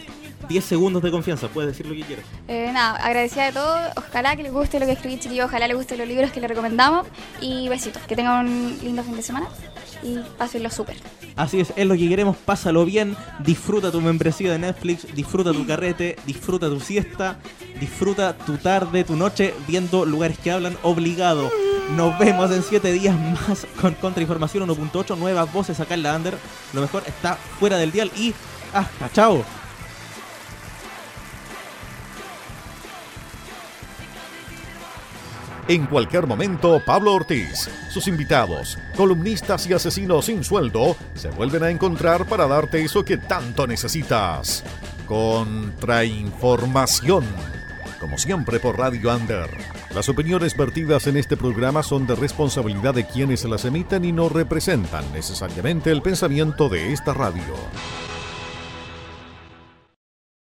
10 0.49 0.65
segundos 0.65 1.03
de 1.03 1.11
confianza, 1.11 1.49
puedes 1.49 1.73
decir 1.73 1.87
lo 1.87 1.95
que 1.95 2.03
quieras. 2.03 2.25
Eh, 2.47 2.71
nada, 2.73 2.97
agradecida 2.97 3.47
de 3.47 3.53
todo. 3.53 3.77
Ojalá 3.97 4.37
que 4.37 4.43
les 4.43 4.53
guste 4.53 4.81
lo 4.81 4.87
que 4.87 4.93
escribí, 4.93 5.19
chiquillos. 5.19 5.47
Ojalá 5.47 5.69
les 5.69 5.77
gusten 5.77 5.99
los 5.99 6.09
libros 6.09 6.31
que 6.31 6.41
les 6.41 6.49
recomendamos. 6.49 7.07
Y 7.41 7.69
besitos. 7.69 8.03
Que 8.03 8.17
tengan 8.17 8.47
un 8.47 8.79
lindo 8.83 9.03
fin 9.03 9.17
de 9.17 9.23
semana. 9.23 9.49
Y 10.03 10.19
pásenlo 10.37 10.71
súper. 10.71 10.97
Así 11.37 11.61
es, 11.61 11.73
es 11.77 11.87
lo 11.87 11.95
que 11.95 12.09
queremos, 12.09 12.37
pásalo 12.37 12.85
bien, 12.85 13.17
disfruta 13.45 13.93
tu 13.93 14.01
membresía 14.01 14.53
de 14.53 14.59
Netflix, 14.59 15.07
disfruta 15.15 15.53
tu 15.53 15.67
carrete, 15.67 16.17
disfruta 16.27 16.69
tu 16.69 16.81
siesta, 16.81 17.39
disfruta 17.79 18.37
tu 18.37 18.57
tarde, 18.57 19.05
tu 19.05 19.15
noche 19.15 19.55
viendo 19.69 20.05
lugares 20.05 20.39
que 20.39 20.51
hablan 20.51 20.77
obligado. 20.83 21.51
Nos 21.97 22.19
vemos 22.19 22.51
en 22.51 22.63
7 22.63 22.93
días 22.93 23.17
más 23.19 23.67
con 23.81 23.95
Contrainformación 23.95 24.69
1.8, 24.69 25.17
nuevas 25.17 25.53
voces 25.53 25.81
acá 25.81 25.95
en 25.95 26.03
la 26.03 26.17
Under. 26.17 26.37
Lo 26.73 26.81
mejor 26.81 27.03
está 27.07 27.37
fuera 27.37 27.79
del 27.79 27.93
dial 27.93 28.11
y 28.17 28.35
hasta 28.75 29.11
chao. 29.13 29.45
En 35.69 35.87
cualquier 35.87 36.27
momento, 36.27 36.83
Pablo 36.83 37.13
Ortiz, 37.13 37.69
sus 37.91 38.09
invitados, 38.09 38.79
columnistas 38.97 39.67
y 39.67 39.75
asesinos 39.75 40.25
sin 40.25 40.43
sueldo, 40.43 40.97
se 41.15 41.29
vuelven 41.29 41.63
a 41.63 41.69
encontrar 41.69 42.25
para 42.25 42.47
darte 42.47 42.83
eso 42.83 43.05
que 43.05 43.19
tanto 43.19 43.67
necesitas. 43.67 44.65
Contrainformación. 45.07 47.27
Como 48.01 48.17
siempre 48.17 48.61
por 48.61 48.79
Radio 48.79 49.15
Under. 49.15 49.51
Las 49.95 50.09
opiniones 50.09 50.57
vertidas 50.57 51.07
en 51.07 51.19
este 51.19 51.37
programa 51.37 51.83
son 51.83 52.07
de 52.07 52.15
responsabilidad 52.15 52.95
de 52.95 53.07
quienes 53.07 53.45
las 53.45 53.67
emiten 53.67 54.07
y 54.07 54.13
no 54.13 54.31
representan 54.31 55.05
necesariamente 55.13 55.91
el 55.91 56.01
pensamiento 56.01 56.71
de 56.71 56.95
esta 56.95 57.13
radio. 57.13 57.43